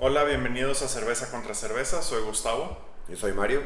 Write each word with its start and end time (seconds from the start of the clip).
Hola, 0.00 0.22
bienvenidos 0.22 0.82
a 0.82 0.88
Cerveza 0.88 1.28
contra 1.28 1.54
Cerveza, 1.54 2.02
soy 2.02 2.22
Gustavo. 2.22 2.78
Yo 3.08 3.16
soy 3.16 3.32
Mario 3.32 3.62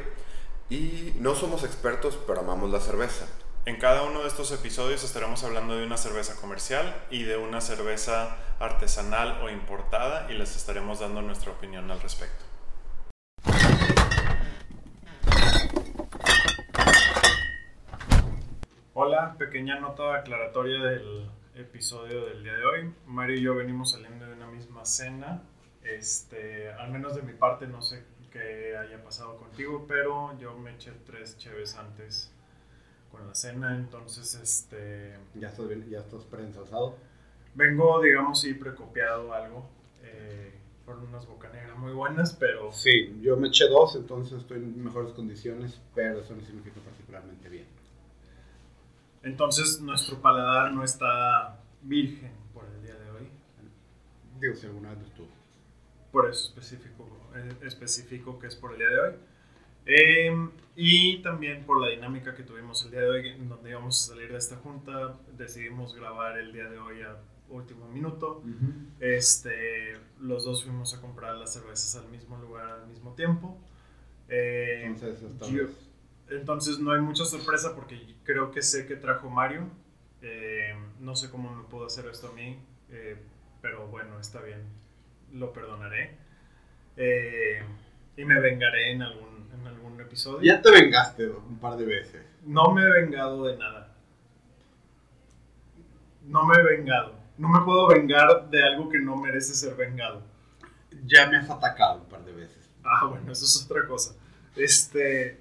y 0.71 1.13
no 1.19 1.35
somos 1.35 1.63
expertos, 1.63 2.19
pero 2.27 2.41
amamos 2.41 2.71
la 2.71 2.81
cerveza. 2.81 3.27
En 3.67 3.77
cada 3.77 4.03
uno 4.05 4.23
de 4.23 4.29
estos 4.29 4.51
episodios 4.51 5.05
estaremos 5.05 5.45
hablando 5.45 5.77
de 5.77 5.85
una 5.85 5.99
cerveza 5.99 6.41
comercial 6.41 7.05
y 7.11 7.25
de 7.25 7.37
una 7.37 7.61
cerveza 7.61 8.39
artesanal 8.61 9.43
o 9.43 9.51
importada 9.51 10.33
y 10.33 10.39
les 10.39 10.57
estaremos 10.57 11.01
dando 11.01 11.21
nuestra 11.21 11.53
opinión 11.53 11.91
al 11.91 12.01
respecto. 12.01 12.47
Hola, 18.95 19.37
pequeña 19.37 19.79
nota 19.81 20.15
aclaratoria 20.15 20.83
del 20.83 21.29
episodio 21.57 22.25
del 22.25 22.43
día 22.43 22.55
de 22.55 22.65
hoy. 22.65 22.95
Mario 23.05 23.37
y 23.37 23.43
yo 23.43 23.55
venimos 23.55 23.91
saliendo 23.93 24.25
de 24.25 24.33
una 24.33 24.47
misma 24.47 24.87
cena. 24.87 25.43
Este, 25.85 26.73
al 26.73 26.91
menos 26.91 27.17
de 27.17 27.23
mi 27.23 27.33
parte 27.33 27.67
no 27.67 27.83
sé 27.83 28.05
qué 28.31 28.77
haya 28.77 29.03
pasado 29.03 29.37
contigo, 29.37 29.85
pero 29.87 30.39
yo 30.39 30.57
me 30.57 30.75
eché 30.75 30.93
tres 31.05 31.37
cheves 31.37 31.77
antes 31.77 32.33
con 33.11 33.27
la 33.27 33.35
cena, 33.35 33.77
entonces 33.77 34.35
este... 34.35 35.19
¿Ya 35.35 35.49
estás, 35.49 35.69
bien, 35.69 35.89
ya 35.89 35.99
estás 35.99 36.25
preensalzado? 36.25 36.97
Vengo, 37.55 38.01
digamos, 38.01 38.41
sí, 38.41 38.55
precopiado 38.55 39.35
algo. 39.35 39.69
Eh, 40.03 40.55
fueron 40.87 41.09
unas 41.09 41.27
bocaneras 41.27 41.77
muy 41.77 41.93
buenas, 41.93 42.33
pero... 42.33 42.73
Sí, 42.73 43.19
yo 43.21 43.37
me 43.37 43.49
eché 43.49 43.69
dos, 43.69 43.95
entonces 43.97 44.41
estoy 44.41 44.59
en 44.59 44.83
mejores 44.83 45.13
condiciones, 45.13 45.81
pero 45.95 46.21
eso 46.21 46.35
no 46.35 46.43
significa 46.43 46.81
particularmente 46.81 47.49
bien. 47.51 47.67
Entonces 49.23 49.81
nuestro 49.83 50.21
paladar 50.21 50.73
no 50.73 50.83
está 50.83 51.61
virgen 51.83 52.33
por 52.55 52.65
el 52.65 52.83
día 52.83 52.95
de 52.95 53.11
hoy. 53.11 53.29
Digo, 54.41 54.55
si 54.55 54.67
alguna 54.67 54.95
vez 54.95 55.03
estuvo. 55.03 55.42
Por 56.13 56.29
eso 56.31 56.49
específico, 56.49 57.09
eh, 57.35 57.53
específico 57.63 58.39
que 58.39 58.47
es 58.47 58.55
por 58.55 58.73
el 58.73 58.79
día 58.79 58.89
de 58.89 59.01
hoy. 59.01 59.15
Eh, 59.87 60.49
y 60.77 61.23
también 61.23 61.65
por 61.65 61.81
la 61.81 61.89
dinámica 61.89 62.35
que 62.37 62.43
tuvimos 62.45 62.85
el 62.85 62.93
día 62.93 63.01
de 63.01 63.09
hoy, 63.11 63.29
en 63.31 63.49
donde 63.49 63.71
íbamos 63.71 64.05
a 64.05 64.13
salir 64.15 64.31
de 64.31 64.39
esta 64.39 64.57
junta, 64.57 65.17
decidimos 65.37 65.95
grabar 65.95 66.39
el 66.39 66.53
día 66.53 66.69
de 66.69 66.79
hoy 66.79 67.03
a 67.03 67.17
último 67.49 67.89
minuto. 67.89 68.43
este, 69.01 69.97
los 70.21 70.45
dos 70.45 70.63
fuimos 70.63 70.95
a 70.95 71.01
comprar 71.01 71.35
las 71.35 71.53
cervezas 71.53 71.97
al 71.97 72.09
mismo 72.11 72.39
lugar 72.39 72.67
al 72.71 72.87
mismo 72.87 73.15
tiempo. 73.15 73.59
Eh, 74.29 74.85
Entonces, 75.33 75.57
yo- 76.29 76.37
entonces 76.37 76.79
no 76.79 76.93
hay 76.93 77.01
mucha 77.01 77.25
sorpresa 77.25 77.75
porque 77.75 78.15
creo 78.25 78.51
que 78.53 78.63
sé 78.63 78.87
que 78.87 78.97
trajo 78.97 79.29
Mario. 79.29 79.69
Eh, 80.23 80.75
no 81.01 81.17
sé 81.17 81.31
cómo 81.31 81.53
me 81.55 81.65
pudo 81.65 81.87
hacer 81.87 82.07
esto 82.07 82.29
a 82.29 82.33
mí, 82.33 82.57
eh, 82.91 83.17
pero 83.61 83.89
bueno, 83.89 84.21
está 84.21 84.41
bien. 84.41 84.61
Lo 85.35 85.53
perdonaré. 85.53 86.17
Eh, 86.97 87.63
y 88.17 88.25
me 88.25 88.39
vengaré 88.41 88.93
en 88.93 89.03
algún, 89.03 89.49
en 89.59 89.67
algún 89.67 90.01
episodio. 90.01 90.41
Ya 90.43 90.61
te 90.61 90.71
vengaste 90.71 91.27
un 91.29 91.59
par 91.59 91.77
de 91.77 91.87
veces. 91.87 92.23
No 92.45 92.73
me 92.73 92.83
he 92.83 92.91
vengado 93.03 93.45
de 93.45 93.57
nada. 93.57 93.89
No 96.27 96.45
me 96.47 96.55
he 96.61 96.63
vengado. 96.77 97.15
No 97.39 97.49
me 97.49 97.61
puedo 97.65 97.89
vengar 97.89 98.49
de 98.51 98.63
algo 98.63 98.89
que 98.89 98.99
no 99.01 99.17
merece 99.17 99.55
ser 99.55 99.75
vengado. 99.75 100.23
Ya 101.07 101.27
me 101.29 101.37
has 101.39 101.49
atacado 101.51 102.01
un 102.03 102.09
par 102.09 102.25
de 102.25 102.33
veces. 102.33 102.69
Ah, 102.85 103.07
bueno, 103.07 103.33
eso 103.33 103.45
es 103.45 103.65
otra 103.69 103.87
cosa. 103.87 104.15
Este. 104.57 105.41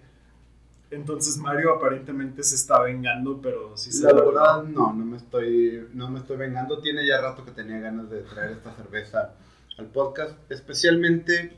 Entonces 0.89 1.38
Mario 1.38 1.73
aparentemente 1.76 2.44
se 2.44 2.55
está 2.55 2.81
vengando, 2.81 3.39
pero 3.42 3.78
sí 3.78 3.92
se 3.94 4.03
La 4.03 4.11
lo- 4.11 4.26
verdad, 4.28 4.64
no, 4.64 4.92
no 4.92 5.05
me 5.05 5.16
estoy, 5.17 5.88
no 5.94 6.09
me 6.09 6.20
estoy 6.20 6.36
vengando. 6.38 6.80
Tiene 6.81 7.05
ya 7.05 7.22
rato 7.22 7.45
que 7.45 7.52
tenía 7.52 7.80
ganas 7.80 8.09
de 8.09 8.22
traer 8.23 8.52
esta 8.52 8.73
cerveza 8.76 9.33
al 9.77 9.88
podcast, 9.88 10.38
especialmente 10.52 11.58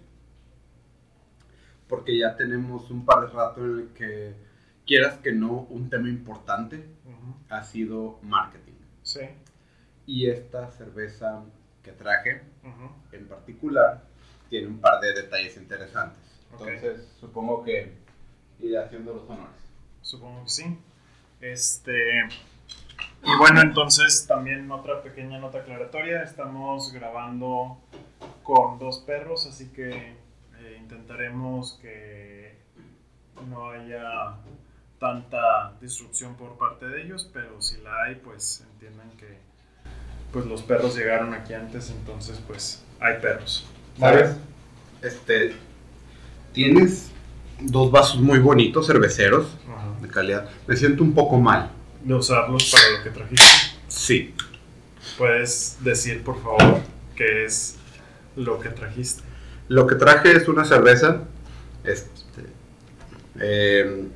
porque 1.88 2.18
ya 2.18 2.36
tenemos 2.36 2.90
un 2.90 3.06
par 3.06 3.28
de 3.28 3.34
rato 3.34 3.64
en 3.64 3.80
el 3.80 3.88
que, 3.90 4.34
quieras 4.86 5.18
que 5.20 5.32
no, 5.32 5.68
un 5.70 5.90
tema 5.90 6.10
importante 6.10 6.86
ha 7.50 7.64
sido 7.64 8.20
marketing. 8.24 8.74
Sí. 9.02 9.22
Y 10.06 10.28
esta 10.28 10.72
cerveza 10.72 11.44
que 11.84 11.92
traje 11.92 12.42
ujú. 12.64 12.92
en 13.12 13.28
particular 13.28 14.04
tiene 14.50 14.68
un 14.68 14.80
par 14.80 15.00
de 15.02 15.14
detalles 15.14 15.56
interesantes. 15.58 16.20
Ok. 16.54 16.68
Entonces, 16.68 17.08
supongo 17.20 17.64
que 17.64 17.94
iré 18.60 18.78
haciendo 18.78 19.14
los 19.14 19.30
honores. 19.30 19.62
Supongo 20.02 20.44
que 20.44 20.50
sí. 20.50 20.78
Este. 21.42 22.24
Y 23.24 23.38
bueno, 23.38 23.62
entonces 23.62 24.26
también 24.28 24.70
otra 24.72 25.02
pequeña 25.02 25.40
nota 25.40 25.60
aclaratoria. 25.60 26.24
Estamos 26.24 26.92
grabando 26.92 27.78
con 28.44 28.80
dos 28.80 29.00
perros, 29.00 29.48
así 29.48 29.70
que 29.70 30.16
eh, 30.60 30.78
intentaremos 30.80 31.80
que 31.82 32.58
no 33.50 33.70
haya 33.70 34.36
tanta 35.00 35.74
disrupción 35.82 36.36
por 36.36 36.58
parte 36.58 36.88
de 36.88 37.04
ellos, 37.04 37.30
pero 37.34 37.62
si 37.62 37.82
la 37.82 38.04
hay, 38.04 38.16
pues 38.16 38.66
entiendan 38.74 39.10
que 39.18 39.38
pues 40.32 40.46
los 40.46 40.64
perros 40.64 40.96
llegaron 40.96 41.34
aquí 41.34 41.54
antes, 41.54 41.90
entonces 41.92 42.42
pues 42.48 42.84
hay 43.00 43.20
perros. 43.20 43.66
¿Sabes? 44.00 44.36
Este, 45.02 45.54
tienes 46.54 47.12
dos 47.60 47.92
vasos 47.92 48.20
muy 48.20 48.40
bonitos, 48.40 48.88
cerveceros, 48.88 49.56
Ajá. 49.68 49.88
de 50.02 50.08
calidad. 50.08 50.50
Me 50.68 50.76
siento 50.76 51.04
un 51.04 51.14
poco 51.14 51.38
mal. 51.38 51.70
De 52.04 52.14
usarlos 52.14 52.70
para 52.72 52.98
lo 52.98 53.04
que 53.04 53.10
trajiste. 53.10 53.46
Sí. 53.88 54.36
¿Puedes 55.18 55.78
decir, 55.82 56.24
por 56.24 56.42
favor, 56.42 56.82
qué 57.16 57.46
es 57.46 57.78
lo 58.36 58.60
que 58.60 58.70
trajiste? 58.70 59.24
Lo 59.70 59.88
que 59.88 59.96
traje 59.96 60.36
es 60.36 60.48
una 60.48 60.66
cerveza 60.66 61.24
este, 61.84 62.44
eh, 63.40 64.08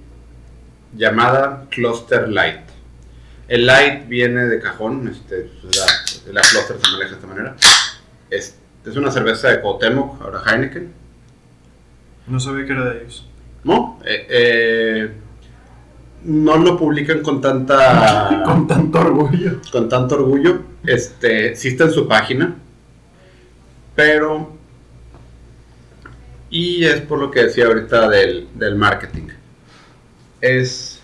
llamada 0.94 1.66
Cluster 1.70 2.28
Light. 2.28 2.62
El 3.48 3.66
Light 3.66 4.08
viene 4.08 4.46
de 4.46 4.60
cajón, 4.60 5.08
este, 5.08 5.50
la, 5.64 6.34
la 6.34 6.42
Cluster 6.42 6.78
se 6.84 6.92
maneja 6.92 7.10
de 7.10 7.16
esta 7.16 7.28
manera. 7.28 7.56
Es, 8.30 8.58
es 8.86 8.96
una 8.96 9.12
cerveza 9.12 9.50
de 9.50 9.62
Cuauhtémoc, 9.62 10.22
ahora 10.22 10.42
Heineken. 10.46 10.92
No 12.28 12.40
sabía 12.40 12.66
que 12.66 12.72
era 12.74 12.90
de 12.90 13.02
ellos. 13.02 13.26
¿No? 13.64 14.00
Eh, 14.06 14.28
eh, 14.30 15.12
no 16.24 16.58
lo 16.58 16.78
publican 16.78 17.22
con 17.22 17.42
tanta 17.42 18.42
Con 18.46 18.68
tanto 18.68 19.00
orgullo. 19.00 19.62
con 19.72 19.88
tanto 19.90 20.16
orgullo. 20.16 20.62
Este, 20.86 21.56
sí 21.56 21.70
está 21.70 21.86
en 21.86 21.92
su 21.92 22.08
página, 22.08 22.56
pero 23.96 24.56
y 26.50 26.86
es 26.86 27.02
por 27.02 27.20
lo 27.20 27.30
que 27.30 27.44
decía 27.44 27.66
ahorita 27.66 28.10
del, 28.10 28.48
del 28.56 28.76
marketing. 28.76 29.28
Es 30.40 31.02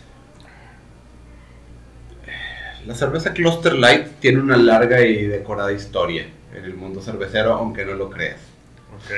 la 2.85 2.95
cerveza 2.95 3.33
Cluster 3.33 3.73
Light 3.73 4.07
tiene 4.19 4.39
una 4.41 4.57
larga 4.57 5.01
y 5.01 5.25
decorada 5.25 5.71
historia 5.71 6.25
en 6.55 6.65
el 6.65 6.75
mundo 6.75 7.01
cervecero, 7.01 7.53
aunque 7.53 7.85
no 7.85 7.93
lo 7.93 8.09
creas. 8.09 8.39
Ok. 8.95 9.11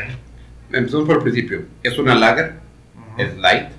Empezamos 0.72 1.06
por 1.06 1.17
el 1.17 1.23
principio. 1.23 1.63
Es 1.83 1.97
una 1.97 2.16
lager, 2.16 2.53
es 3.17 3.35
light. 3.38 3.69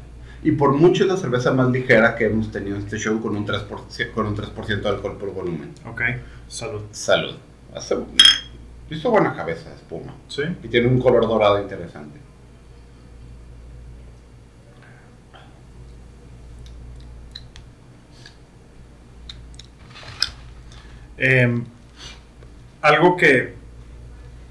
Y 0.43 0.53
por 0.53 0.73
mucho 0.73 1.05
es 1.05 1.09
la 1.09 1.17
cerveza 1.17 1.53
más 1.53 1.71
ligera 1.71 2.15
que 2.15 2.27
hemos 2.27 2.53
tenido 2.53 2.77
en 2.77 2.83
este 2.83 2.99
show 2.99 3.21
con 3.21 3.37
un 3.37 3.47
3%, 3.47 4.13
con 4.13 4.27
un 4.27 4.35
3 4.35 4.83
de 4.83 4.89
alcohol 4.89 5.17
por 5.19 5.33
volumen. 5.33 5.73
Ok. 5.87 6.03
Salud. 6.49 6.83
Salud. 6.93 7.35
Hace, 7.75 7.97
hizo 8.91 9.11
buena 9.11 9.35
cabeza 9.35 9.71
de 9.71 9.77
espuma. 9.77 10.15
¿Sí? 10.29 10.43
Y 10.63 10.69
tiene 10.69 10.89
un 10.89 11.01
color 11.01 11.27
dorado 11.27 11.61
interesante. 11.61 12.27
Em, 21.19 21.65
algo 22.83 23.17
que, 23.17 23.55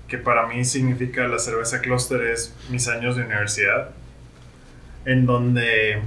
que 0.07 0.17
para 0.17 0.47
mí 0.47 0.65
significa 0.65 1.27
la 1.27 1.39
cerveza 1.39 1.79
Cluster 1.79 2.21
es 2.21 2.53
mis 2.69 2.87
años 2.87 3.15
de 3.15 3.23
universidad, 3.23 3.91
en 5.05 5.25
donde 5.25 6.01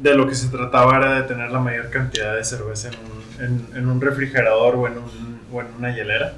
de 0.00 0.14
lo 0.14 0.26
que 0.26 0.34
se 0.34 0.48
trataba 0.48 0.96
era 0.96 1.14
de 1.14 1.22
tener 1.22 1.50
la 1.50 1.60
mayor 1.60 1.90
cantidad 1.90 2.34
de 2.34 2.44
cerveza 2.44 2.88
en 2.88 2.94
un, 2.94 3.44
en- 3.44 3.76
en 3.76 3.88
un 3.88 4.00
refrigerador 4.00 4.74
o 4.76 4.86
en, 4.86 4.94
un- 4.98 5.40
o 5.52 5.60
en 5.60 5.66
una 5.78 5.94
hielera 5.94 6.34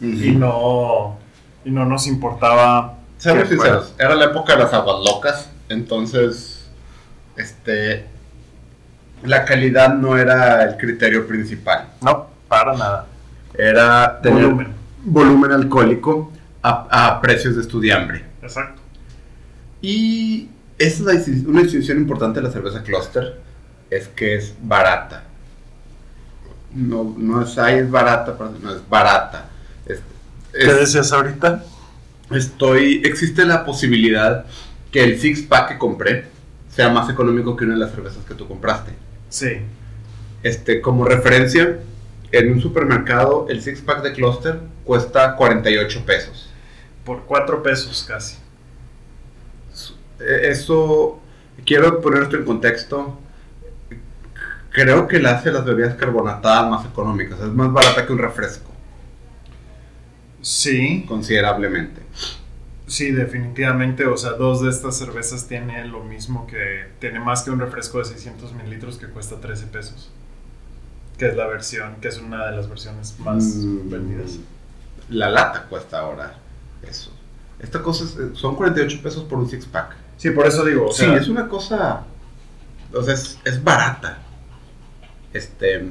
y 0.00 0.32
no, 0.32 1.18
y 1.64 1.70
no 1.70 1.84
nos 1.86 2.06
importaba 2.06 2.98
Seamos 3.16 3.48
sinceros, 3.48 3.94
era 3.98 4.14
la 4.14 4.26
época 4.26 4.54
de 4.54 4.64
las 4.64 4.72
aguas 4.74 4.96
locas, 5.04 5.50
entonces 5.68 6.68
este 7.36 8.06
la 9.22 9.44
calidad 9.46 9.94
no 9.94 10.18
era 10.18 10.62
el 10.64 10.76
criterio 10.76 11.26
principal. 11.26 11.88
No, 12.02 12.26
para 12.46 12.74
nada. 12.76 13.06
Era 13.56 14.20
tener 14.20 14.42
Volumen. 14.44 14.68
volumen 15.02 15.52
alcohólico 15.52 16.30
a, 16.62 17.06
a 17.08 17.20
precios 17.22 17.54
de 17.56 17.62
estudiambre. 17.62 18.22
Exacto. 18.42 18.82
Y 19.80 20.50
esa 20.78 21.12
es 21.12 21.28
una 21.46 21.62
distinción 21.62 21.98
importante 21.98 22.40
de 22.40 22.46
la 22.46 22.52
cerveza 22.52 22.82
Cluster, 22.82 23.40
es 23.90 24.08
que 24.08 24.36
es 24.36 24.54
barata. 24.62 25.24
No, 26.74 27.14
no 27.16 27.42
es, 27.42 27.56
ay, 27.58 27.78
es 27.78 27.90
barata, 27.90 28.36
pero 28.36 28.50
no 28.60 28.74
es 28.74 28.88
barata. 28.88 29.48
Es, 29.86 30.00
¿Qué 30.52 30.72
decías 30.72 31.12
ahorita? 31.12 31.64
estoy, 32.30 33.02
existe 33.04 33.44
la 33.44 33.64
posibilidad 33.64 34.46
que 34.90 35.04
el 35.04 35.18
six 35.18 35.42
pack 35.42 35.68
que 35.68 35.78
compré 35.78 36.26
sea 36.68 36.88
más 36.88 37.08
económico 37.10 37.56
que 37.56 37.64
una 37.64 37.74
de 37.74 37.80
las 37.80 37.92
cervezas 37.92 38.24
que 38.26 38.34
tú 38.34 38.48
compraste. 38.48 38.92
Sí. 39.28 39.58
Este, 40.42 40.80
como 40.80 41.04
referencia, 41.04 41.78
en 42.32 42.52
un 42.52 42.60
supermercado 42.60 43.46
el 43.48 43.62
six 43.62 43.80
pack 43.80 44.02
de 44.02 44.12
Cluster 44.12 44.60
cuesta 44.84 45.36
48 45.36 46.04
pesos. 46.04 46.50
Por 47.04 47.24
4 47.24 47.62
pesos 47.62 48.04
casi. 48.08 48.36
Eh, 50.26 50.48
Eso, 50.50 51.20
quiero 51.64 52.00
poner 52.00 52.24
esto 52.24 52.36
en 52.36 52.44
contexto. 52.44 53.18
Creo 54.70 55.06
que 55.06 55.20
la 55.20 55.32
hace 55.36 55.52
las 55.52 55.64
bebidas 55.64 55.94
carbonatadas 55.94 56.68
más 56.70 56.84
económicas. 56.86 57.38
Es 57.40 57.46
más 57.52 57.72
barata 57.72 58.04
que 58.06 58.12
un 58.12 58.18
refresco, 58.18 58.70
Sí, 60.42 61.04
considerablemente. 61.08 62.02
sí, 62.86 63.12
definitivamente. 63.12 64.04
O 64.06 64.16
sea, 64.16 64.32
dos 64.32 64.62
de 64.62 64.70
estas 64.70 64.96
cervezas 64.98 65.46
tiene 65.46 65.86
lo 65.86 66.02
mismo 66.02 66.46
que. 66.46 66.86
Tiene 66.98 67.20
más 67.20 67.42
que 67.42 67.50
un 67.50 67.60
refresco 67.60 67.98
de 67.98 68.04
600 68.06 68.52
mililitros 68.52 68.98
que 68.98 69.06
cuesta 69.06 69.40
13 69.40 69.66
pesos. 69.66 70.10
Que 71.18 71.28
es 71.28 71.36
la 71.36 71.46
versión, 71.46 71.96
que 72.00 72.08
es 72.08 72.18
una 72.18 72.44
de 72.46 72.56
las 72.56 72.68
versiones 72.68 73.18
más 73.20 73.44
Mm, 73.44 73.88
vendidas. 73.90 74.38
La 75.08 75.28
lata 75.30 75.66
cuesta 75.68 76.00
ahora 76.00 76.34
eso. 76.82 77.12
Esta 77.60 77.80
cosa 77.82 78.04
es- 78.04 78.36
son 78.38 78.56
48 78.56 79.00
pesos 79.02 79.22
por 79.24 79.38
un 79.38 79.48
six 79.48 79.64
pack. 79.66 79.94
Sí, 80.16 80.30
por 80.30 80.46
eso 80.46 80.64
digo. 80.64 80.86
O 80.88 80.92
Sí, 80.92 81.04
es 81.04 81.28
una 81.28 81.48
cosa. 81.48 82.04
O 82.92 83.02
sea, 83.02 83.14
es, 83.14 83.38
es 83.44 83.62
barata. 83.62 84.18
Este. 85.32 85.90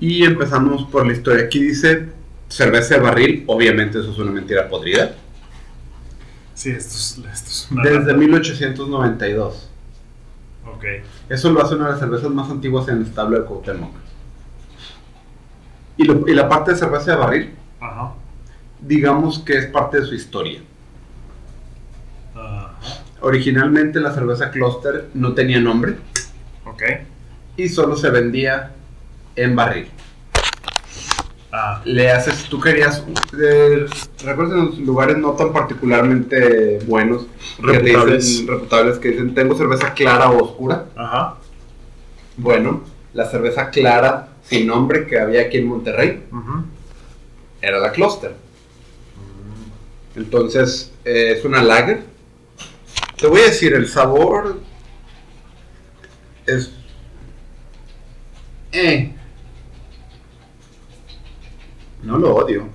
Y 0.00 0.24
empezamos 0.24 0.84
por 0.90 1.06
la 1.06 1.12
historia. 1.12 1.44
Aquí 1.44 1.62
dice 1.62 2.08
cerveza 2.48 2.94
de 2.96 3.00
barril. 3.00 3.44
Obviamente, 3.46 4.00
eso 4.00 4.10
es 4.12 4.18
una 4.18 4.32
mentira 4.32 4.68
podrida. 4.68 5.14
Sí, 6.54 6.70
esto 6.70 6.94
es, 6.96 7.18
esto 7.32 7.50
es 7.50 7.68
una. 7.70 7.82
Desde 7.82 8.00
lata. 8.00 8.14
1892. 8.14 9.68
Ok. 10.74 10.84
Eso 11.28 11.50
lo 11.50 11.62
hace 11.64 11.74
una 11.74 11.86
de 11.86 11.90
las 11.92 12.00
cervezas 12.00 12.30
más 12.30 12.50
antiguas 12.50 12.88
en 12.88 12.98
el 12.98 13.02
establo 13.02 13.38
de 13.38 13.44
Cuauhtémoc. 13.46 13.92
Y, 15.96 16.04
lo- 16.04 16.26
y 16.26 16.34
la 16.34 16.48
parte 16.48 16.72
de 16.72 16.76
cerveza 16.78 17.12
de 17.12 17.16
barril, 17.18 17.54
Ajá. 17.80 18.14
digamos 18.80 19.38
que 19.40 19.58
es 19.58 19.66
parte 19.66 20.00
de 20.00 20.06
su 20.06 20.14
historia. 20.14 20.60
Originalmente 23.22 24.00
la 24.00 24.12
cerveza 24.12 24.50
Cluster 24.50 25.08
no 25.14 25.32
tenía 25.32 25.60
nombre 25.60 25.94
Ok. 26.66 26.82
y 27.56 27.68
solo 27.68 27.96
se 27.96 28.10
vendía 28.10 28.72
en 29.36 29.54
barril. 29.56 29.88
Ah, 31.54 31.82
Le 31.84 32.10
haces, 32.10 32.44
tú 32.48 32.58
querías, 32.60 33.04
eh, 33.40 33.86
recuerdas 34.24 34.54
en 34.58 34.66
los 34.66 34.78
lugares 34.78 35.18
no 35.18 35.32
tan 35.32 35.52
particularmente 35.52 36.78
buenos, 36.86 37.26
que 37.58 37.62
Reputables. 37.72 38.26
dicen- 38.26 38.48
reputables, 38.48 38.98
que 38.98 39.08
dicen, 39.10 39.34
tengo 39.34 39.54
cerveza 39.54 39.92
clara 39.92 40.30
o 40.30 40.42
oscura. 40.42 40.86
ajá. 40.96 41.36
Bueno, 42.38 42.82
la 43.12 43.26
cerveza 43.30 43.68
clara 43.68 44.28
sin 44.42 44.66
nombre 44.66 45.06
que 45.06 45.20
había 45.20 45.42
aquí 45.42 45.58
en 45.58 45.66
Monterrey 45.66 46.22
era 47.60 47.78
la 47.78 47.92
Cluster. 47.92 48.34
Entonces, 50.16 50.90
eh, 51.04 51.34
es 51.38 51.44
una 51.44 51.62
lager. 51.62 52.11
Te 53.22 53.28
voy 53.28 53.40
a 53.40 53.44
decir, 53.44 53.72
el 53.72 53.86
sabor 53.86 54.58
es... 56.44 56.72
Eh. 58.72 59.14
No 62.02 62.18
lo 62.18 62.34
odio. 62.34 62.68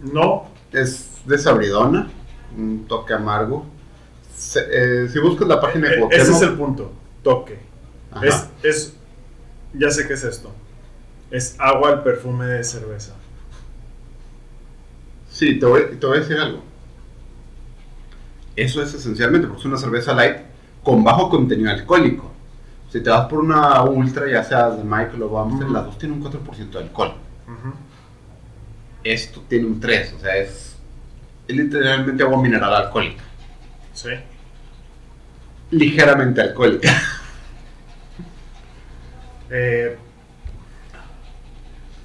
No, 0.00 0.48
Es 0.72 1.06
desabridona, 1.26 2.10
un 2.56 2.86
toque 2.88 3.14
amargo. 3.14 3.66
Se- 4.36 5.04
eh, 5.04 5.08
si 5.08 5.20
buscas 5.20 5.46
la 5.46 5.60
página 5.60 5.88
de 5.90 5.94
e- 5.94 5.98
Cuauhtémoc... 6.00 6.22
ese 6.26 6.32
es 6.36 6.42
el 6.42 6.54
punto. 6.56 6.92
Toque. 7.22 7.60
Es, 8.22 8.48
es. 8.64 8.94
Ya 9.74 9.90
sé 9.90 10.08
qué 10.08 10.14
es 10.14 10.24
esto. 10.24 10.50
Es 11.30 11.54
agua 11.60 11.90
al 11.90 12.02
perfume 12.02 12.46
de 12.46 12.64
cerveza. 12.64 13.14
Sí, 15.30 15.60
te 15.60 15.66
voy, 15.66 15.82
te 16.00 16.04
voy 16.04 16.16
a 16.16 16.20
decir 16.20 16.36
algo. 16.36 16.64
Eso 18.60 18.82
es 18.82 18.92
esencialmente 18.92 19.46
porque 19.46 19.60
es 19.60 19.66
una 19.66 19.78
cerveza 19.78 20.12
light 20.12 20.36
con 20.82 21.02
bajo 21.02 21.30
contenido 21.30 21.70
alcohólico. 21.70 22.30
Si 22.90 23.00
te 23.02 23.08
vas 23.08 23.26
por 23.26 23.38
una 23.38 23.82
ultra, 23.84 24.28
ya 24.30 24.44
sea 24.44 24.68
de 24.70 24.84
Michael 24.84 25.22
o 25.22 25.28
Bumster, 25.28 25.64
Ujú. 25.64 25.72
las 25.72 25.84
dos 25.86 25.96
tienen 25.98 26.18
un 26.18 26.30
4% 26.30 26.70
de 26.78 26.84
alcohol. 26.84 27.14
Esto 29.02 29.42
tiene 29.48 29.66
un 29.66 29.80
3, 29.80 30.14
o 30.18 30.20
sea, 30.20 30.36
es, 30.36 30.76
es 31.48 31.56
literalmente 31.56 32.22
agua 32.22 32.42
mineral 32.42 32.74
alcohólica. 32.74 33.22
Sí. 33.94 34.10
Ligeramente 35.70 36.40
alcohólica. 36.42 36.90
Eh, 39.52 39.96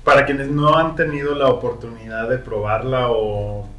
para 0.04 0.26
quienes 0.26 0.48
no 0.48 0.76
han 0.76 0.96
tenido 0.96 1.36
la 1.36 1.48
oportunidad 1.50 2.28
de 2.28 2.40
probarla 2.40 3.10
o 3.12 3.70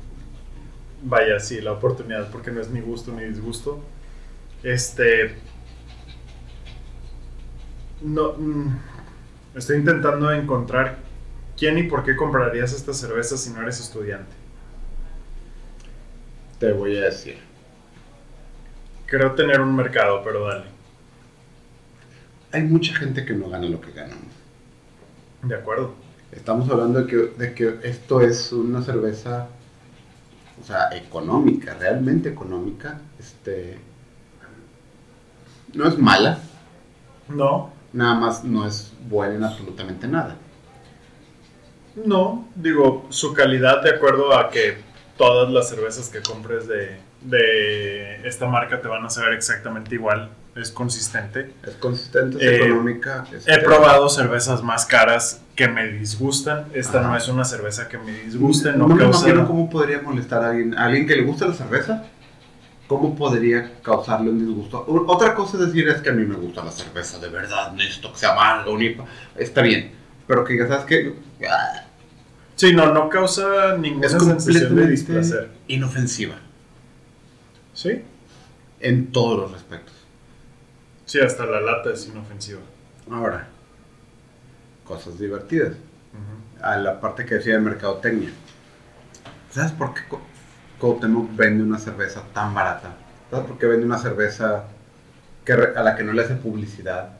vaya, 1.06 1.38
sí, 1.40 1.60
la 1.60 1.72
oportunidad 1.72 2.30
porque 2.30 2.50
no 2.50 2.60
es 2.60 2.70
ni 2.70 2.80
gusto 2.80 3.12
ni 3.12 3.24
disgusto. 3.24 3.80
Este 4.62 5.36
no 8.02 8.34
mm, 8.34 8.78
estoy 9.54 9.78
intentando 9.78 10.30
encontrar 10.32 10.98
quién 11.56 11.78
y 11.78 11.84
por 11.84 12.04
qué 12.04 12.16
comprarías 12.16 12.72
esta 12.72 12.92
cerveza 12.92 13.36
si 13.36 13.50
no 13.50 13.62
eres 13.62 13.80
estudiante. 13.80 14.32
Te 16.58 16.72
voy 16.72 16.96
a 16.96 17.02
decir. 17.02 17.38
Creo 19.06 19.34
tener 19.34 19.60
un 19.60 19.74
mercado, 19.76 20.22
pero 20.24 20.46
dale. 20.46 20.64
Hay 22.52 22.62
mucha 22.62 22.94
gente 22.94 23.24
que 23.24 23.34
no 23.34 23.48
gana 23.48 23.68
lo 23.68 23.80
que 23.80 23.92
ganamos. 23.92 24.32
De 25.42 25.54
acuerdo. 25.54 25.94
Estamos 26.32 26.68
hablando 26.70 27.02
de 27.02 27.06
que, 27.06 27.16
de 27.16 27.54
que 27.54 27.78
esto 27.84 28.20
es 28.20 28.52
una 28.52 28.82
cerveza, 28.82 29.48
o 30.60 30.64
sea, 30.64 30.88
económica, 30.92 31.74
realmente 31.74 32.28
económica. 32.28 33.00
Este, 33.18 33.78
no 35.74 35.86
es 35.88 35.98
mala, 35.98 36.38
No, 37.28 37.70
nada 37.92 38.14
más 38.14 38.44
no 38.44 38.66
es 38.66 38.92
buena 39.08 39.34
en 39.34 39.44
absolutamente 39.44 40.06
nada. 40.08 40.36
No, 42.04 42.46
digo, 42.54 43.06
su 43.08 43.32
calidad 43.32 43.82
de 43.82 43.90
acuerdo 43.90 44.36
a 44.36 44.50
que 44.50 44.78
todas 45.16 45.50
las 45.50 45.68
cervezas 45.68 46.08
que 46.08 46.20
compres 46.20 46.68
de, 46.68 46.98
de 47.23 48.26
esta 48.26 48.46
marca 48.46 48.80
te 48.80 48.88
van 48.88 49.04
a 49.04 49.11
saber 49.11 49.32
exactamente 49.35 49.94
igual, 49.94 50.30
es 50.54 50.70
consistente. 50.70 51.52
Es 51.66 51.75
consistente, 51.75 52.37
es 52.38 52.42
Eh, 52.42 52.64
económica. 52.66 53.25
este, 53.35 53.52
He 53.52 53.58
probado 53.58 54.08
cervezas 54.08 54.62
más 54.62 54.87
caras 54.87 55.42
que 55.54 55.68
me 55.68 55.87
disgustan. 55.88 56.66
Esta 56.73 57.00
Ajá. 57.00 57.08
no 57.08 57.16
es 57.16 57.28
una 57.28 57.44
cerveza 57.44 57.88
que 57.88 57.99
me 57.99 58.12
disguste, 58.12 58.73
no, 58.73 58.88
no 58.88 58.94
me 58.94 59.00
causa... 59.02 59.26
imagino 59.28 59.46
cómo 59.46 59.68
podría 59.70 60.00
molestar 60.00 60.42
a 60.44 60.50
alguien, 60.50 60.76
a 60.78 60.87
alguien 60.87 61.06
que 61.06 61.16
le 61.16 61.23
gusta 61.25 61.46
la 61.46 61.54
cerveza. 61.54 62.04
¿Cómo 62.87 63.16
podría 63.16 63.80
causarle 63.82 64.30
un 64.30 64.38
disgusto? 64.38 64.85
Otra 65.08 65.35
cosa 65.35 65.56
es 65.58 65.66
decir 65.66 65.88
es 65.88 66.00
que 66.02 66.11
a 66.11 66.12
mí 66.12 66.25
me 66.25 66.37
gusta 66.37 66.64
la 66.64 66.70
cerveza 66.70 67.18
de 67.18 67.28
verdad, 67.28 67.73
necesito 67.73 68.12
que 68.12 68.18
sea 68.18 68.30
amarga, 68.32 68.70
un 68.70 68.80
IPA. 68.80 69.04
Está 69.37 69.61
bien, 69.62 69.90
pero 70.28 70.44
que 70.44 70.56
ya 70.56 70.68
sabes 70.68 70.85
que 70.85 71.14
ah, 71.50 71.82
Sí, 72.54 72.73
no, 72.73 72.94
no 72.94 73.08
causa 73.08 73.76
ninguna 73.76 74.06
es 74.06 74.12
sensación 74.12 74.76
de 74.76 74.87
displacer. 74.87 75.50
inofensiva 75.66 76.37
Sí, 77.76 78.02
en 78.80 79.12
todos 79.12 79.38
los 79.38 79.52
respectos. 79.52 79.95
sí, 81.04 81.21
hasta 81.21 81.45
la 81.47 81.61
lata 81.61 81.92
es 81.92 82.06
inofensiva. 82.09 82.61
Ahora, 83.11 83.49
cosas 84.85 85.18
divertidas. 85.18 85.75
A 86.62 86.76
la 86.78 87.00
parte 87.00 87.26
que 87.26 87.35
decía 87.37 87.52
de 87.54 87.61
mercadotecnia. 87.61 88.30
¿Sabes 89.50 89.73
por 89.73 89.92
qué 89.92 90.00
Cuauhtémoc 90.80 91.37
vende 91.37 91.62
una 91.62 91.78
cerveza 91.78 92.23
tan 92.33 92.54
barata? 92.54 92.95
¿Sabes 93.30 93.47
por 93.47 93.59
qué 93.59 93.66
vende 93.66 93.85
una 93.85 93.99
cerveza 93.99 94.64
que 95.45 95.52
a 95.52 95.83
la 95.83 95.95
que 95.95 96.02
no 96.02 96.12
le 96.14 96.23
hace 96.23 96.35
publicidad? 96.37 97.11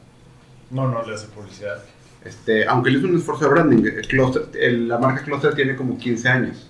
No, 0.71 0.89
no 0.89 1.05
le 1.05 1.15
hace 1.15 1.27
publicidad. 1.29 1.79
Este, 2.25 2.67
aunque 2.67 2.91
le 2.91 2.99
hizo 2.99 3.09
un 3.09 3.17
esfuerzo 3.19 3.45
de 3.45 3.51
branding, 3.51 3.85
el 3.85 4.09
Cluster- 4.09 4.49
el- 4.59 4.89
la 4.89 4.99
marca 4.99 5.23
Cluster 5.23 5.55
tiene 5.55 5.77
como 5.77 5.97
15 5.99 6.29
años. 6.29 6.66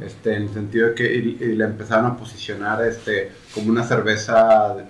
Este, 0.00 0.34
en 0.36 0.44
el 0.44 0.48
sentido 0.50 0.88
de 0.88 0.94
que 0.94 1.14
y- 1.14 1.38
y 1.40 1.54
la 1.54 1.66
empezaron 1.66 2.06
a 2.06 2.16
posicionar 2.16 2.82
este, 2.86 3.30
como 3.54 3.68
una 3.70 3.84
cerveza 3.84 4.74
de, 4.74 4.84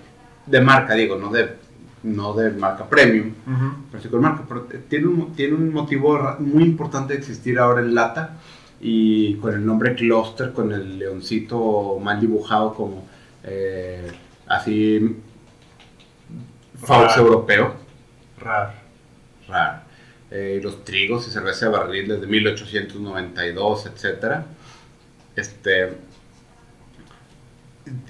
de 0.45 0.61
marca, 0.61 0.93
digo, 0.93 1.17
no 1.17 1.29
de, 1.29 1.55
no 2.03 2.33
de 2.33 2.51
marca 2.51 2.87
premium, 2.87 3.33
Ujú. 3.45 3.73
pero 3.91 4.01
sí 4.03 4.07
con 4.09 4.21
marca. 4.21 4.43
Pero 4.47 4.61
tiene 4.87 5.07
un, 5.07 5.33
tiene 5.35 5.55
un 5.55 5.73
motivo 5.73 6.17
muy 6.39 6.63
importante 6.63 7.13
de 7.13 7.19
existir 7.19 7.59
ahora 7.59 7.81
en 7.81 7.93
lata 7.93 8.37
y 8.79 9.35
con 9.35 9.53
el 9.53 9.65
nombre 9.65 9.93
Cluster, 9.93 10.53
con 10.53 10.71
el 10.71 10.97
leoncito 10.99 11.99
mal 12.01 12.19
dibujado 12.21 12.73
como 12.73 13.05
eh, 13.43 14.09
así 14.47 15.17
Raro. 16.87 17.21
europeo 17.21 17.73
Raro. 18.39 18.71
raro. 19.47 19.79
Eh, 20.31 20.59
los 20.63 20.83
trigos 20.85 21.27
y 21.27 21.31
cerveza 21.31 21.65
de 21.65 21.71
barril 21.73 22.07
desde 22.07 22.25
1892, 22.25 23.85
etc. 23.87 24.37
Este. 25.35 25.97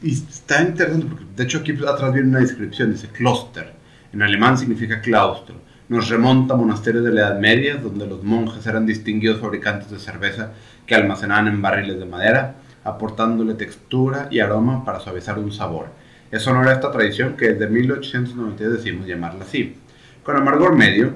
Y 0.02 0.12
está 0.14 0.62
interesante 0.62 1.06
porque, 1.08 1.26
de 1.36 1.44
hecho, 1.44 1.60
aquí 1.60 1.72
atrás 1.88 2.14
viene 2.14 2.30
una 2.30 2.40
descripción: 2.40 2.92
dice 2.92 3.08
Kloster. 3.08 3.74
En 4.14 4.22
alemán 4.22 4.58
significa 4.58 5.00
claustro. 5.02 5.56
Nos 5.88 6.10
remonta 6.10 6.54
a 6.54 6.58
monasterios 6.58 7.04
de 7.04 7.12
la 7.12 7.22
Edad 7.22 7.40
Media, 7.40 7.76
donde 7.76 8.08
los 8.08 8.24
monjes 8.24 8.66
eran 8.66 8.86
distinguidos 8.86 9.42
fabricantes 9.42 9.90
de 9.90 10.00
cerveza 10.00 10.52
que 10.86 10.96
almacenaban 10.96 11.48
en 11.48 11.62
barriles 11.62 12.00
de 12.00 12.06
madera, 12.06 12.56
aportándole 12.84 13.54
textura 13.56 14.28
y 14.32 14.40
aroma 14.40 14.86
para 14.86 15.00
suavizar 15.00 15.38
un 15.38 15.52
sabor. 15.52 15.88
Es 16.32 16.48
honor 16.48 16.70
a 16.70 16.74
esta 16.74 16.92
tradición 16.92 17.36
que 17.36 17.54
desde 17.54 17.68
1892 17.68 18.78
decimos 18.78 19.06
llamarla 19.06 19.44
así. 19.44 19.76
Con 20.24 20.38
amargor 20.38 20.76
medio, 20.76 21.14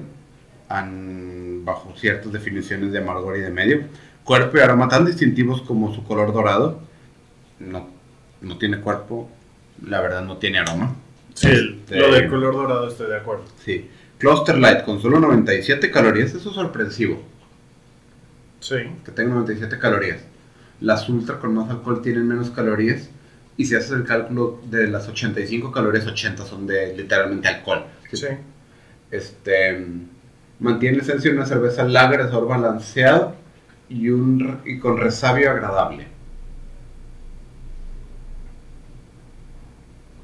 bajo 0.68 1.94
ciertas 1.96 2.32
definiciones 2.32 2.92
de 2.92 2.98
amargor 2.98 3.38
y 3.38 3.40
de 3.40 3.50
medio, 3.50 3.80
cuerpo 4.26 4.58
y 4.58 4.60
aroma 4.60 4.88
tan 4.88 5.06
distintivos 5.06 5.62
como 5.62 5.94
su 5.94 6.04
color 6.04 6.32
dorado, 6.34 6.80
no, 7.60 7.88
no 8.42 8.58
tiene 8.58 8.80
cuerpo, 8.80 9.30
la 9.86 10.00
verdad 10.02 10.22
no 10.24 10.36
tiene 10.36 10.58
aroma. 10.58 10.94
Sí, 11.32 11.48
Este, 11.48 11.98
lo 11.98 12.12
del 12.12 12.28
color 12.28 12.54
dorado 12.54 12.88
estoy 12.88 13.08
de 13.08 13.16
acuerdo. 13.16 13.44
Sí. 13.64 13.88
Cluster 14.18 14.58
Light 14.58 14.82
con 14.84 15.00
solo 15.00 15.20
97 15.20 15.90
calorías, 15.90 16.34
eso 16.34 16.48
es 16.50 16.54
sorpresivo, 16.54 17.22
Sí. 18.60 18.76
que 19.04 19.12
tenga 19.12 19.34
97 19.34 19.78
calorías. 19.78 20.18
Las 20.80 21.08
ultra 21.08 21.38
con 21.38 21.54
más 21.54 21.70
alcohol 21.70 22.02
tienen 22.02 22.26
menos 22.26 22.50
calorías 22.50 23.08
y 23.56 23.64
si 23.66 23.74
haces 23.76 23.92
el 23.92 24.04
cálculo 24.04 24.60
de 24.68 24.88
las 24.88 25.08
85 25.08 25.70
calorías, 25.72 26.06
80 26.06 26.44
son 26.44 26.66
de 26.66 26.94
literalmente 26.96 27.48
alcohol. 27.48 27.84
Sí. 28.12 28.26
Este 29.10 29.86
mantiene 30.58 30.96
la 30.96 31.02
esencia 31.02 31.30
de 31.30 31.36
una 31.36 31.46
cerveza 31.46 31.84
lager 31.84 32.24
de 32.24 32.30
sabor 32.30 32.48
balanceado 32.48 33.34
y, 33.88 34.08
un, 34.10 34.60
y 34.64 34.78
con 34.78 34.96
resabio 34.96 35.50
agradable. 35.50 36.06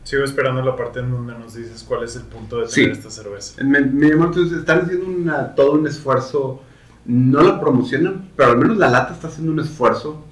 Sigo 0.04 0.24
esperando 0.24 0.62
la 0.62 0.76
parte 0.76 1.00
en 1.00 1.10
donde 1.10 1.32
nos 1.38 1.54
dices 1.54 1.84
cuál 1.84 2.02
es 2.04 2.16
el 2.16 2.22
punto 2.22 2.56
de 2.58 2.66
tener 2.66 2.94
Sí. 2.94 2.98
esta 2.98 3.10
cerveza. 3.10 3.62
Me, 3.62 3.80
me 3.80 4.08
llamó 4.08 4.24
entonces, 4.26 4.58
están 4.58 4.80
haciendo 4.82 5.06
una, 5.06 5.54
todo 5.54 5.72
un 5.72 5.86
esfuerzo, 5.86 6.60
no 7.06 7.42
la 7.42 7.60
promocionan, 7.60 8.28
pero 8.36 8.50
al 8.50 8.58
menos 8.58 8.76
la 8.78 8.90
lata 8.90 9.14
está 9.14 9.28
haciendo 9.28 9.52
un 9.52 9.60
esfuerzo 9.60 10.24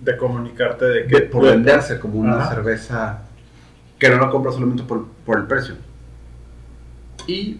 De 0.00 0.16
comunicarte 0.16 0.84
de 0.84 1.06
que... 1.06 1.20
de- 1.20 1.22
por 1.22 1.44
venderse 1.44 1.98
como 1.98 2.18
una 2.20 2.36
Ajá. 2.42 2.54
cerveza 2.54 3.22
que 3.98 4.10
no 4.10 4.18
la 4.18 4.30
compra 4.30 4.52
solamente 4.52 4.82
por, 4.82 5.06
por 5.24 5.38
el 5.38 5.46
precio. 5.46 5.74
Y 7.26 7.58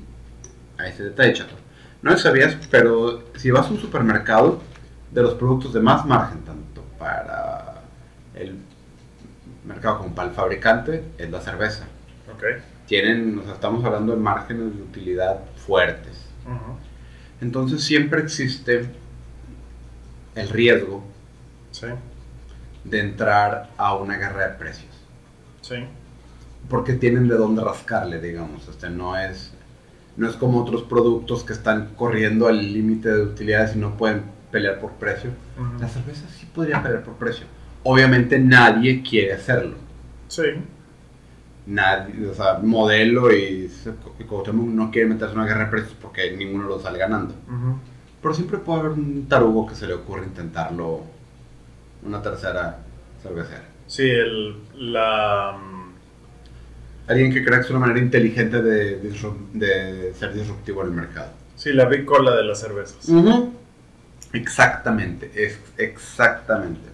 a 0.79 0.87
ese 0.89 1.05
detalle, 1.05 1.33
chato. 1.35 1.55
No 2.03 2.11
lo 2.11 2.19
sabías, 2.19 2.57
pero 2.71 3.23
si 3.37 3.51
vas 3.53 3.67
a 3.67 3.71
un 3.71 3.79
supermercado, 3.79 4.61
de 5.13 5.23
los 5.23 5.35
productos 5.35 5.73
de 5.73 5.81
más 5.81 6.05
margen, 6.07 6.41
tanto 6.45 6.83
para 6.99 7.83
el 8.35 8.57
mercado 9.67 9.99
como 9.99 10.15
para 10.15 10.29
el 10.29 10.35
fabricante, 10.35 11.05
es 11.19 11.31
la 11.31 11.41
cerveza. 11.41 11.85
Ok. 12.35 12.45
Tienen, 12.87 13.39
o 13.39 13.45
sea, 13.45 13.55
estamos 13.55 13.85
hablando 13.85 14.13
de 14.13 14.19
márgenes 14.19 14.75
de 14.77 14.83
utilidad 14.83 15.41
fuertes. 15.67 16.27
Entonces 17.41 17.83
siempre 17.85 18.21
existe 18.21 18.89
el 20.35 20.49
riesgo 20.49 21.03
Sí. 21.73 21.87
de 22.85 23.01
entrar 23.01 23.71
a 23.77 23.95
una 23.97 24.17
guerra 24.17 24.49
de 24.49 24.55
precios. 24.55 24.89
Sí. 25.63 25.77
porque 26.69 26.95
tienen 26.95 27.27
de 27.29 27.35
dónde 27.37 27.63
rascarle, 27.63 28.21
digamos. 28.21 28.67
Este 28.69 28.89
no 28.89 29.17
es 29.17 29.53
no 30.17 30.29
es 30.29 30.37
como 30.37 30.61
otros 30.63 30.83
productos 30.85 31.43
que 31.45 31.53
están 31.53 31.95
corriendo 31.97 32.47
al 32.47 32.73
límite 32.73 33.09
de 33.11 33.23
utilidades 33.23 33.75
y 33.75 33.79
no 33.79 33.97
pueden 33.97 34.23
pelear 34.53 34.79
por 34.79 34.93
precio. 34.93 35.31
Ujú. 35.59 35.81
La 35.81 35.89
cerveza 35.89 36.27
sí 36.39 36.47
podría 36.55 36.81
pelear 36.83 37.03
por 37.03 37.15
precio. 37.15 37.47
Obviamente 37.83 38.39
nadie 38.39 39.03
quiere 39.03 39.33
hacerlo. 39.33 39.75
Sí. 40.29 40.43
Nadie, 41.67 42.27
o 42.29 42.35
sea, 42.35 42.59
modelo 42.63 43.33
y, 43.33 43.71
y 44.19 44.25
Cuauhtémoc 44.25 44.67
no 44.67 44.91
quiere 44.91 45.09
meterse 45.09 45.33
en 45.35 45.39
una 45.41 45.49
guerra 45.49 45.65
de 45.67 45.71
precios 45.71 45.97
porque 46.01 46.37
ninguno 46.37 46.65
lo 46.69 46.79
sale 46.81 46.99
ganando. 46.99 47.35
Ujú. 47.47 47.79
Pero 48.21 48.35
siempre 48.35 48.59
puede 48.59 48.81
haber 48.81 48.93
un 48.93 49.27
tarugo 49.29 49.67
que 49.67 49.75
se 49.75 49.87
le 49.87 49.95
ocurre 49.95 50.25
intentarlo 50.27 51.03
una 52.05 52.21
tercera 52.21 52.79
cervecera. 53.23 53.65
Sí, 53.87 54.09
el, 54.09 54.57
la... 54.93 55.57
mm, 55.61 55.83
Alguien 57.11 57.33
que 57.33 57.45
crea 57.45 57.59
que 57.59 57.65
es 57.65 57.71
una 57.71 57.81
manera 57.81 57.99
inteligente 58.01 58.61
de, 58.63 59.01
disru- 59.03 59.51
de 59.53 60.13
ser 60.15 60.33
disruptivo 60.35 60.83
en 60.83 60.89
el 60.89 60.95
mercado. 60.95 61.31
Sí, 61.57 61.73
la 61.73 61.85
big 61.85 62.05
cola 62.05 62.35
de 62.37 62.45
las 62.45 62.61
cervezas. 62.61 63.09
Exactamente, 64.33 65.31
es 65.35 65.59
exactamente. 65.77 66.91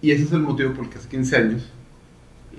Y 0.00 0.10
ese 0.10 0.24
es 0.24 0.32
el 0.32 0.40
motivo 0.40 0.74
por 0.74 0.84
el 0.84 0.90
que 0.90 0.98
hace 0.98 1.08
15 1.08 1.36
años 1.36 1.70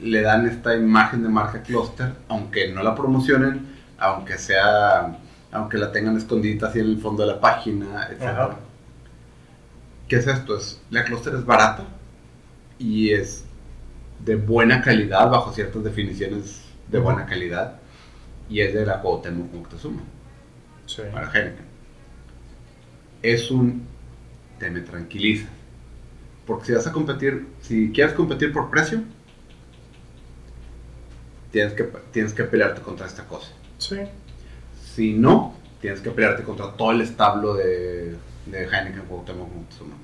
le 0.01 0.21
dan 0.21 0.47
esta 0.47 0.75
imagen 0.75 1.23
de 1.23 1.29
marca 1.29 1.61
Cluster, 1.61 2.13
aunque 2.29 2.71
no 2.71 2.81
la 2.81 2.95
promocionen, 2.95 3.67
aunque 3.97 4.37
sea, 4.37 5.17
aunque 5.51 5.77
la 5.77 5.91
tengan 5.91 6.17
escondida 6.17 6.67
así 6.67 6.79
en 6.79 6.85
el 6.87 6.99
fondo 6.99 7.25
de 7.25 7.33
la 7.33 7.39
página, 7.41 8.07
etc. 8.09 8.23
Ajá. 8.23 8.55
¿Qué 10.07 10.15
es 10.17 10.27
esto? 10.27 10.57
Es, 10.57 10.81
la 10.89 11.03
Cluster 11.03 11.35
es 11.35 11.45
barata 11.45 11.83
y 12.79 13.11
es 13.11 13.45
de 14.23 14.35
buena 14.35 14.81
calidad, 14.81 15.29
bajo 15.29 15.53
ciertas 15.53 15.83
definiciones 15.83 16.61
de 16.89 16.99
buena 16.99 17.25
calidad, 17.25 17.75
y 18.49 18.61
es 18.61 18.73
de 18.73 18.85
la 18.85 19.01
Cuauhtémoc 19.01 19.53
Moctezuma 19.53 20.01
Sí. 20.85 21.01
para 21.11 21.27
Heineken. 21.31 21.62
Es 23.23 23.49
un 23.49 23.87
te 24.59 24.69
me 24.69 24.81
tranquiliza. 24.81 25.47
Porque 26.45 26.67
si 26.67 26.71
vas 26.73 26.87
a 26.87 26.91
competir, 26.91 27.47
si 27.61 27.91
quieres 27.91 28.13
competir 28.13 28.51
por 28.51 28.69
precio, 28.69 29.01
tienes 31.51 31.73
que, 31.73 31.83
tienes 32.11 32.33
que 32.33 32.43
pelearte 32.43 32.81
contra 32.81 33.07
esta 33.07 33.25
cosa. 33.25 33.49
Sí. 33.77 33.97
Si 34.93 35.13
no, 35.13 35.55
tienes 35.81 36.01
que 36.01 36.11
pelearte 36.11 36.43
contra 36.43 36.71
todo 36.73 36.91
el 36.91 37.01
establo 37.01 37.55
de, 37.55 38.15
de 38.45 38.63
Heineken 38.65 39.03
Cuauhtémoc 39.07 39.53
Moctezuma. 39.53 39.95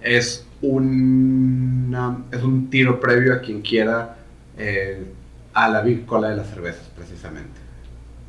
Es, 0.00 0.46
una, 0.62 2.24
es 2.30 2.42
un 2.42 2.70
tiro 2.70 3.00
previo 3.00 3.34
a 3.34 3.40
quien 3.40 3.60
quiera 3.60 4.16
eh, 4.56 5.04
a 5.52 5.68
la 5.68 5.84
cola 6.06 6.30
de 6.30 6.36
las 6.36 6.48
cervezas, 6.48 6.88
precisamente. 6.96 7.59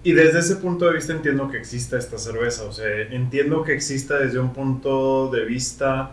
Y 0.04 0.14
desde 0.14 0.40
ese 0.40 0.56
punto 0.56 0.86
de 0.86 0.94
vista 0.94 1.14
entiendo 1.14 1.50
que 1.50 1.58
exista 1.58 1.98
esta 1.98 2.18
cerveza. 2.18 2.64
O 2.64 2.72
sea, 2.72 2.88
entiendo 3.02 3.64
que 3.64 3.74
exista 3.74 4.18
desde 4.18 4.40
un 4.40 4.52
punto 4.52 5.30
de 5.30 5.46
vista 5.46 6.12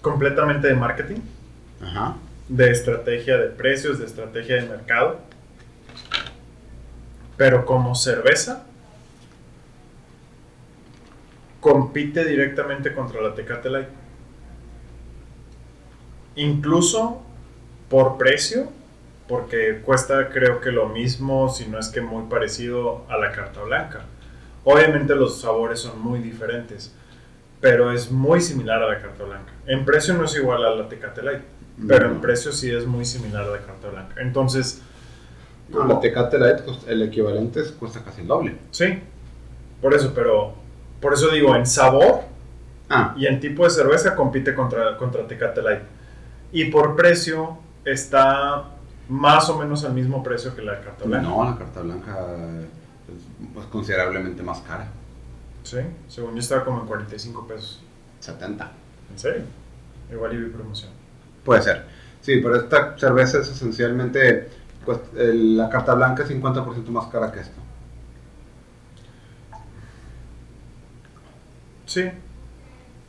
completamente 0.00 0.66
de 0.66 0.74
marketing, 0.74 1.20
Ajá. 1.80 2.16
de 2.48 2.70
estrategia 2.70 3.36
de 3.36 3.48
precios, 3.48 3.98
de 3.98 4.06
estrategia 4.06 4.56
de 4.56 4.68
mercado. 4.68 5.20
Pero 7.36 7.66
como 7.66 7.94
cerveza, 7.94 8.64
compite 11.60 12.24
directamente 12.24 12.94
contra 12.94 13.20
la 13.20 13.34
Tecate 13.34 13.68
Light. 13.70 13.88
Incluso 16.36 17.22
por 17.90 18.16
precio, 18.16 18.70
porque 19.32 19.80
cuesta 19.82 20.28
creo 20.28 20.60
que 20.60 20.70
lo 20.70 20.90
mismo, 20.90 21.48
si 21.48 21.64
no 21.66 21.78
es 21.78 21.88
que 21.88 22.02
muy 22.02 22.24
parecido 22.28 23.06
a 23.08 23.16
la 23.16 23.32
carta 23.32 23.62
blanca. 23.62 24.02
Obviamente 24.62 25.14
los 25.14 25.40
sabores 25.40 25.80
son 25.80 26.02
muy 26.02 26.18
diferentes, 26.18 26.94
pero 27.58 27.90
es 27.92 28.10
muy 28.10 28.42
similar 28.42 28.82
a 28.82 28.88
la 28.88 28.98
carta 29.00 29.24
blanca. 29.24 29.50
En 29.66 29.86
precio 29.86 30.12
no 30.12 30.26
es 30.26 30.36
igual 30.36 30.62
a 30.66 30.74
la 30.74 30.86
Tecate 30.86 31.22
Light, 31.22 31.40
pero 31.88 32.08
en 32.08 32.14
No. 32.16 32.20
precio 32.20 32.52
sí 32.52 32.70
es 32.70 32.84
muy 32.84 33.06
similar 33.06 33.44
a 33.44 33.52
la 33.52 33.58
carta 33.60 33.88
blanca. 33.88 34.20
Entonces, 34.20 34.82
No, 35.70 35.86
la 35.86 35.98
Tecate 35.98 36.38
Light, 36.38 36.66
cost- 36.66 36.86
el 36.86 37.00
equivalente 37.02 37.60
es- 37.60 37.72
cuesta 37.72 38.04
casi 38.04 38.20
el 38.20 38.26
doble. 38.26 38.54
sí, 38.70 38.98
por 39.80 39.94
eso, 39.94 40.12
pero 40.14 40.52
por 41.00 41.14
eso 41.14 41.30
digo, 41.30 41.56
en 41.56 41.64
sabor 41.64 42.20
Ah, 42.90 43.14
y 43.16 43.24
en 43.24 43.40
tipo 43.40 43.64
de 43.64 43.70
cerveza 43.70 44.14
compite 44.14 44.54
contra, 44.54 44.98
contra 44.98 45.26
Tecate 45.26 45.62
Light. 45.62 45.80
Y 46.52 46.66
por 46.66 46.94
precio 46.96 47.56
está 47.86 48.64
más 49.12 49.46
o 49.50 49.58
menos 49.58 49.84
al 49.84 49.92
mismo 49.92 50.22
precio 50.22 50.56
que 50.56 50.62
la 50.62 50.80
carta 50.80 51.04
blanca. 51.04 51.28
no, 51.28 51.44
la 51.44 51.58
carta 51.58 51.82
blanca 51.82 52.18
es 53.08 53.50
pues, 53.52 53.66
considerablemente 53.66 54.42
más 54.42 54.60
cara. 54.60 54.88
Sí, 55.64 55.80
según 56.08 56.32
yo 56.32 56.40
estaba 56.40 56.64
como 56.64 56.80
en 56.80 56.86
45 56.86 57.46
pesos. 57.46 57.82
70. 58.20 58.72
¿En 59.10 59.18
serio? 59.18 59.42
Igual 60.10 60.32
y 60.32 60.36
vi 60.38 60.48
promoción. 60.48 60.90
Puede 61.44 61.60
ser. 61.60 61.84
Sí, 62.22 62.40
pero 62.42 62.56
esta 62.56 62.96
cerveza 62.98 63.40
es 63.40 63.50
esencialmente. 63.50 64.48
pues, 64.86 64.98
la 65.12 65.68
carta 65.68 65.92
blanca 65.92 66.22
es 66.22 66.30
50% 66.30 66.86
más 66.88 67.06
cara 67.08 67.30
que 67.30 67.40
esta. 67.40 67.60
Sí. 71.84 72.10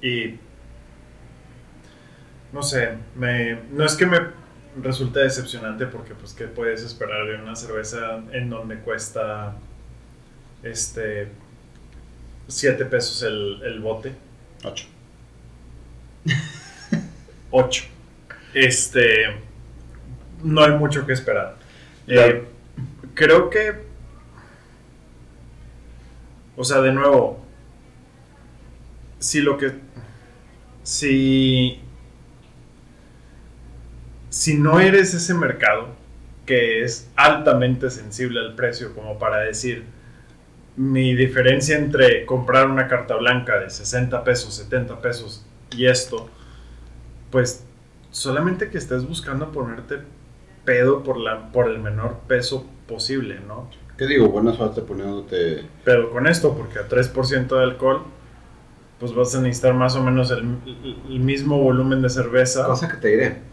Y. 0.02 0.38
No 2.52 2.62
sé, 2.62 2.98
me, 3.16 3.62
no 3.72 3.86
es 3.86 3.96
que 3.96 4.06
me 4.06 4.43
resulte 4.82 5.20
decepcionante 5.20 5.86
porque, 5.86 6.14
pues, 6.16 6.34
¿qué 6.34 6.46
puedes 6.46 6.84
esperar 6.84 7.26
de 7.28 7.36
una 7.36 7.56
cerveza 7.56 8.22
en 8.32 8.50
donde 8.50 8.80
cuesta. 8.80 9.56
Este. 10.64 11.30
7 12.48 12.86
pesos 12.86 13.24
el, 13.24 13.62
el 13.64 13.80
bote? 13.80 14.14
8. 14.64 14.86
8. 17.52 17.84
Este. 18.54 19.36
No 20.44 20.64
hay 20.64 20.74
mucho 20.74 21.08
que 21.08 21.14
esperar. 21.14 21.56
Eh, 22.06 22.44
creo 23.16 23.50
que. 23.50 23.74
O 26.56 26.64
sea, 26.64 26.82
de 26.82 26.92
nuevo. 26.92 27.44
Si 29.18 29.42
lo 29.42 29.58
que. 29.58 29.72
Si. 30.84 31.83
Si 34.34 34.58
no 34.58 34.80
eres 34.80 35.14
ese 35.14 35.36
mercado 35.36 35.90
que 36.48 36.84
es 36.84 37.08
altamente 37.16 37.92
sensible 37.92 38.40
al 38.40 38.56
precio, 38.56 38.96
como 38.96 39.20
para 39.20 39.38
decir. 39.38 39.86
Mi 40.76 41.14
diferencia 41.14 41.78
entre 41.78 42.26
comprar 42.26 42.68
una 42.68 42.88
carta 42.88 43.16
blanca 43.16 43.60
de 43.60 43.70
60 43.70 44.24
pesos, 44.24 44.56
70 44.56 45.02
pesos 45.02 45.46
y 45.78 45.86
esto, 45.86 46.32
pues 47.30 47.64
solamente 48.10 48.72
que 48.72 48.80
estés 48.80 49.08
buscando 49.08 49.52
ponerte 49.52 50.00
pedo 50.66 51.04
por, 51.04 51.20
la, 51.20 51.52
por 51.52 51.70
el 51.70 51.78
menor 51.78 52.22
peso 52.28 52.66
posible, 52.88 53.40
¿no? 53.48 53.70
¿Qué 53.96 54.08
digo? 54.08 54.30
Buena 54.30 54.52
suerte 54.54 54.82
poniéndote. 54.82 55.64
Pero 55.84 56.10
con 56.10 56.26
esto, 56.26 56.58
porque 56.58 56.80
a 56.80 56.90
3% 56.90 57.56
de 57.56 57.64
alcohol, 57.64 58.06
pues 59.00 59.14
vas 59.14 59.36
a 59.36 59.42
necesitar 59.42 59.76
más 59.76 59.96
o 59.96 60.04
menos 60.04 60.32
el, 60.32 60.44
mismo 61.20 61.60
volumen 61.60 62.02
de 62.02 62.10
cerveza. 62.10 62.66
Cosa 62.66 62.90
que 62.90 62.98
te 62.98 63.10
diré. 63.10 63.53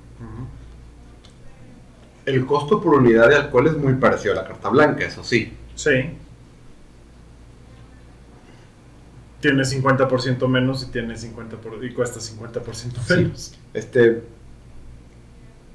El 2.31 2.47
costo 2.47 2.81
por 2.81 2.95
unidad 2.95 3.29
de 3.29 3.37
alcohol 3.37 3.67
es 3.69 3.77
muy 3.77 3.95
parecido 3.95 4.33
a 4.35 4.37
la 4.37 4.45
carta 4.47 4.69
blanca, 4.69 5.05
eso 5.05 5.23
sí. 5.25 5.53
Sí. 5.75 5.91
Tiene 9.41 9.63
50% 9.65 10.47
menos 10.49 10.83
y 10.83 10.93
tiene 10.93 11.17
50 11.17 11.57
por- 11.57 11.83
y 11.85 11.95
cuesta 11.95 12.21
50% 12.21 13.01
menos. 13.09 13.55
Este. 13.73 14.23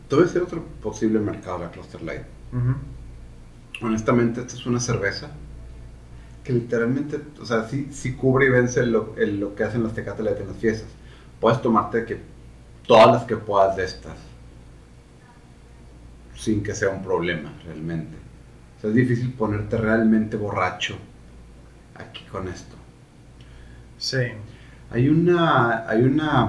Te 0.07 0.15
voy 0.15 0.23
a 0.23 0.27
decir 0.27 0.41
otro 0.43 0.63
posible 0.83 1.19
mercado 1.19 1.57
la 1.59 1.71
Cluster 1.71 2.01
Light. 2.03 2.21
Honestamente, 3.81 4.41
esta 4.41 4.53
es 4.53 4.65
una 4.67 4.79
cerveza 4.79 5.31
que 6.43 6.53
literalmente, 6.53 7.19
o 7.41 7.45
sea, 7.45 7.67
sí, 7.67 7.87
sí 7.91 8.13
cubre 8.13 8.45
y 8.45 8.49
vence 8.49 8.85
lo, 8.85 9.15
el- 9.17 9.39
lo 9.39 9.55
que 9.55 9.63
hacen 9.63 9.83
las 9.83 9.93
Tecate 9.93 10.21
Light 10.21 10.39
en 10.39 10.47
las 10.47 10.57
fiestas. 10.57 10.87
Puedes 11.41 11.59
tomarte 11.61 12.05
que 12.05 12.19
todas 12.85 13.07
las 13.07 13.23
que 13.23 13.35
puedas 13.35 13.75
de 13.75 13.85
estas 13.85 14.13
sin 16.35 16.63
que 16.63 16.73
sea 16.73 16.89
un 16.89 17.01
problema 17.01 17.53
realmente. 17.65 18.15
O 18.77 18.81
sea, 18.81 18.89
es 18.89 18.95
difícil 18.95 19.31
ponerte 19.33 19.77
realmente 19.77 20.37
borracho 20.37 20.95
aquí 21.95 22.23
con 22.25 22.47
esto. 22.47 22.75
Sí. 23.97 24.17
Hay 24.91 25.09
una, 25.09 25.87
hay 25.89 26.03
una, 26.03 26.47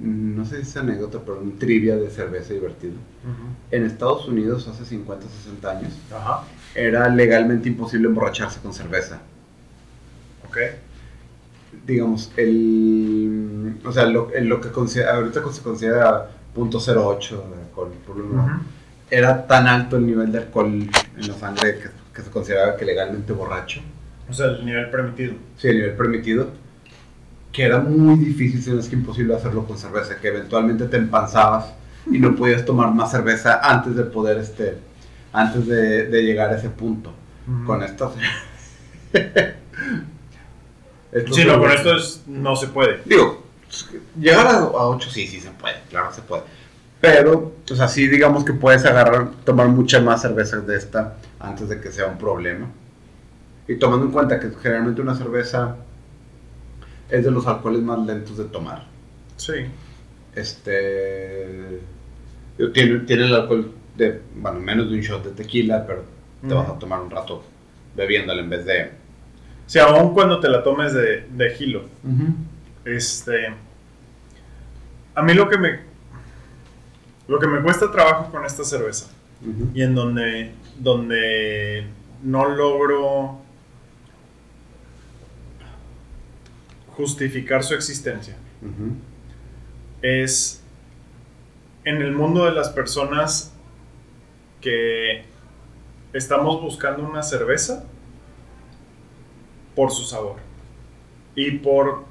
mm, 0.00 0.36
no 0.36 0.44
sé 0.44 0.56
si 0.56 0.62
es 0.62 0.76
anécdota, 0.76 1.20
pero 1.24 1.40
un 1.40 1.58
trivia 1.58 1.96
de 1.96 2.10
cerveza 2.10 2.52
divertido. 2.52 2.94
Ujú. 2.94 3.54
En 3.70 3.84
Estados 3.84 4.26
Unidos 4.28 4.66
hace 4.68 4.84
50, 4.84 5.26
60 5.26 5.70
años 5.70 5.92
Ajá. 6.12 6.44
era 6.74 7.08
legalmente 7.08 7.68
imposible 7.68 8.08
emborracharse 8.08 8.60
con 8.60 8.74
cerveza. 8.74 9.20
Ok. 10.48 10.58
Digamos, 11.86 12.32
el, 12.36 13.78
o 13.84 13.92
sea, 13.92 14.06
lo, 14.06 14.34
en 14.34 14.48
lo 14.48 14.60
que 14.60 14.68
ahorita 14.68 15.52
se 15.52 15.62
considera 15.62 16.30
.08 16.56 17.30
de 17.30 17.62
alcohol 17.62 17.92
por 18.06 18.16
uno, 18.20 18.42
Ujú. 18.44 18.52
era 19.10 19.46
tan 19.46 19.66
alto 19.66 19.96
el 19.96 20.06
nivel 20.06 20.32
de 20.32 20.38
alcohol 20.38 20.66
en 20.66 21.28
la 21.28 21.34
sangre 21.34 21.78
que, 21.78 21.88
que 22.14 22.22
se 22.22 22.30
consideraba 22.30 22.76
que 22.76 22.84
legalmente 22.84 23.32
borracho, 23.32 23.80
O 24.28 24.32
sea, 24.32 24.46
el 24.46 24.64
nivel 24.64 24.90
permitido. 24.90 25.34
sí, 25.56 25.68
el 25.68 25.76
nivel 25.76 25.92
permitido, 25.96 26.48
que 27.52 27.64
era 27.64 27.78
muy 27.80 28.16
difícil, 28.24 28.62
si 28.62 28.70
no 28.70 28.78
es 28.80 28.88
que 28.88 28.94
imposible 28.96 29.34
hacerlo 29.34 29.64
con 29.66 29.76
cerveza, 29.78 30.16
que 30.20 30.28
eventualmente 30.28 30.86
te 30.86 30.96
empanzabas 30.96 31.72
y 32.10 32.18
no 32.18 32.34
podías 32.36 32.64
tomar 32.64 32.92
más 32.94 33.10
cerveza 33.10 33.60
antes 33.62 33.94
de 33.96 34.04
poder, 34.04 34.38
este, 34.38 34.78
antes 35.32 35.66
de, 35.66 36.06
de 36.06 36.22
llegar 36.22 36.50
a 36.52 36.56
ese 36.56 36.70
punto. 36.70 37.12
Ujú. 37.48 37.64
Con 37.66 37.82
esto. 37.82 38.14
Esto 41.12 41.34
Sí, 41.34 41.44
no, 41.44 41.58
con 41.58 41.70
esto 41.72 41.96
es- 41.96 42.22
no 42.26 42.54
se 42.54 42.68
puede. 42.68 43.00
Digo, 43.04 43.44
llegar 44.18 44.46
a, 44.46 44.58
a 44.58 44.88
8 44.88 45.10
sí, 45.10 45.26
sí 45.26 45.40
se 45.40 45.50
puede, 45.50 45.76
claro 45.88 46.12
se 46.12 46.22
puede. 46.22 46.42
Pero, 47.00 47.54
o 47.70 47.74
sea, 47.74 47.88
sí 47.88 48.06
digamos 48.08 48.44
que 48.44 48.52
puedes 48.52 48.84
agarrar, 48.84 49.30
tomar 49.44 49.68
mucha 49.68 50.00
más 50.00 50.20
cerveza 50.20 50.60
de 50.60 50.76
esta 50.76 51.16
antes 51.38 51.68
de 51.68 51.80
que 51.80 51.90
sea 51.90 52.06
un 52.06 52.18
problema. 52.18 52.66
Y 53.66 53.76
tomando 53.76 54.06
en 54.06 54.12
cuenta 54.12 54.38
que 54.38 54.50
generalmente 54.60 55.00
una 55.00 55.14
cerveza 55.14 55.76
es 57.08 57.24
de 57.24 57.30
los 57.30 57.46
alcoholes 57.46 57.82
más 57.82 58.04
lentos 58.06 58.36
de 58.36 58.44
tomar. 58.44 58.86
Sí. 59.36 59.66
Este. 60.34 61.80
Tiene, 62.74 63.00
tiene 63.00 63.24
el 63.24 63.34
alcohol 63.34 63.72
de, 63.96 64.20
bueno, 64.34 64.60
menos 64.60 64.90
de 64.90 64.96
un 64.96 65.00
shot 65.00 65.24
de 65.24 65.30
tequila, 65.30 65.86
pero 65.86 66.04
te 66.46 66.54
vas 66.54 66.68
a 66.68 66.78
tomar 66.78 67.00
un 67.00 67.10
rato 67.10 67.42
bebiéndole 67.96 68.42
en 68.42 68.50
vez 68.50 68.64
de. 68.66 68.90
Sí, 69.66 69.78
aún 69.78 70.12
cuando 70.12 70.40
te 70.40 70.48
la 70.48 70.62
tomes 70.62 70.92
de, 70.92 71.26
de 71.30 71.50
gilo. 71.50 71.84
Este. 72.84 73.54
A 75.14 75.22
mí 75.22 75.34
lo 75.34 75.48
que 75.48 75.58
me. 75.58 75.80
Lo 77.28 77.38
que 77.38 77.46
me 77.46 77.62
cuesta 77.62 77.90
trabajo 77.90 78.30
con 78.30 78.44
esta 78.44 78.64
cerveza. 78.64 79.10
Y 79.74 79.82
en 79.82 79.94
donde. 79.94 80.52
Donde 80.78 81.86
no 82.22 82.48
logro. 82.48 83.40
justificar 87.00 87.64
su 87.64 87.74
existencia. 87.74 88.36
Es 90.02 90.62
en 91.84 92.02
el 92.02 92.12
mundo 92.12 92.44
de 92.44 92.52
las 92.52 92.68
personas 92.68 93.54
que 94.60 95.24
estamos 96.12 96.60
buscando 96.60 97.02
una 97.02 97.22
cerveza 97.22 97.84
por 99.74 99.90
su 99.90 100.04
sabor 100.04 100.36
y 101.34 101.52
por 101.52 102.04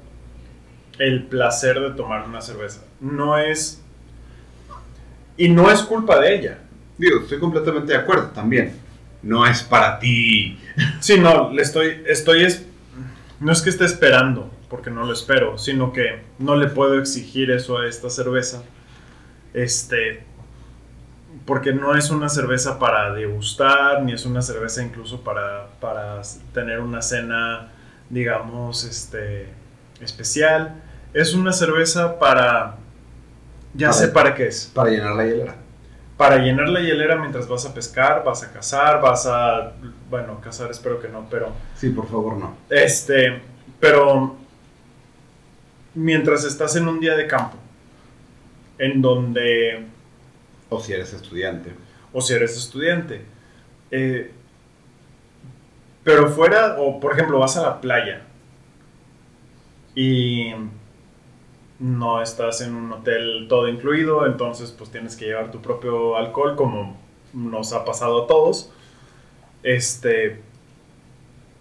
el 1.00 1.24
placer 1.24 1.80
de 1.80 1.90
tomar 1.92 2.28
una 2.28 2.40
cerveza. 2.40 2.82
No 3.00 3.38
es... 3.38 3.82
Y 5.36 5.48
no 5.48 5.70
es 5.70 5.82
culpa 5.82 6.20
de 6.20 6.34
ella. 6.34 6.58
Digo, 6.98 7.20
estoy 7.20 7.38
completamente 7.38 7.92
de 7.92 7.98
acuerdo 7.98 8.28
también. 8.28 8.74
No 9.22 9.46
es 9.46 9.62
para 9.62 9.98
ti. 9.98 10.58
Sí, 11.00 11.18
no, 11.18 11.50
le 11.50 11.62
estoy, 11.62 12.02
estoy, 12.06 12.44
es, 12.44 12.66
no 13.38 13.50
es 13.50 13.62
que 13.62 13.70
esté 13.70 13.86
esperando, 13.86 14.50
porque 14.68 14.90
no 14.90 15.04
lo 15.06 15.12
espero, 15.14 15.56
sino 15.56 15.92
que 15.92 16.22
no 16.38 16.56
le 16.56 16.68
puedo 16.68 16.98
exigir 16.98 17.50
eso 17.50 17.78
a 17.78 17.86
esta 17.86 18.10
cerveza, 18.10 18.62
este, 19.54 20.24
porque 21.46 21.72
no 21.72 21.96
es 21.96 22.10
una 22.10 22.28
cerveza 22.28 22.78
para 22.78 23.12
degustar, 23.14 24.02
ni 24.02 24.12
es 24.12 24.26
una 24.26 24.42
cerveza 24.42 24.82
incluso 24.82 25.22
para, 25.22 25.68
para 25.80 26.20
tener 26.52 26.80
una 26.80 27.00
cena, 27.00 27.72
digamos, 28.10 28.84
este, 28.84 29.48
especial. 30.02 30.82
Es 31.12 31.34
una 31.34 31.52
cerveza 31.52 32.18
para, 32.18 32.76
ya 33.74 33.88
Para- 33.88 33.92
sé 33.98 34.08
para 34.08 34.34
qué 34.34 34.46
es 34.48 34.70
Para 34.74 34.90
llenar 34.90 35.14
la 35.16 35.24
hielera. 35.24 35.56
para 36.16 36.36
llenar 36.38 36.68
la 36.68 36.80
hielera 36.80 37.16
mientras 37.16 37.48
vas 37.48 37.64
a 37.66 37.72
pescar, 37.74 38.22
vas 38.24 38.42
a 38.44 38.52
cazar, 38.52 39.00
vas 39.00 39.26
a, 39.26 39.72
bueno, 40.10 40.38
cazar 40.40 40.70
espero 40.70 41.00
que 41.00 41.08
no, 41.08 41.26
pero, 41.30 41.52
Sí, 41.76 41.88
por 41.90 42.06
favor, 42.08 42.36
no. 42.36 42.54
este, 42.68 43.40
pero 43.80 44.36
mientras 45.94 46.44
estás 46.44 46.76
en 46.76 46.86
un 46.88 47.00
día 47.00 47.16
de 47.16 47.26
campo, 47.26 47.56
en 48.78 49.00
donde, 49.02 49.86
O 50.68 50.78
si 50.80 50.92
eres 50.92 51.12
estudiante. 51.12 51.72
o 52.12 52.20
si 52.20 52.34
eres 52.34 52.56
estudiante, 52.56 53.24
eh, 53.90 54.30
pero 56.04 56.28
fuera, 56.28 56.76
o 56.78 57.00
por 57.00 57.12
ejemplo 57.14 57.38
vas 57.38 57.56
a 57.56 57.62
la 57.62 57.80
playa 57.80 58.22
y 59.94 60.52
no 61.80 62.22
estás 62.22 62.60
en 62.60 62.74
un 62.74 62.92
hotel 62.92 63.46
todo 63.48 63.66
incluido, 63.68 64.26
entonces 64.26 64.70
pues 64.76 64.90
tienes 64.90 65.16
que 65.16 65.24
llevar 65.26 65.50
tu 65.50 65.60
propio 65.60 66.16
alcohol 66.16 66.54
como 66.56 66.96
nos 67.32 67.72
ha 67.72 67.84
pasado 67.84 68.24
a 68.24 68.26
todos. 68.26 68.70
Este 69.62 70.40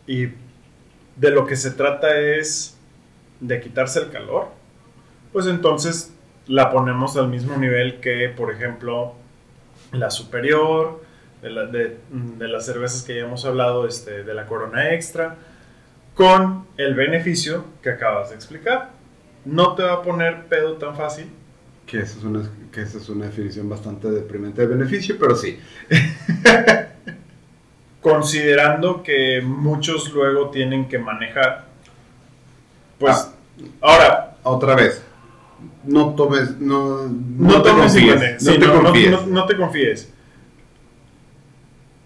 y 0.08 0.28
de 1.16 1.32
lo 1.32 1.46
que 1.46 1.56
se 1.56 1.72
trata 1.72 2.18
es 2.18 2.78
de 3.40 3.60
quitarse 3.62 4.00
el 4.00 4.10
calor. 4.12 4.48
Pues 5.32 5.46
entonces 5.48 6.14
la 6.48 6.72
ponemos 6.72 7.16
al 7.18 7.28
mismo 7.28 7.56
nivel 7.58 8.00
que, 8.00 8.30
por 8.30 8.52
ejemplo, 8.52 9.14
la 9.92 10.10
superior, 10.10 11.04
de, 11.42 11.50
la- 11.52 11.66
de- 11.68 11.98
de 12.12 12.48
las 12.48 12.66
cervezas 12.66 13.04
que 13.04 13.16
ya 13.16 13.22
hemos 13.22 13.46
hablado, 13.46 13.88
este, 13.88 14.24
de 14.24 14.34
la 14.34 14.46
corona 14.48 14.94
extra, 14.94 15.38
con 16.16 16.66
el 16.78 16.96
beneficio 16.96 17.64
que 17.84 17.92
acabas 17.92 18.30
de 18.30 18.36
explicar. 18.36 18.90
No 19.46 19.76
te 19.76 19.84
va 19.84 19.94
a 19.94 20.02
poner 20.02 20.46
pedo 20.48 20.74
tan 20.74 20.96
fácil. 20.96 21.28
Que 21.86 22.00
esa 22.00 22.18
es 22.20 22.24
una, 22.24 22.48
que 22.72 22.82
esa 22.82 22.98
es 23.00 23.10
una 23.10 23.26
definición 23.26 23.68
bastante 23.70 24.10
deprimente 24.12 24.62
de 24.62 24.68
beneficio, 24.68 25.16
pero 25.20 25.36
sí. 25.36 25.60
Considerando 28.02 29.04
que 29.04 29.42
muchos 29.42 30.12
luego 30.14 30.50
tienen 30.50 30.88
que 30.88 31.00
manejar. 31.00 31.66
Pues, 32.98 33.16
Ah. 33.18 33.34
ahora, 33.82 34.36
Otra 34.44 34.76
vez. 34.76 35.04
no 35.84 36.16
tomes, 36.16 36.58
no, 36.60 37.08
No, 37.08 37.62
te 37.62 37.70
tomes 37.70 37.96
y 37.98 38.08
confíes, 38.08 38.44
no 38.44 38.52
te 38.54 38.60
no, 38.60 38.68
no- 38.76 38.84
confíes. 38.84 39.12
no- 39.12 39.26
no 39.28 39.46
te 39.46 39.58
confíes. 39.58 40.14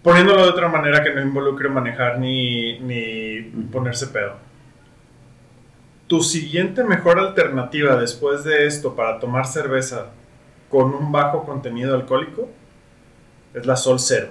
Poniéndolo 0.02 0.42
de 0.42 0.50
otra 0.50 0.68
manera 0.68 1.02
que 1.02 1.14
no 1.14 1.22
involucre 1.22 1.68
manejar 1.68 2.18
ni, 2.18 2.78
ni 2.80 3.42
ponerse 3.72 4.08
pedo. 4.08 4.34
Tu 6.06 6.22
siguiente 6.22 6.84
mejor 6.84 7.18
alternativa 7.18 7.96
después 7.96 8.44
de 8.44 8.66
esto 8.66 8.94
para 8.94 9.18
tomar 9.18 9.46
cerveza 9.46 10.06
con 10.70 10.94
un 10.94 11.10
bajo 11.10 11.44
contenido 11.44 11.94
alcohólico 11.94 12.48
es 13.54 13.64
la 13.66 13.76
Sol 13.76 13.98
Cero. 14.00 14.28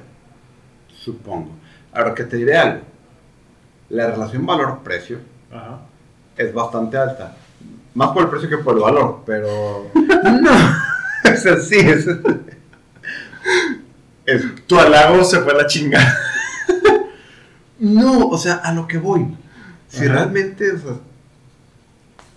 Supongo. 0.88 1.52
Ahora 1.92 2.14
que 2.14 2.24
te 2.26 2.38
diré 2.38 2.58
algo. 2.58 2.82
La 3.90 4.08
relación 4.12 4.46
valor-precio 4.46 5.20
es 6.38 6.54
bastante 6.54 6.98
alta. 6.98 7.36
Más 7.96 8.10
por 8.10 8.24
el 8.24 8.30
precio 8.30 8.50
que 8.50 8.58
por 8.58 8.76
el 8.76 8.82
valor, 8.82 9.22
pero... 9.26 9.90
no. 10.42 10.52
Es 11.24 11.46
así, 11.46 11.76
es... 11.80 12.08
es- 14.26 14.66
Tu 14.68 14.78
halago 14.80 15.24
se 15.24 15.40
fue 15.42 15.54
a 15.54 15.58
la 15.58 15.66
chingada. 15.68 16.18
No, 17.80 18.28
o 18.30 18.38
sea, 18.38 18.56
a 18.64 18.72
lo 18.74 18.88
que 18.88 18.98
voy. 18.98 19.36
Si 19.90 20.06
Ajá. 20.06 20.14
realmente 20.14 20.72
o 20.72 20.78
sea, 20.80 20.94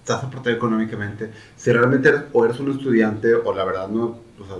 estás 0.07 0.23
aportado 0.25 0.55
económicamente, 0.57 1.31
si 1.57 1.73
realmente 1.73 2.09
eres, 2.09 2.23
o 2.33 2.45
eres 2.45 2.59
un 2.61 2.71
estudiante 2.71 3.35
o 3.35 3.53
la 3.55 3.64
verdad 3.64 3.88
no, 3.88 4.05
o 4.40 4.47
sea, 4.47 4.57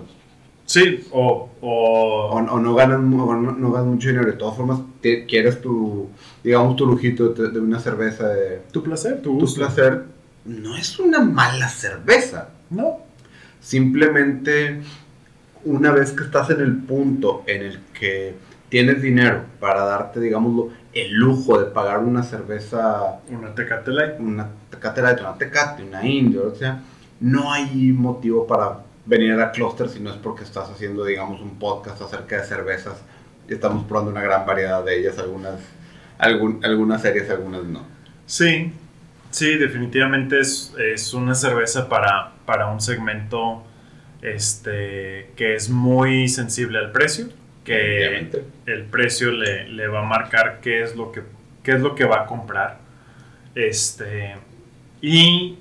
Sí, 0.65 1.07
o, 1.13 1.49
o, 1.61 1.71
o, 2.31 2.37
o 2.37 2.61
no, 2.61 2.75
ganas, 2.75 3.01
no, 3.01 3.41
no 3.41 3.71
ganas 3.73 3.87
mucho 3.87 4.09
dinero, 4.09 4.27
de 4.27 4.33
todas 4.33 4.57
formas 4.57 4.81
te- 5.01 5.25
quieres 5.25 5.61
tu, 5.61 6.09
digamos, 6.43 6.75
tu 6.77 6.87
lujito 6.87 7.29
de, 7.29 7.51
de 7.51 7.61
una 7.61 7.79
cerveza 7.79 8.29
de 8.29 8.63
tu 8.73 8.83
placer, 8.83 9.23
tu 9.23 9.39
tu 9.39 9.47
gusto. 9.47 9.61
placer, 9.61 10.05
no 10.45 10.77
es 10.77 10.99
una 10.99 11.21
mala 11.21 11.69
cerveza. 11.69 12.51
No. 12.71 12.99
Simplemente 13.61 14.81
una 15.65 15.93
vez 15.93 16.13
que 16.13 16.25
estás 16.25 16.51
en 16.51 16.61
el 16.61 16.77
punto 16.79 17.43
en 17.47 17.63
el 17.63 17.81
que 17.99 18.35
tienes 18.69 19.03
dinero 19.03 19.45
para 19.61 19.85
darte, 19.85 20.21
digámoslo, 20.21 20.71
el 21.01 21.13
lujo 21.13 21.59
de 21.59 21.67
pagar 21.67 21.99
una 22.01 22.23
cerveza, 22.23 23.21
Una 23.29 23.55
Tecate 23.55 23.91
Light. 23.91 24.19
una 24.21 24.49
Tecate 24.71 25.03
Light, 25.03 25.21
una 25.21 25.35
Tecate, 25.37 25.83
una 25.83 26.07
Indio, 26.07 26.51
o 26.53 26.55
sea, 26.55 26.81
no 27.21 27.53
hay 27.53 27.93
motivo 27.93 28.47
para 28.47 28.81
venir 29.05 29.33
a 29.33 29.37
la 29.37 29.53
Cluster 29.53 29.89
si 29.89 30.01
no 30.01 30.11
es 30.11 30.17
porque 30.17 30.43
estás 30.45 30.69
haciendo, 30.71 31.05
digamos, 31.05 31.41
un 31.41 31.59
podcast 31.59 32.01
acerca 32.03 32.41
de 32.41 32.45
cervezas 32.47 32.95
y 33.49 33.55
estamos 33.55 33.85
probando 33.85 34.11
una 34.11 34.23
gran 34.23 34.45
variedad 34.47 34.85
de 34.85 34.99
ellas, 34.99 35.19
algunas, 35.19 35.55
algún- 36.19 36.65
algunas 36.65 37.03
series, 37.03 37.31
algunas 37.31 37.63
no. 37.65 37.83
Sí, 38.27 38.73
sí, 39.31 39.57
definitivamente 39.57 40.41
es, 40.41 40.73
es 40.79 41.15
una 41.15 41.35
cerveza 41.35 41.89
para, 41.89 42.33
para 42.45 42.67
un 42.69 42.81
segmento 42.81 43.63
este, 44.23 45.31
que 45.37 45.55
es 45.55 45.71
muy 45.71 46.29
sensible 46.29 46.79
al 46.79 46.91
precio, 46.93 47.29
que 47.67 48.09
Obviamente. 48.09 48.45
el 48.65 48.85
precio 48.85 49.33
le, 49.33 49.69
le 49.69 49.89
va 49.89 50.01
a 50.01 50.05
marcar 50.05 50.61
qué 50.63 50.83
es 50.83 50.97
lo 50.97 51.13
que, 51.13 51.23
qué 51.63 51.73
es 51.73 51.81
lo 51.81 51.95
que 51.95 52.05
va 52.07 52.23
a 52.23 52.27
comprar. 52.27 52.79
Este, 53.55 54.37
y 55.03 55.59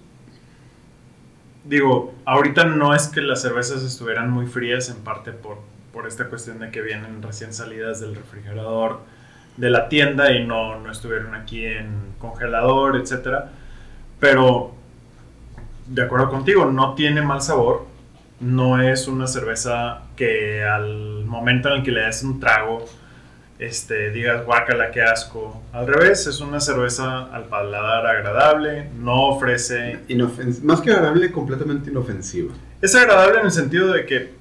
digo, 1.65 2.13
ahorita 2.25 2.65
no 2.65 2.95
es 2.95 3.07
que 3.07 3.21
las 3.21 3.41
cervezas 3.41 3.83
estuvieran 3.83 4.29
muy 4.29 4.45
frías, 4.45 4.89
en 4.89 4.97
parte 4.97 5.31
por, 5.31 5.57
por 5.91 6.07
esta 6.07 6.25
cuestión 6.25 6.59
de 6.59 6.71
que 6.71 6.81
vienen 6.81 7.21
recién 7.21 7.53
salidas 7.53 7.99
del 7.99 8.15
refrigerador 8.15 9.01
de 9.57 9.69
la 9.69 9.87
tienda 9.89 10.31
y 10.33 10.45
no, 10.45 10.79
no 10.79 10.91
estuvieron 10.91 11.33
aquí 11.33 11.65
en 11.65 12.13
congelador, 12.19 12.97
etcétera. 12.97 13.51
Pero, 14.19 14.75
de 15.87 16.03
acuerdo 16.03 16.29
contigo, 16.29 16.65
no 16.65 16.93
tiene 16.93 17.21
mal 17.21 17.41
sabor. 17.41 17.85
No 18.39 18.81
es 18.81 19.07
una 19.07 19.27
cerveza 19.27 20.01
que 20.17 20.63
al 20.63 21.14
momento 21.25 21.69
en 21.69 21.75
el 21.75 21.83
que 21.83 21.91
le 21.91 22.01
das 22.01 22.23
un 22.23 22.39
trago, 22.39 22.85
este, 23.59 24.11
digas, 24.11 24.45
guácala, 24.45 24.91
qué 24.91 25.01
asco. 25.01 25.63
Al 25.71 25.87
revés, 25.87 26.27
es 26.27 26.41
una 26.41 26.59
cerveza 26.59 27.23
al 27.33 27.45
paladar 27.45 28.05
agradable, 28.05 28.89
no 28.99 29.27
ofrece 29.27 29.99
más 30.63 30.81
que 30.81 30.91
agradable, 30.91 31.31
completamente 31.31 31.89
inofensiva. 31.89 32.53
es 32.81 32.95
agradable 32.95 33.39
en 33.39 33.45
el 33.45 33.51
sentido 33.51 33.93
de 33.93 34.05
que, 34.05 34.33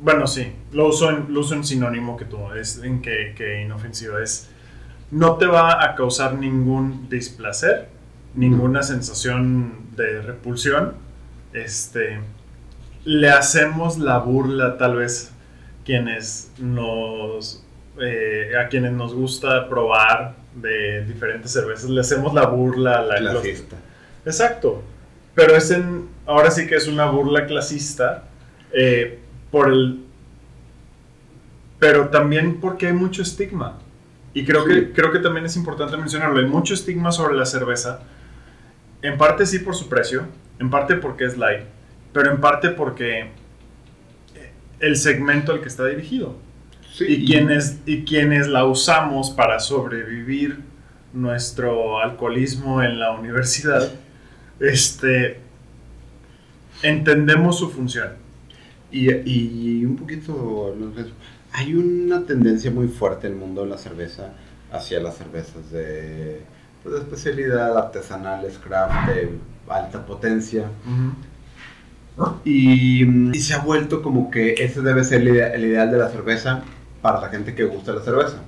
bueno, 0.00 0.26
sí, 0.26 0.52
lo 0.72 0.88
uso 0.88 1.10
en, 1.10 1.32
lo 1.32 1.40
uso 1.40 1.54
en 1.54 1.64
sinónimo 1.64 2.16
que 2.16 2.24
tú, 2.24 2.52
es 2.52 2.82
en 2.82 3.00
que, 3.00 3.34
que 3.36 3.62
inofensivo 3.62 4.18
es, 4.18 4.50
no 5.10 5.36
te 5.36 5.46
va 5.46 5.84
a 5.84 5.94
causar 5.94 6.34
ningún 6.34 7.08
displacer, 7.08 7.88
ninguna 8.34 8.82
sensación 8.82 9.86
de 9.96 10.22
repulsión, 10.22 10.94
este, 11.52 12.20
le 13.04 13.30
hacemos 13.30 13.98
la 13.98 14.18
burla 14.18 14.76
tal 14.76 14.96
vez 14.96 15.32
quienes 15.86 16.50
nos, 16.58 17.64
eh, 18.00 18.50
a 18.62 18.68
quienes 18.68 18.92
nos 18.92 19.14
gusta 19.14 19.68
probar 19.68 20.34
de 20.54 21.04
diferentes 21.06 21.52
cervezas, 21.52 21.88
le 21.88 22.00
hacemos 22.00 22.34
la 22.34 22.46
burla 22.46 22.98
a 22.98 23.02
la 23.02 23.16
Clasista. 23.18 23.76
Exacto. 24.26 24.82
Pero 25.34 25.54
es 25.54 25.70
en. 25.70 26.08
Ahora 26.26 26.50
sí 26.50 26.66
que 26.66 26.74
es 26.74 26.88
una 26.88 27.06
burla 27.06 27.46
clasista. 27.46 28.24
eh, 28.72 29.20
por 29.50 29.68
el. 29.72 30.00
Pero 31.78 32.08
también 32.08 32.60
porque 32.60 32.88
hay 32.88 32.92
mucho 32.92 33.22
estigma. 33.22 33.78
Y 34.34 34.44
creo, 34.44 34.64
Sí. 34.66 34.70
que, 34.74 34.92
creo 34.92 35.12
que 35.12 35.18
también 35.20 35.46
es 35.46 35.56
importante 35.56 35.96
mencionarlo. 35.96 36.40
Hay 36.40 36.46
mucho 36.46 36.74
estigma 36.74 37.12
sobre 37.12 37.36
la 37.36 37.46
cerveza. 37.46 38.00
En 39.02 39.16
parte 39.18 39.46
sí 39.46 39.60
por 39.60 39.74
su 39.74 39.88
precio. 39.88 40.26
En 40.58 40.68
parte 40.70 40.96
porque 40.96 41.24
es 41.26 41.36
light. 41.38 41.62
Pero 42.12 42.30
en 42.30 42.40
parte 42.40 42.70
porque. 42.70 43.30
El 44.80 44.96
segmento 44.96 45.52
al 45.52 45.60
que 45.60 45.68
está 45.68 45.86
dirigido 45.86 46.36
Sí, 46.96 47.04
y 47.08 47.26
quienes, 47.26 47.80
y 47.84 48.04
quienes 48.04 48.48
la 48.48 48.64
usamos 48.64 49.28
para 49.28 49.60
sobrevivir 49.60 50.60
nuestro 51.12 52.00
alcoholismo 52.00 52.82
en 52.82 52.98
la 52.98 53.12
universidad, 53.12 53.90
este, 54.60 55.40
entendemos 56.82 57.58
su 57.58 57.68
función. 57.68 58.12
Y, 58.90 59.10
y 59.12 59.84
un 59.84 59.96
poquito, 59.96 60.74
hay 61.52 61.74
una 61.74 62.24
tendencia 62.24 62.70
muy 62.70 62.88
fuerte 62.88 63.26
en 63.26 63.34
el 63.34 63.38
mundo 63.40 63.64
de 63.64 63.68
la 63.68 63.76
cerveza 63.76 64.32
hacia 64.72 64.98
las 64.98 65.18
cervezas 65.18 65.70
de, 65.70 66.40
pues, 66.82 66.94
de 66.94 67.00
especialidad, 67.02 67.76
artesanales, 67.76 68.58
craft, 68.58 69.10
de 69.10 69.30
alta 69.68 70.06
potencia. 70.06 70.70
Y, 72.44 73.04
y 73.36 73.40
se 73.40 73.54
ha 73.54 73.58
vuelto 73.58 74.00
como 74.02 74.30
que 74.30 74.54
ese 74.58 74.80
debe 74.80 75.04
ser 75.04 75.20
el, 75.22 75.28
ide- 75.28 75.54
el 75.54 75.64
ideal 75.66 75.90
de 75.90 75.98
la 75.98 76.08
cerveza 76.08 76.62
para 77.02 77.20
la 77.20 77.28
gente 77.28 77.54
que 77.54 77.64
gusta 77.64 77.92
la 77.92 78.00
cerveza. 78.02 78.38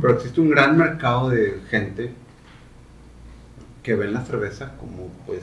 Pero 0.00 0.14
existe 0.14 0.40
un 0.40 0.50
gran 0.50 0.76
mercado 0.76 1.28
de 1.30 1.60
gente 1.68 2.12
que 3.82 3.94
ven 3.94 4.12
la 4.14 4.24
cerveza 4.24 4.72
como 4.78 5.08
pues 5.26 5.40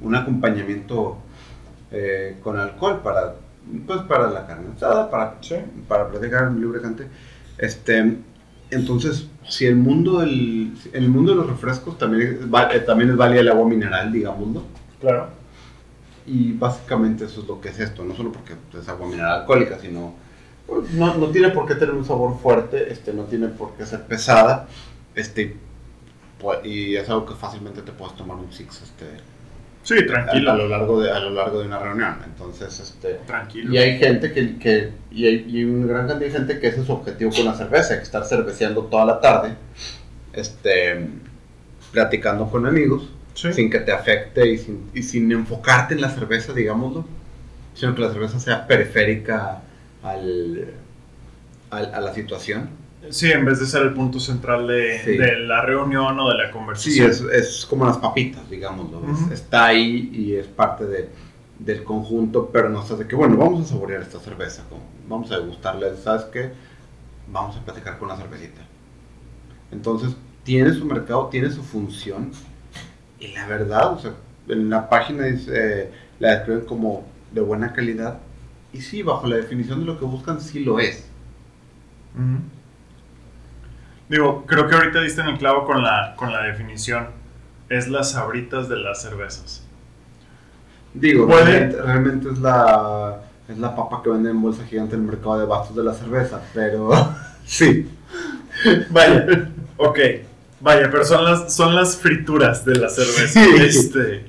un 0.00 0.14
acompañamiento 0.14 1.18
eh, 1.90 2.36
con 2.42 2.58
alcohol 2.58 3.00
para 3.02 3.34
pues 3.86 4.00
para 4.02 4.30
la 4.30 4.46
carne 4.46 4.68
asada, 4.76 5.10
para, 5.10 5.36
Sí. 5.42 5.56
para 5.88 6.08
platicar 6.08 6.48
un 6.48 6.60
lubricante. 6.60 7.06
Este, 7.58 8.16
entonces, 8.70 9.26
si 9.46 9.66
el 9.66 9.76
mundo 9.76 10.20
del, 10.20 10.72
el 10.92 11.08
mundo 11.08 11.32
de 11.32 11.36
los 11.38 11.46
refrescos 11.50 11.98
también 11.98 12.22
es, 12.40 12.74
eh, 12.74 12.80
también 12.80 13.10
es 13.10 13.16
válida 13.16 13.40
el 13.40 13.48
agua 13.50 13.68
mineral, 13.68 14.10
digámoslo. 14.12 14.62
Claro. 15.00 15.28
Y 16.32 16.52
básicamente 16.52 17.24
eso 17.24 17.40
es 17.40 17.48
lo 17.48 17.60
que 17.60 17.70
es 17.70 17.80
esto, 17.80 18.04
no 18.04 18.14
solo 18.14 18.30
porque 18.30 18.54
es 18.78 18.88
agua 18.88 19.08
mineral 19.08 19.40
alcohólica, 19.40 19.78
sino 19.80 20.14
pues, 20.66 20.90
no, 20.92 21.14
no 21.16 21.26
tiene 21.30 21.50
por 21.50 21.66
qué 21.66 21.74
tener 21.74 21.94
un 21.94 22.04
sabor 22.04 22.38
fuerte, 22.38 22.92
este, 22.92 23.12
no 23.12 23.24
tiene 23.24 23.48
por 23.48 23.72
qué 23.74 23.84
ser 23.84 24.02
pesada, 24.06 24.68
este, 25.16 25.56
pu- 26.40 26.64
y 26.64 26.94
es 26.94 27.08
algo 27.08 27.26
que 27.26 27.34
fácilmente 27.34 27.82
te 27.82 27.90
puedes 27.92 28.14
tomar 28.16 28.36
un 28.36 28.52
six 28.52 28.80
este, 28.82 29.06
Sí, 29.82 29.94
a, 29.94 30.02
a 30.02 30.06
tranquilo. 30.06 30.56
lo 30.56 30.68
largo 30.68 31.00
de, 31.00 31.10
a 31.10 31.18
lo 31.18 31.30
largo 31.30 31.58
de 31.60 31.66
una 31.66 31.78
reunión. 31.78 32.16
Entonces, 32.24 32.78
este, 32.78 33.14
Tranquilo. 33.26 33.72
y 33.74 33.78
hay 33.78 33.98
gente 33.98 34.30
que, 34.32 34.58
que 34.58 34.92
y, 35.10 35.26
hay, 35.26 35.44
y 35.48 35.64
una 35.64 35.86
gran 35.86 36.06
cantidad 36.06 36.30
de 36.30 36.36
gente 36.38 36.60
que 36.60 36.68
ese 36.68 36.80
es 36.82 36.86
su 36.86 36.92
objetivo 36.92 37.30
con 37.34 37.46
la 37.46 37.54
cerveza, 37.54 37.96
que 37.96 38.02
estar 38.02 38.24
cerveceando 38.24 38.82
toda 38.84 39.04
la 39.06 39.20
tarde, 39.20 39.54
este, 40.34 41.08
platicando 41.92 42.48
con 42.50 42.66
amigos 42.66 43.08
Sí. 43.40 43.52
sin 43.52 43.70
que 43.70 43.80
te 43.80 43.92
afecte 43.92 44.48
y 44.50 44.58
sin, 44.58 44.90
y 44.94 45.02
sin 45.02 45.30
enfocarte 45.32 45.94
en 45.94 46.00
la 46.00 46.10
cerveza, 46.10 46.52
digámoslo, 46.52 47.04
sino 47.74 47.94
que 47.94 48.00
la 48.02 48.12
cerveza 48.12 48.38
sea 48.40 48.66
periférica 48.66 49.62
al, 50.02 50.74
al- 51.70 51.94
a 51.94 52.00
la 52.00 52.14
situación. 52.14 52.70
Sí, 53.08 53.32
en 53.32 53.44
vez 53.46 53.58
de 53.60 53.66
ser 53.66 53.82
el 53.82 53.94
punto 53.94 54.20
central 54.20 54.66
de, 54.68 55.00
Sí. 55.04 55.16
de 55.16 55.38
la 55.40 55.62
reunión 55.62 56.18
o 56.20 56.28
de 56.28 56.36
la 56.36 56.46
Sí, 56.48 56.52
conversación. 56.52 57.10
es, 57.10 57.20
es 57.22 57.66
como 57.66 57.86
las 57.86 57.96
papitas, 57.96 58.48
digámoslo. 58.50 59.00
es- 59.10 59.20
Ujú. 59.22 59.32
está 59.32 59.66
ahí 59.66 60.10
y 60.12 60.34
es 60.34 60.46
parte 60.46 60.84
de, 60.84 61.08
del 61.58 61.82
conjunto, 61.84 62.50
pero 62.52 62.68
no 62.68 62.82
de 62.84 63.06
que, 63.06 63.16
bueno, 63.16 63.36
vamos 63.36 63.66
a 63.66 63.68
saborear 63.70 64.02
esta 64.02 64.18
cerveza, 64.20 64.62
vamos 65.08 65.30
a 65.32 65.38
degustarla, 65.38 65.94
¿sabes 65.96 66.24
qué? 66.32 66.50
Vamos 67.32 67.56
a 67.56 67.64
platicar 67.64 67.98
con 67.98 68.08
la 68.08 68.16
cervecita. 68.16 68.60
Entonces, 69.72 70.14
tiene 70.44 70.72
su 70.74 70.84
mercado, 70.84 71.26
tiene 71.28 71.50
su 71.50 71.62
función, 71.62 72.32
y 73.20 73.28
la 73.28 73.46
verdad, 73.46 73.92
o 73.92 73.98
sea, 73.98 74.12
en 74.48 74.70
la 74.70 74.88
página 74.88 75.24
dice, 75.24 75.90
la 76.18 76.36
describen 76.36 76.64
como 76.64 77.04
de 77.32 77.40
buena 77.40 77.72
calidad. 77.72 78.18
Y 78.72 78.80
sí, 78.80 79.02
bajo 79.02 79.26
la 79.26 79.36
definición 79.36 79.80
de 79.80 79.86
lo 79.86 79.98
que 79.98 80.04
buscan, 80.04 80.40
sí 80.40 80.64
lo 80.64 80.80
es. 80.80 81.06
Digo, 84.08 84.44
creo 84.46 84.66
que 84.68 84.74
ahorita 84.74 85.00
diste 85.00 85.20
en 85.20 85.28
el 85.28 85.38
clavo 85.38 85.64
con 85.64 85.82
la, 85.82 86.14
con 86.16 86.32
la 86.32 86.42
definición. 86.42 87.08
Es 87.68 87.88
las 87.88 88.12
sabritas 88.12 88.68
de 88.68 88.76
las 88.76 89.02
cervezas. 89.02 89.64
Digo, 90.92 91.28
realmente 91.28 92.30
es 92.30 92.38
la 92.38 93.20
es 93.50 93.58
la 93.58 93.74
papa 93.74 94.00
que 94.02 94.10
venden 94.10 94.36
en 94.36 94.42
bolsa 94.42 94.64
gigante 94.64 94.94
en 94.94 95.02
el 95.02 95.08
mercado 95.08 95.38
de 95.38 95.46
bastos 95.46 95.76
de 95.76 95.82
la 95.82 95.92
cerveza, 95.92 96.40
pero 96.54 96.90
sí. 97.44 97.90
Vaya, 98.90 99.26
ok. 99.76 99.98
Vaya, 100.60 100.90
pero 100.90 101.04
son 101.04 101.24
las, 101.24 101.54
son 101.54 101.74
las 101.74 101.96
frituras 101.96 102.64
de 102.64 102.76
la 102.76 102.88
cerveza. 102.88 103.44
Sí. 103.44 103.50
Este, 103.56 104.24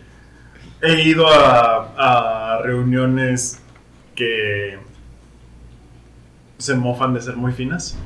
he 0.81 1.01
ido 1.03 1.27
a, 1.27 2.55
a 2.55 2.61
reuniones 2.61 3.61
que 4.15 4.79
se 6.57 6.75
mofan 6.75 7.13
de 7.13 7.21
ser 7.21 7.35
muy 7.35 7.51
finas 7.51 7.97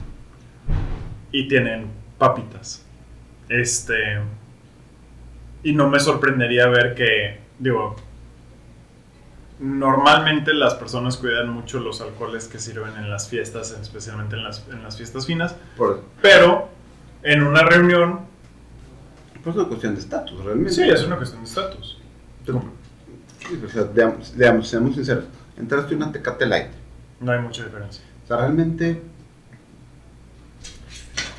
y 1.31 1.47
tienen 1.47 1.87
papitas. 2.17 2.83
Este. 3.49 4.19
Y 5.63 5.73
no 5.73 5.89
me 5.89 5.99
sorprendería 5.99 6.67
ver 6.67 6.95
que, 6.95 7.39
digo, 7.59 7.95
normalmente 9.59 10.53
las 10.53 10.75
personas 10.75 11.17
cuidan 11.17 11.49
mucho 11.49 11.79
los 11.79 12.01
alcoholes 12.01 12.47
que 12.47 12.59
sirven 12.59 12.95
en 12.97 13.09
las 13.09 13.29
fiestas, 13.29 13.71
especialmente 13.81 14.35
en 14.35 14.43
las, 14.43 14.67
en 14.71 14.83
las 14.83 14.97
fiestas 14.97 15.25
finas. 15.25 15.55
Por, 15.75 16.03
Pero 16.21 16.69
en 17.25 17.43
una 17.43 17.63
reunión, 17.63 18.19
pues 19.43 19.55
es 19.55 19.59
una 19.61 19.67
cuestión 19.67 19.93
de 19.95 20.01
estatus, 20.01 20.43
realmente. 20.43 20.71
sí, 20.71 20.81
es 20.89 21.03
una 21.03 21.17
cuestión 21.17 21.41
de 21.43 21.47
estatus. 21.49 21.97
Sí, 22.45 22.51
o 23.63 23.69
sea, 23.69 23.83
digamos, 23.83 24.35
digamos, 24.37 24.67
seamos 24.67 24.95
sinceros. 24.95 25.25
Entraste 25.57 25.95
una 25.95 26.11
Tecate 26.11 26.45
Light. 26.45 26.67
No 27.19 27.31
hay 27.31 27.39
mucha 27.39 27.63
diferencia. 27.63 28.03
O 28.23 28.27
sea, 28.27 28.37
realmente, 28.37 29.01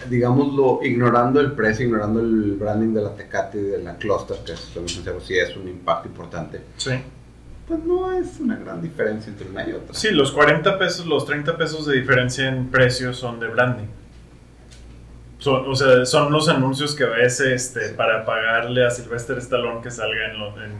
digámoslo, 0.08 0.80
ignorando 0.82 1.40
el 1.40 1.52
precio, 1.52 1.86
ignorando 1.86 2.20
el 2.20 2.52
branding 2.52 2.94
de 2.94 3.02
la 3.02 3.14
Tecate 3.14 3.58
y 3.58 3.62
de 3.62 3.82
la 3.82 3.96
Cluster, 3.96 4.36
que 4.44 4.56
seamos 4.56 4.92
sinceros, 4.92 5.24
sí 5.26 5.36
es 5.36 5.56
un 5.56 5.68
impacto 5.68 6.08
importante, 6.08 6.60
Sí. 6.76 6.92
pues 7.66 7.80
no 7.84 8.12
es 8.12 8.38
una 8.38 8.56
gran 8.56 8.80
diferencia 8.80 9.30
entre 9.32 9.48
una 9.48 9.68
y 9.68 9.72
otra. 9.72 9.94
Sí, 9.94 10.10
los 10.12 10.30
40 10.32 10.78
pesos, 10.78 11.06
los 11.06 11.26
30 11.26 11.56
pesos 11.56 11.86
de 11.86 11.96
diferencia 11.96 12.48
en 12.48 12.68
precio 12.68 13.12
son 13.12 13.40
de 13.40 13.48
branding. 13.48 13.86
Son, 15.46 15.70
o 15.70 15.74
sea, 15.76 16.04
son 16.04 16.32
los 16.32 16.48
anuncios 16.48 16.92
que 16.96 17.04
ves 17.04 17.38
este, 17.38 17.90
para 17.90 18.24
pagarle 18.24 18.84
a 18.84 18.90
Sylvester 18.90 19.38
Stallone 19.38 19.80
que 19.80 19.92
salga 19.92 20.26
en... 20.32 20.38
Lo, 20.40 20.48
en, 20.60 20.72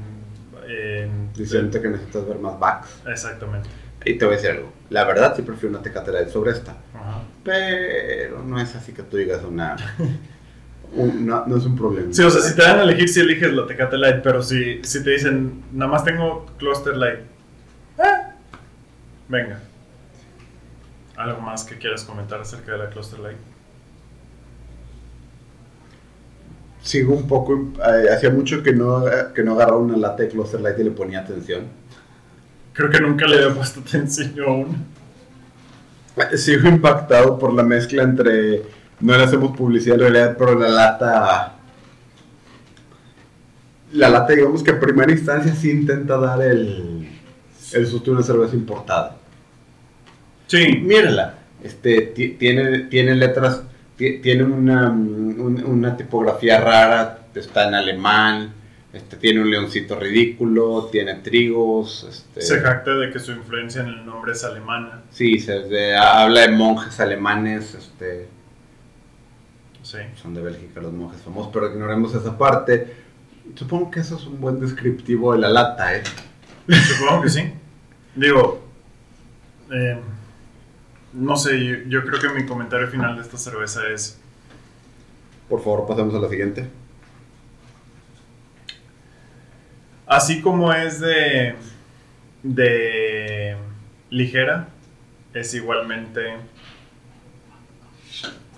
en- 0.68 1.32
Diciendo 1.34 1.80
que 1.80 1.86
necesitas 1.88 2.26
ver 2.26 2.38
más 2.40 2.58
backs. 2.58 2.88
exactamente. 3.06 3.68
Y 4.04 4.14
te 4.18 4.24
voy 4.24 4.34
a 4.34 4.36
decir 4.38 4.50
algo. 4.50 4.72
La 4.90 5.04
verdad, 5.04 5.34
sí 5.36 5.42
prefiero 5.42 5.68
una 5.76 5.82
Tecate 5.84 6.10
Light 6.10 6.30
sobre 6.30 6.50
esta. 6.50 6.72
Ajá. 6.94 7.22
Pero 7.44 8.42
no 8.42 8.60
es 8.60 8.74
así 8.74 8.92
que 8.92 9.04
tú 9.04 9.16
digas 9.18 9.44
una. 9.44 9.76
un- 10.94 11.24
no, 11.24 11.46
no 11.46 11.56
es 11.58 11.64
un 11.64 11.76
problema. 11.76 12.12
Sí, 12.12 12.24
o 12.24 12.30
sea, 12.30 12.42
si 12.42 12.56
te 12.56 12.62
dan 12.62 12.80
a 12.80 12.82
elegir, 12.82 13.08
si 13.08 13.20
eliges 13.20 13.52
la 13.52 13.66
Tecate 13.68 13.96
Light, 13.98 14.20
pero 14.24 14.42
si, 14.42 14.82
si 14.82 15.04
te 15.04 15.10
dicen, 15.10 15.62
nada 15.72 15.92
más 15.92 16.02
tengo 16.04 16.44
Cluster 16.58 16.96
Light, 16.96 17.20
eh, 17.98 18.32
venga. 19.28 19.60
¿Algo 21.16 21.40
más 21.40 21.62
que 21.64 21.78
quieras 21.78 22.02
comentar 22.02 22.40
acerca 22.40 22.72
de 22.72 22.78
la 22.78 22.90
Cluster 22.90 23.20
Light? 23.20 23.38
Sigo 26.86 27.14
un 27.14 27.26
poco. 27.26 27.72
eh, 27.84 28.08
hacía 28.14 28.30
mucho 28.30 28.62
que 28.62 28.72
no, 28.72 29.04
que 29.34 29.42
no 29.42 29.54
agarraba 29.54 29.78
una 29.78 29.96
lata 29.96 30.22
de 30.22 30.28
Cluster 30.28 30.60
Light 30.60 30.78
y 30.78 30.84
le 30.84 30.90
ponía 30.92 31.18
atención. 31.20 31.64
Creo 32.72 32.90
que 32.90 33.00
nunca 33.00 33.26
le 33.26 33.42
había 33.42 33.54
puesto 33.56 33.80
atención 33.80 34.34
aún. 34.46 34.76
Eh, 36.16 36.36
Sigo 36.38 36.68
impactado 36.68 37.38
por 37.38 37.52
la 37.52 37.62
mezcla 37.64 38.04
entre. 38.04 38.62
No 39.00 39.16
le 39.18 39.24
hacemos 39.24 39.56
publicidad 39.56 39.96
en 39.96 40.00
realidad, 40.02 40.36
pero 40.38 40.54
la 40.58 40.68
lata. 40.68 41.52
La 43.92 44.08
lata, 44.08 44.32
digamos 44.32 44.62
que 44.62 44.70
en 44.70 44.80
primera 44.80 45.10
instancia 45.12 45.54
sí 45.54 45.70
intenta 45.70 46.16
dar 46.18 46.40
el. 46.42 47.08
El 47.72 47.86
susto 47.88 48.12
de 48.12 48.16
una 48.18 48.22
cerveza 48.26 48.54
importada. 48.54 49.16
Sí, 50.46 50.78
Mírala. 50.82 51.34
Este, 51.64 52.00
ti- 52.14 52.36
tiene, 52.38 52.80
tiene 52.84 53.16
letras, 53.16 53.62
tiene 53.96 54.44
una, 54.44 54.90
mm, 54.90 55.40
un- 55.40 55.64
una 55.64 55.96
tipografía 55.96 56.60
rara, 56.60 57.26
está 57.34 57.68
en 57.68 57.74
alemán, 57.74 58.52
este, 58.92 59.16
tiene 59.16 59.40
un 59.40 59.50
leoncito 59.50 59.98
ridículo, 59.98 60.88
tiene 60.90 61.14
trigos, 61.16 62.06
este, 62.08 62.40
se 62.42 62.60
jacta 62.60 62.94
de 62.94 63.10
que 63.12 63.18
su 63.18 63.32
influencia 63.32 63.82
en 63.82 63.88
el 63.88 64.06
nombre 64.06 64.32
es 64.32 64.42
alemana. 64.44 65.02
sí, 65.10 65.38
se, 65.38 65.94
habla 65.96 66.42
de 66.42 66.48
monjes 66.48 66.98
alemanes, 67.00 67.74
este, 67.74 68.28
Sí. 69.82 69.98
son 70.20 70.34
de 70.34 70.42
Bélgica 70.42 70.80
los 70.80 70.92
monjes 70.92 71.20
famosos, 71.22 71.50
pero 71.52 71.70
ignoremos 71.70 72.14
esa 72.14 72.36
parte. 72.36 72.94
Supongo 73.54 73.90
que 73.90 74.00
eso 74.00 74.16
es 74.16 74.26
un 74.26 74.40
buen 74.40 74.58
descriptivo 74.58 75.32
de 75.32 75.38
la 75.38 75.48
lata, 75.48 75.94
¿eh? 75.94 76.02
Supongo 76.98 77.22
que 77.22 77.28
sí. 77.28 77.52
Digo, 78.16 78.66
eh, 79.70 80.00
no 81.16 81.36
sé, 81.36 81.64
yo, 81.64 81.76
yo 81.88 82.04
creo 82.04 82.20
que 82.20 82.28
mi 82.40 82.46
comentario 82.46 82.88
final 82.88 83.16
de 83.16 83.22
esta 83.22 83.36
cerveza 83.38 83.88
es, 83.88 84.18
Por 85.48 85.60
favor, 85.62 85.86
pasemos 85.86 86.14
a 86.14 86.18
la 86.18 86.28
siguiente. 86.28 86.68
así 90.06 90.40
como 90.40 90.72
es 90.72 91.00
de, 91.00 91.54
de 92.42 93.56
ligera, 94.10 94.68
es 95.34 95.52
igualmente 95.54 96.20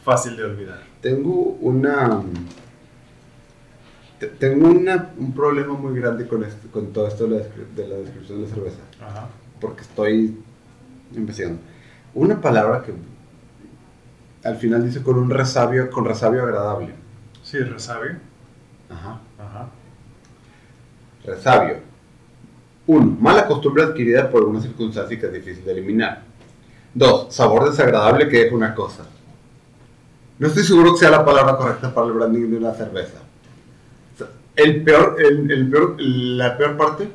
fácil 0.05 0.37
de 0.37 0.45
olvidar. 0.45 0.83
Tengo 1.01 1.33
una. 1.61 2.23
te- 4.19 4.27
Tengo 4.29 4.69
una, 4.69 5.13
un 5.17 5.33
problema 5.33 5.75
muy 5.75 5.99
grande 5.99 6.27
con, 6.27 6.43
este- 6.45 6.69
con 6.69 6.93
todo 6.93 7.09
esto 7.09 7.27
de 7.27 7.31
la, 7.39 7.45
descri- 7.45 7.75
de 7.75 7.89
la 7.89 7.97
descripción 7.97 8.43
de 8.43 8.49
la 8.49 8.55
cerveza. 8.55 8.79
Ajá. 9.01 9.29
Porque 9.61 9.83
estoy 9.83 10.37
investigando. 11.15 11.61
Una 12.19 12.41
palabra 12.41 12.83
que 12.83 12.93
al 14.43 14.57
final 14.57 14.85
dice 14.85 15.05
con 15.05 15.17
un 15.17 15.31
resabio, 15.31 15.89
con 15.89 16.05
resabio 16.05 16.43
agradable. 16.43 16.93
Sí, 17.45 17.59
resabio. 17.59 18.17
Ajá. 18.91 19.21
Ajá. 19.39 19.69
Resabio. 21.25 21.77
Uno, 22.89 23.17
mala 23.21 23.47
costumbre 23.47 23.85
adquirida 23.85 24.29
por 24.29 24.41
alguna 24.41 24.61
circunstancia 24.61 25.17
que 25.17 25.27
es 25.27 25.33
difícil 25.33 25.65
de 25.65 25.71
eliminar. 25.71 26.23
Dos, 26.93 27.33
sabor 27.33 27.71
desagradable 27.71 28.29
que 28.29 28.45
deja 28.45 28.57
una 28.57 28.75
cosa. 28.75 29.05
No 30.41 30.49
estoy 30.49 30.65
seguro 30.65 30.95
que 30.95 30.99
sea 30.99 31.11
la 31.11 31.25
palabra 31.25 31.57
correcta 31.57 31.95
para 31.95 32.09
el 32.09 32.15
branding 32.15 32.51
de 32.51 32.57
una 32.57 32.75
cerveza. 32.75 33.19
El 34.57 34.83
peor, 34.83 35.19
el, 35.21 35.49
el 35.53 35.71
peor, 35.71 35.95
la 36.01 36.59
peor 36.59 36.77
parte 36.77 37.09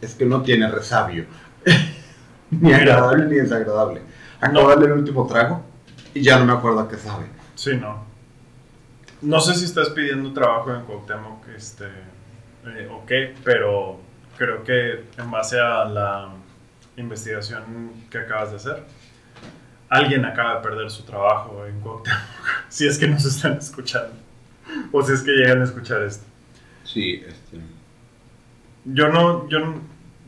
es 0.00 0.16
que 0.16 0.26
no 0.26 0.42
tiene 0.42 0.68
resabio. 0.68 1.26
ni 2.50 2.72
agradable 2.72 3.26
ni 3.26 3.36
desagradable. 3.36 4.02
Acabo 4.40 4.68
de 4.68 4.74
darle 4.74 4.86
el 4.86 4.92
último 5.00 5.26
trago 5.26 5.62
y 6.14 6.22
ya 6.22 6.38
no 6.38 6.44
me 6.44 6.52
acuerdo 6.52 6.80
a 6.80 6.88
qué 6.88 6.96
sabe. 6.96 7.26
Sí, 7.54 7.76
no. 7.76 8.04
No 9.22 9.40
sé 9.40 9.54
si 9.54 9.64
estás 9.64 9.90
pidiendo 9.90 10.32
trabajo 10.32 10.74
en 10.74 10.82
Cuauhtémoc, 10.82 11.48
este, 11.56 11.86
eh, 12.66 12.88
o 12.90 13.04
qué, 13.06 13.34
pero 13.42 13.98
creo 14.36 14.62
que 14.62 15.04
en 15.16 15.30
base 15.30 15.58
a 15.58 15.84
la 15.86 16.28
investigación 16.96 17.92
que 18.10 18.18
acabas 18.18 18.50
de 18.50 18.56
hacer, 18.56 18.84
alguien 19.88 20.24
acaba 20.24 20.56
de 20.56 20.60
perder 20.60 20.90
su 20.90 21.02
trabajo 21.04 21.64
en 21.66 21.80
Cuauhtémoc, 21.80 22.20
si 22.68 22.86
es 22.86 22.98
que 22.98 23.08
nos 23.08 23.24
están 23.24 23.54
escuchando, 23.56 24.12
o 24.92 25.02
si 25.02 25.12
es 25.14 25.22
que 25.22 25.30
llegan 25.32 25.62
a 25.62 25.64
escuchar 25.64 26.02
esto. 26.02 26.24
Sí, 26.84 27.24
este. 27.26 27.58
Yo 28.84 29.08
no, 29.08 29.48
yo, 29.48 29.58
no- 29.60 29.80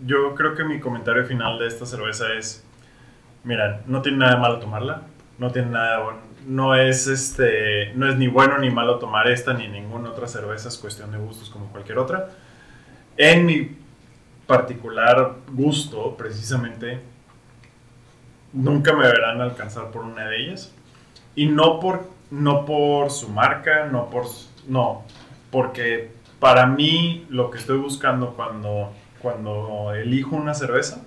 yo 0.07 0.35
creo 0.35 0.55
que 0.55 0.65
mi 0.65 0.81
comentario 0.81 1.25
final 1.27 1.59
de 1.59 1.67
esta 1.67 1.87
cerveza 1.87 2.33
es, 2.35 2.65
mira, 3.45 3.83
no 3.87 4.03
tiene 4.03 4.19
nada 4.19 4.35
de 4.35 4.41
malo 4.41 4.59
tomarla, 4.59 5.03
no 5.39 5.51
tiene 5.51 5.71
nada 5.71 6.19
no 6.47 6.75
es 6.75 7.07
este, 7.07 7.93
no 7.95 8.09
es 8.09 8.17
ni 8.17 8.27
bueno 8.27 8.59
ni 8.59 8.71
malo 8.71 8.99
tomar 8.99 9.29
esta 9.29 9.53
ni 9.53 9.69
ninguna 9.69 10.11
otra 10.11 10.27
cerveza, 10.27 10.69
es 10.69 10.79
cuestión 10.79 11.13
de 11.13 11.19
gustos 11.19 11.51
como 11.51 11.67
cualquier 11.67 11.99
otra. 11.99 12.31
En 13.17 13.45
mi 13.45 13.77
particular 14.47 15.35
gusto, 15.53 16.17
precisamente, 16.17 17.01
nunca 18.53 18.95
me 18.95 19.07
verán 19.07 19.41
alcanzar 19.41 19.91
por 19.91 20.05
una 20.05 20.27
de 20.27 20.43
ellas 20.43 20.75
y 21.35 21.47
no 21.47 21.81
por, 21.81 22.09
no 22.31 22.65
por 22.65 23.11
su 23.11 23.29
marca, 23.29 23.87
no 23.87 24.09
por, 24.09 24.25
no, 24.67 25.05
porque 25.51 26.11
para 26.41 26.67
mí 26.67 27.27
lo 27.29 27.51
que 27.51 27.59
estoy 27.59 27.79
buscando 27.79 28.35
cuando, 28.35 28.93
cuando 29.23 29.93
elijo 29.95 30.37
una 30.37 30.55
cerveza 30.55 31.03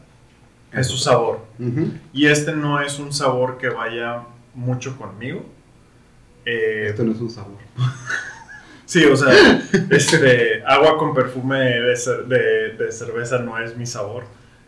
es 0.71 0.88
su 0.88 0.97
sabor. 0.97 1.39
Y 2.13 2.28
este 2.28 2.54
no 2.54 2.80
es 2.82 3.00
un 3.00 3.12
sabor 3.13 3.58
que 3.58 3.69
vaya 3.69 4.24
mucho 4.54 4.97
conmigo. 4.97 5.43
Eh, 6.45 6.88
Esto 6.89 7.04
no 7.04 7.12
es 7.12 7.19
un 7.21 7.30
sabor. 7.30 7.58
Sí, 8.86 9.06
o 9.06 9.15
sea, 9.15 9.30
este, 9.89 10.63
agua 10.65 10.97
con 10.97 11.13
perfume 11.13 11.60
de, 11.60 11.93
cer- 11.93 12.26
de- 12.26 12.71
de 12.71 12.91
cerveza 12.91 13.39
no 13.39 13.58
es 13.58 13.78
mi 13.78 13.86
sabor. 13.86 14.26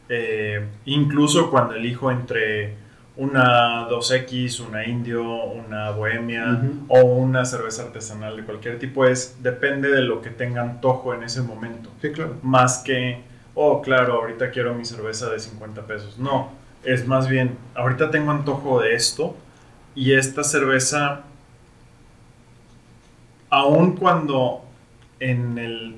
Eh, 0.08 0.65
incluso 0.86 1.51
cuando 1.51 1.73
elijo 1.75 2.10
entre 2.10 2.75
una 3.17 3.89
2X, 3.89 4.62
una 4.65 4.86
indio, 4.88 5.23
una 5.25 5.91
bohemia 5.91 6.62
o 6.88 7.01
una 7.01 7.43
cerveza 7.43 7.84
artesanal 7.84 8.38
de 8.38 8.43
cualquier 8.43 8.79
tipo, 8.79 9.06
es 9.06 9.43
depende 9.43 9.89
de 9.89 10.01
lo 10.03 10.21
que 10.21 10.29
tenga 10.29 10.62
antojo 10.62 11.13
en 11.13 11.23
ese 11.23 11.41
momento. 11.41 11.89
Sí, 12.01 12.12
claro. 12.13 12.38
Más 12.43 12.77
que, 12.77 13.21
oh, 13.55 13.81
claro, 13.81 14.13
ahorita 14.13 14.51
quiero 14.51 14.73
mi 14.73 14.85
cerveza 14.85 15.29
de 15.29 15.39
50 15.39 15.83
pesos. 15.87 16.17
No, 16.17 16.51
es 16.83 17.07
más 17.07 17.27
bien, 17.27 17.57
ahorita 17.75 18.11
tengo 18.11 18.31
antojo 18.31 18.81
de 18.81 18.95
esto 18.95 19.35
y 19.95 20.13
esta 20.13 20.43
cerveza, 20.43 21.21
aun 23.49 23.95
cuando 23.95 24.63
en 25.19 25.57
el 25.57 25.95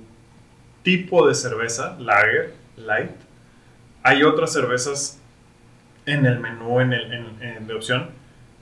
tipo 0.83 1.27
de 1.27 1.33
cerveza, 1.35 1.95
lager, 1.99 2.53
light, 2.77 3.11
hay 4.03 4.23
otras 4.23 4.53
cervezas 4.53 5.19
en 6.05 6.25
el 6.27 6.39
menú 6.39 6.79
en 6.81 6.93
el, 6.93 7.11
en- 7.13 7.41
en- 7.41 7.67
de 7.67 7.73
opción 7.73 8.09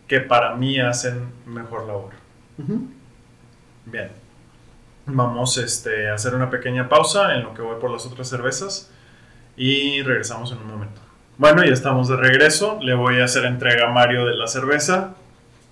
que 0.07 0.21
para 0.21 0.55
mí 0.55 0.79
hacen 0.79 1.31
mejor 1.45 1.85
labor. 1.87 2.11
Bien. 3.85 4.09
Vamos 5.05 5.57
este, 5.57 6.09
a 6.09 6.15
hacer 6.15 6.33
una 6.33 6.49
pequeña 6.49 6.87
pausa 6.87 7.35
en 7.35 7.43
lo 7.43 7.53
que 7.53 7.61
voy 7.61 7.79
por 7.79 7.91
las 7.91 8.05
otras 8.05 8.27
cervezas 8.29 8.89
y 9.57 10.01
regresamos 10.01 10.51
en 10.51 10.59
un 10.59 10.67
momento. 10.67 11.01
Bueno, 11.37 11.63
ya 11.63 11.73
estamos 11.73 12.07
de 12.07 12.15
regreso. 12.15 12.79
Le 12.81 12.93
voy 12.93 13.19
a 13.19 13.25
hacer 13.25 13.45
entrega 13.45 13.89
a 13.89 13.91
Mario 13.91 14.25
de 14.25 14.35
la 14.35 14.47
cerveza. 14.47 15.15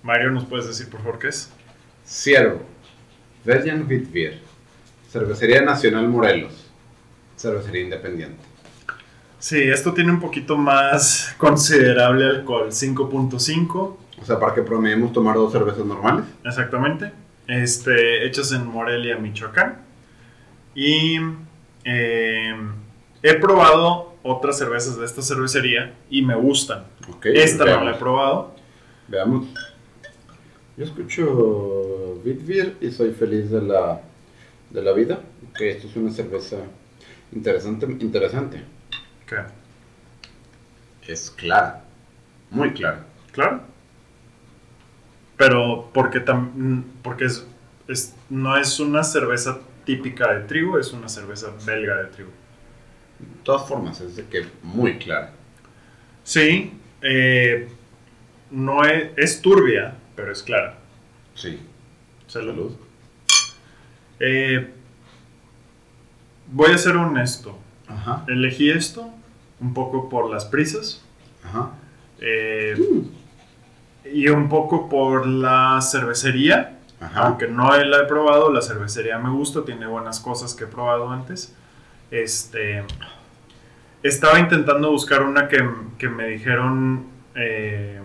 Mario, 0.02 0.30
¿nos 0.30 0.44
puedes 0.44 0.66
decir 0.66 0.90
por 0.90 1.00
favor 1.00 1.18
qué 1.18 1.28
es? 1.28 1.50
Ciervo. 2.06 2.62
Belgian 3.44 3.86
Wheat 3.88 4.10
Beer. 4.12 4.38
Cervecería 5.10 5.62
Nacional 5.62 6.08
Morelos. 6.08 6.70
Cervecería 7.36 7.82
Independiente. 7.82 8.42
Sí, 9.38 9.60
esto 9.60 9.92
tiene 9.92 10.12
un 10.12 10.20
poquito 10.20 10.56
más 10.56 11.34
considerable 11.36 12.26
alcohol, 12.26 12.68
5.5 12.68 13.72
O 13.74 14.24
sea, 14.24 14.38
para 14.38 14.54
que 14.54 14.62
promediemos 14.62 15.12
tomar 15.12 15.34
dos 15.34 15.52
cervezas 15.52 15.84
normales. 15.84 16.24
exactamente. 16.44 17.10
Este, 17.52 18.26
hechas 18.26 18.50
en 18.52 18.66
Morelia, 18.66 19.18
Michoacán. 19.18 19.82
Y 20.74 21.18
eh, 21.84 22.54
he 23.22 23.34
probado 23.34 24.14
otras 24.22 24.56
cervezas 24.56 24.98
de 24.98 25.04
esta 25.04 25.20
cervecería 25.20 25.92
y 26.08 26.22
me 26.22 26.34
gustan. 26.34 26.84
Esta 27.24 27.66
no 27.66 27.84
la 27.84 27.90
he 27.90 27.98
probado. 27.98 28.54
Veamos. 29.06 29.48
Yo 30.78 30.84
escucho 30.84 32.22
Beer 32.24 32.76
y 32.80 32.90
soy 32.90 33.12
feliz 33.12 33.50
de 33.50 33.60
la, 33.60 34.00
de 34.70 34.80
la 34.80 34.92
vida. 34.92 35.20
Ok, 35.50 35.60
esto 35.60 35.88
es 35.88 35.96
una 35.96 36.10
cerveza 36.10 36.56
interesante. 37.32 37.84
interesante. 37.84 38.62
¿Qué? 39.26 39.36
Es 41.06 41.30
clara. 41.30 41.84
Muy 42.50 42.72
clara. 42.72 43.04
Claro. 43.32 43.71
Pero 45.42 45.90
porque, 45.92 46.20
tam- 46.24 46.84
porque 47.02 47.24
es, 47.24 47.44
es- 47.88 48.14
no 48.30 48.56
es 48.56 48.78
una 48.78 49.02
cerveza 49.02 49.58
típica 49.84 50.32
de 50.32 50.44
trigo, 50.44 50.78
es 50.78 50.92
una 50.92 51.08
cerveza 51.08 51.48
belga 51.66 51.96
de 51.96 52.04
trigo. 52.06 52.30
De 53.18 53.26
todas 53.42 53.66
formas, 53.68 54.00
es 54.00 54.14
de 54.14 54.24
que 54.26 54.46
muy 54.62 54.98
clara. 54.98 55.32
Sí, 56.22 56.72
eh, 57.02 57.68
no 58.52 58.84
es, 58.84 59.10
es 59.16 59.42
turbia, 59.42 59.96
pero 60.14 60.30
es 60.30 60.44
clara. 60.44 60.78
Sí. 61.34 61.58
Salud. 62.28 62.70
Eh, 64.20 64.70
voy 66.52 66.70
a 66.70 66.78
ser 66.78 66.96
honesto. 66.96 67.58
Ajá. 67.88 68.24
Elegí 68.28 68.70
esto 68.70 69.10
un 69.58 69.74
poco 69.74 70.08
por 70.08 70.30
las 70.30 70.44
prisas. 70.44 71.02
Ajá. 71.42 71.72
eh, 72.20 72.76
y 74.04 74.28
un 74.28 74.48
poco 74.48 74.88
por 74.88 75.26
la 75.26 75.80
cervecería. 75.82 76.78
Ajá. 77.00 77.26
Aunque 77.26 77.48
no 77.48 77.76
la 77.76 77.98
he 77.98 78.04
probado, 78.04 78.52
la 78.52 78.62
cervecería 78.62 79.18
me 79.18 79.30
gusta, 79.30 79.64
tiene 79.64 79.86
buenas 79.86 80.20
cosas 80.20 80.54
que 80.54 80.64
he 80.64 80.68
probado 80.68 81.10
antes. 81.10 81.54
Este, 82.10 82.84
estaba 84.02 84.38
intentando 84.38 84.90
buscar 84.90 85.22
una 85.22 85.48
que, 85.48 85.68
que 85.98 86.08
me 86.08 86.26
dijeron 86.28 87.06
eh, 87.34 88.00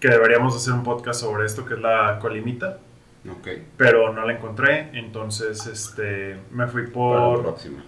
que 0.00 0.08
deberíamos 0.08 0.54
hacer 0.54 0.74
un 0.74 0.82
podcast 0.82 1.20
sobre 1.20 1.46
esto, 1.46 1.64
que 1.64 1.74
es 1.74 1.80
la 1.80 2.18
colimita, 2.18 2.78
pero 3.76 4.12
no 4.12 4.26
la 4.26 4.34
encontré, 4.34 4.90
entonces 4.92 5.66
este, 5.66 6.36
me 6.50 6.66
fui 6.66 6.88
Para 6.88 6.92
la 6.92 7.20
por, 7.20 7.42
próxima. 7.42 7.82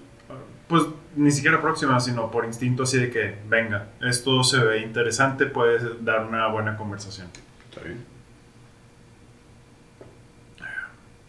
Pues 0.68 0.84
ni 1.14 1.30
siquiera 1.30 1.60
próxima, 1.60 1.98
sino 2.00 2.30
por 2.30 2.44
instinto 2.44 2.82
así 2.82 2.98
de 2.98 3.10
que, 3.10 3.38
venga, 3.48 3.88
esto 4.00 4.42
se 4.42 4.58
ve 4.58 4.80
interesante, 4.80 5.46
puede 5.46 5.96
dar 6.00 6.26
una 6.26 6.48
buena 6.48 6.76
conversación. 6.76 7.28
Está 7.70 7.82
bien. 7.82 8.04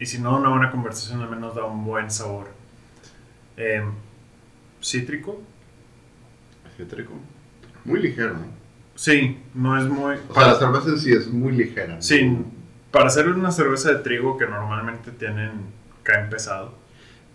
Y 0.00 0.06
si 0.06 0.20
no, 0.20 0.36
una 0.36 0.50
buena 0.50 0.70
conversación 0.70 1.22
al 1.22 1.30
menos 1.30 1.54
da 1.54 1.64
un 1.64 1.84
buen 1.84 2.10
sabor. 2.10 2.48
Eh, 3.56 3.82
cítrico. 4.82 5.42
Cítrico. 6.76 7.14
Muy 7.84 8.00
ligero, 8.00 8.34
¿no? 8.34 8.46
Sí, 8.94 9.40
no 9.54 9.76
es 9.78 9.86
muy... 9.88 10.16
O 10.28 10.34
sea, 10.34 10.48
la 10.48 10.54
cerveza 10.54 10.88
en 10.90 10.98
sí 10.98 11.12
es 11.12 11.28
muy 11.28 11.52
ligera. 11.52 11.94
¿no? 11.94 12.02
Sí, 12.02 12.36
para 12.90 13.06
hacer 13.06 13.28
una 13.28 13.50
cerveza 13.50 13.90
de 13.92 13.98
trigo 13.98 14.36
que 14.36 14.46
normalmente 14.46 15.10
tienen, 15.10 15.50
caen 16.02 16.28
pesado. 16.30 16.74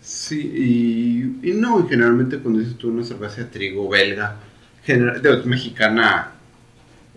Sí, 0.03 1.39
y, 1.41 1.49
y 1.49 1.53
no, 1.53 1.79
y 1.79 1.87
generalmente 1.87 2.39
cuando 2.39 2.59
dices 2.59 2.77
tú 2.77 2.89
una 2.89 3.05
cerveza 3.05 3.37
de 3.37 3.45
trigo 3.45 3.87
belga, 3.89 4.35
general, 4.83 5.25
es 5.25 5.45
mexicana, 5.45 6.31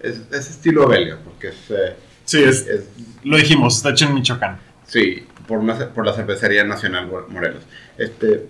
es, 0.03 0.22
es 0.33 0.51
estilo 0.51 0.88
belga, 0.88 1.18
porque 1.25 1.49
es, 1.49 1.70
eh, 1.70 1.96
Sí, 2.25 2.42
es, 2.42 2.66
es- 2.66 2.88
lo 3.25 3.37
dijimos, 3.37 3.77
está 3.77 3.90
hecho 3.90 4.07
en 4.07 4.14
Michoacán. 4.14 4.59
sí, 4.87 5.27
por, 5.49 5.59
una 5.59 5.77
por 5.94 6.07
la 6.07 6.12
cervecería 6.14 6.64
nacional 6.64 7.09
Mo- 7.09 7.27
Morelos. 7.29 7.62
Este, 7.99 8.49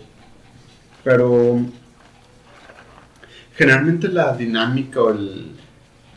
pero 1.05 1.61
generalmente 3.57 4.09
la 4.09 4.37
dinámica 4.37 5.01
o, 5.03 5.11
el, 5.11 5.53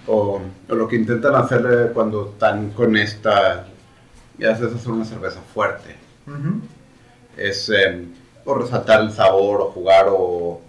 o, 0.08 0.42
o 0.70 0.76
lo 0.76 0.88
que 0.88 0.96
intentan 0.96 1.36
hacer 1.36 1.66
eh, 1.70 1.92
cuando 1.94 2.32
están 2.34 2.72
con 2.72 2.96
esta, 2.98 3.68
ya 4.38 4.52
es 4.52 4.62
hacer 4.62 4.92
una 4.92 5.06
cerveza 5.06 5.42
fuerte. 5.54 5.96
Es 7.40 7.70
eh, 7.70 8.06
o 8.46 8.56
resaltar 8.56 9.02
el 9.02 9.12
sabor 9.12 9.62
o 9.62 9.72
jugar 9.72 10.08
o, 10.10 10.62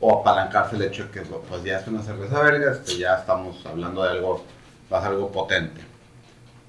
o 0.00 0.20
apalancarse 0.20 0.76
el 0.76 0.82
hecho 0.82 1.04
de 1.04 1.10
que 1.10 1.20
pues 1.22 1.62
ya 1.64 1.78
es 1.78 1.86
una 1.86 2.02
cerveza 2.02 2.40
belga, 2.42 2.72
este, 2.72 2.96
ya 2.98 3.16
estamos 3.16 3.64
hablando 3.66 4.02
de 4.02 4.10
algo, 4.10 4.44
más 4.90 5.04
algo 5.04 5.30
potente. 5.30 5.80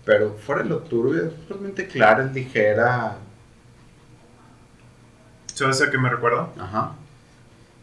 Pero 0.03 0.33
fuera 0.45 0.63
de 0.63 0.69
lo 0.69 0.79
turbio, 0.79 1.25
es 1.27 1.33
realmente 1.47 1.87
clara, 1.87 2.23
es 2.25 2.33
ligera. 2.33 3.17
¿Sabes 5.53 5.81
a 5.81 5.91
qué 5.91 5.97
me 5.97 6.09
recuerda? 6.09 6.49
Ajá. 6.57 6.95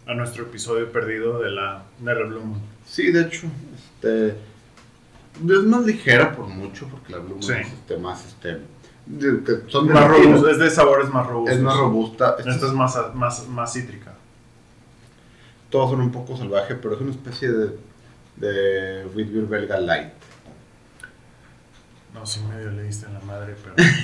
A 0.06 0.14
nuestro 0.14 0.44
episodio 0.44 0.90
perdido 0.90 1.38
de 1.40 1.50
la, 1.50 1.82
de 1.98 2.14
la 2.14 2.24
Blue 2.24 2.40
Moon. 2.40 2.60
Sí, 2.86 3.12
de 3.12 3.22
hecho, 3.22 3.46
este, 3.76 4.28
es 4.30 5.62
más 5.64 5.84
ligera 5.84 6.34
por 6.34 6.46
mucho, 6.46 6.88
porque 6.88 7.12
la 7.12 7.18
Blue 7.18 7.36
Moon 7.36 7.42
Sí. 7.42 7.52
es 7.52 7.68
este, 7.72 7.96
más, 7.98 8.24
este, 8.26 8.58
son 9.68 9.86
de 9.88 9.94
Más 9.94 10.08
robusto, 10.08 10.48
es 10.50 10.58
de 10.58 10.70
sabores 10.70 11.08
más 11.10 11.26
robustos. 11.26 11.56
es 11.56 11.62
más 11.62 11.76
robusta. 11.76 12.36
Esta 12.38 12.66
es 12.66 12.72
más, 12.72 12.96
más, 13.14 13.48
más 13.48 13.72
cítrica. 13.72 14.14
todos 15.70 15.90
son 15.90 16.00
un 16.00 16.10
poco 16.12 16.36
salvaje, 16.36 16.74
pero 16.74 16.94
es 16.94 17.00
una 17.00 17.10
especie 17.12 17.50
de, 17.50 17.78
de 18.36 19.06
wheat 19.14 19.30
beer 19.32 19.46
belga 19.46 19.78
light. 19.80 20.08
No, 22.14 22.26
sí 22.26 22.40
medio 22.48 22.70
le 22.70 22.84
diste 22.84 23.06
en 23.06 23.14
la 23.14 23.20
madre, 23.20 23.54
pero... 23.62 23.74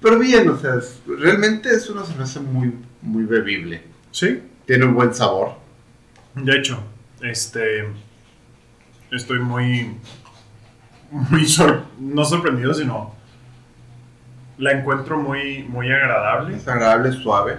Pero 0.00 0.16
bien, 0.20 0.48
o 0.48 0.56
sea, 0.56 0.76
es- 0.76 1.00
realmente 1.08 1.70
es 1.70 1.90
una 1.90 2.04
cerveza 2.04 2.38
muy, 2.40 2.72
muy 3.02 3.24
bebible. 3.24 3.82
sí, 4.12 4.40
Tiene 4.64 4.84
un 4.84 4.94
buen 4.94 5.12
sabor. 5.12 5.54
De 6.36 6.56
hecho, 6.56 6.78
este. 7.20 7.88
Estoy 9.10 9.40
muy. 9.40 9.96
Muy 11.10 11.44
sor- 11.48 11.82
no 11.98 12.24
sorprendido, 12.24 12.72
sino. 12.74 13.12
La 14.58 14.72
encuentro 14.72 15.16
muy, 15.18 15.62
muy 15.64 15.90
agradable 15.92 16.56
Es 16.56 16.66
agradable, 16.68 17.12
suave. 17.12 17.56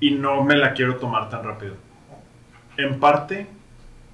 y 0.00 0.10
no 0.12 0.42
me 0.44 0.56
la 0.56 0.74
quiero 0.74 0.96
tomar 0.96 1.30
tan 1.30 1.44
rápido. 1.44 1.74
En 2.76 3.00
parte, 3.00 3.46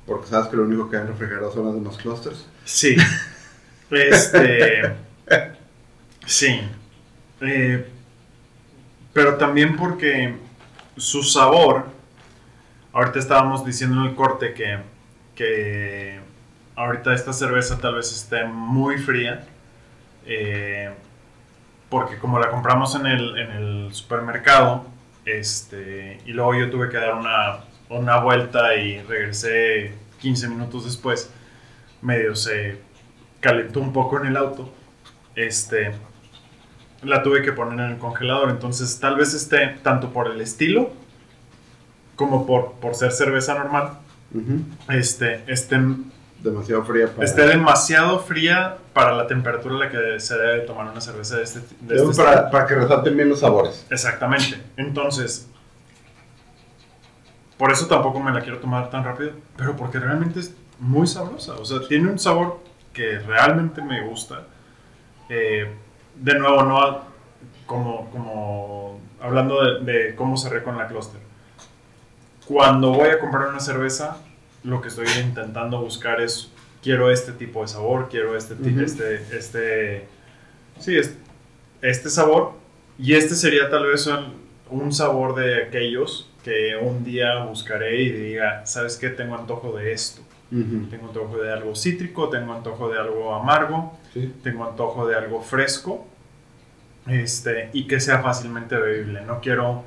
Porque 0.06 0.28
sabes 0.28 0.48
que 0.48 0.56
lo 0.56 0.62
único 0.64 0.88
que 0.88 0.96
hay 0.96 1.02
en 1.02 1.08
el 1.08 1.12
refrigerador 1.14 1.52
son 1.52 1.66
las 1.66 1.74
demás 1.74 1.96
clusters. 1.98 2.46
sí. 2.64 2.96
Este. 3.90 4.94
Sí. 6.26 6.60
Eh, 7.40 7.88
pero 9.12 9.36
también 9.36 9.76
porque 9.76 10.36
su 10.96 11.22
sabor. 11.24 11.86
Ahorita 12.92 13.18
estábamos 13.18 13.64
diciendo 13.64 14.00
en 14.02 14.10
el 14.10 14.14
corte 14.14 14.52
que, 14.54 14.78
que 15.34 16.20
ahorita 16.76 17.14
esta 17.14 17.32
cerveza 17.32 17.78
tal 17.78 17.96
vez 17.96 18.12
esté 18.12 18.44
muy 18.44 18.98
fría. 18.98 19.44
Eh, 20.26 20.90
porque 21.88 22.18
como 22.18 22.38
la 22.38 22.50
compramos 22.50 22.94
en 22.94 23.06
el, 23.06 23.38
en 23.38 23.50
el 23.50 23.88
supermercado, 23.94 24.86
este, 25.24 26.20
y 26.24 26.32
luego 26.32 26.54
yo 26.54 26.70
tuve 26.70 26.88
que 26.88 26.96
dar 26.96 27.14
una, 27.14 27.64
una 27.88 28.18
vuelta 28.20 28.74
y 28.76 29.02
regresé 29.02 29.92
15 30.20 30.48
minutos 30.48 30.84
después, 30.84 31.30
medio 32.02 32.34
se 32.34 32.78
calentó 33.40 33.80
un 33.80 33.92
poco 33.92 34.20
en 34.20 34.26
el 34.26 34.36
auto, 34.36 34.72
este, 35.34 35.92
la 37.02 37.22
tuve 37.22 37.42
que 37.42 37.52
poner 37.52 37.80
en 37.80 37.92
el 37.92 37.98
congelador, 37.98 38.50
entonces 38.50 38.98
tal 39.00 39.16
vez 39.16 39.34
esté 39.34 39.78
tanto 39.82 40.10
por 40.12 40.30
el 40.30 40.40
estilo 40.40 40.92
como 42.16 42.46
por, 42.46 42.72
por 42.74 42.94
ser 42.94 43.12
cerveza 43.12 43.54
normal, 43.54 43.98
Ujú. 44.34 44.62
este, 44.92 45.42
esté, 45.46 45.78
Demasiado 46.42 46.84
fría 46.84 47.06
para... 47.08 47.24
esté 47.24 47.46
demasiado 47.46 48.18
fría 48.20 48.78
para 48.94 49.12
la 49.12 49.26
temperatura 49.26 49.74
a 49.74 49.78
la 49.78 49.90
que 49.90 50.18
se 50.20 50.38
debe 50.38 50.60
tomar 50.60 50.90
una 50.90 51.00
cerveza 51.00 51.36
de 51.36 51.42
este, 51.42 51.60
de 51.80 51.96
este 51.96 52.22
para, 52.22 52.50
para 52.50 52.66
que 52.66 52.74
resalten 52.76 53.14
bien 53.14 53.28
los 53.28 53.40
sabores. 53.40 53.86
Exactamente. 53.90 54.58
Entonces, 54.76 55.48
por 57.58 57.70
eso 57.70 57.86
tampoco 57.88 58.20
me 58.20 58.32
la 58.32 58.40
quiero 58.40 58.58
tomar 58.58 58.88
tan 58.88 59.04
rápido, 59.04 59.32
pero 59.56 59.76
porque 59.76 59.98
realmente 59.98 60.40
es 60.40 60.54
muy 60.78 61.06
sabrosa. 61.06 61.54
O 61.54 61.64
sea, 61.66 61.86
tiene 61.86 62.10
un 62.10 62.18
sabor 62.18 62.60
que 62.94 63.18
realmente 63.18 63.82
me 63.82 64.00
gusta. 64.06 64.44
Eh, 65.28 65.70
de 66.16 66.38
nuevo, 66.38 66.62
no 66.62 67.04
como, 67.66 68.10
como 68.10 68.98
hablando 69.20 69.62
de, 69.62 69.92
de 69.92 70.14
cómo 70.14 70.38
cerré 70.38 70.62
con 70.62 70.78
la 70.78 70.88
cluster. 70.88 71.20
Cuando 72.46 72.92
voy 72.92 73.10
a 73.10 73.20
comprar 73.20 73.48
una 73.48 73.60
cerveza, 73.60 74.16
lo 74.64 74.80
que 74.80 74.88
estoy 74.88 75.06
intentando 75.22 75.80
buscar 75.80 76.20
es 76.20 76.50
quiero 76.82 77.10
este 77.10 77.32
tipo 77.32 77.62
de 77.62 77.68
sabor, 77.68 78.08
quiero 78.10 78.36
este 78.36 78.54
ti- 78.54 78.70
Ujú. 78.70 78.80
este 78.80 79.16
este 79.36 80.04
sí, 80.78 80.96
es- 80.96 81.14
este 81.82 82.10
sabor 82.10 82.52
y 82.98 83.14
este 83.14 83.34
sería 83.34 83.70
tal 83.70 83.86
vez 83.86 84.06
un, 84.06 84.34
un 84.70 84.92
sabor 84.92 85.34
de 85.34 85.64
aquellos 85.64 86.30
que 86.44 86.76
un 86.80 87.04
día 87.04 87.44
buscaré 87.44 88.02
y 88.02 88.10
diga, 88.12 88.64
¿sabes 88.66 88.96
qué? 88.96 89.10
Tengo 89.10 89.34
antojo 89.36 89.76
de 89.76 89.92
esto. 89.92 90.22
Tengo 90.50 91.06
antojo 91.08 91.36
de 91.38 91.52
algo 91.52 91.76
cítrico, 91.76 92.28
tengo 92.28 92.52
antojo 92.52 92.88
de 92.90 92.98
algo 92.98 93.34
amargo, 93.34 93.96
Sí. 94.12 94.34
tengo 94.42 94.64
antojo 94.68 95.06
de 95.06 95.14
algo 95.16 95.40
fresco 95.42 96.06
este, 97.06 97.70
y 97.72 97.86
que 97.86 98.00
sea 98.00 98.18
fácilmente 98.20 98.76
bebible. 98.76 99.20
No 99.22 99.40
quiero 99.40 99.84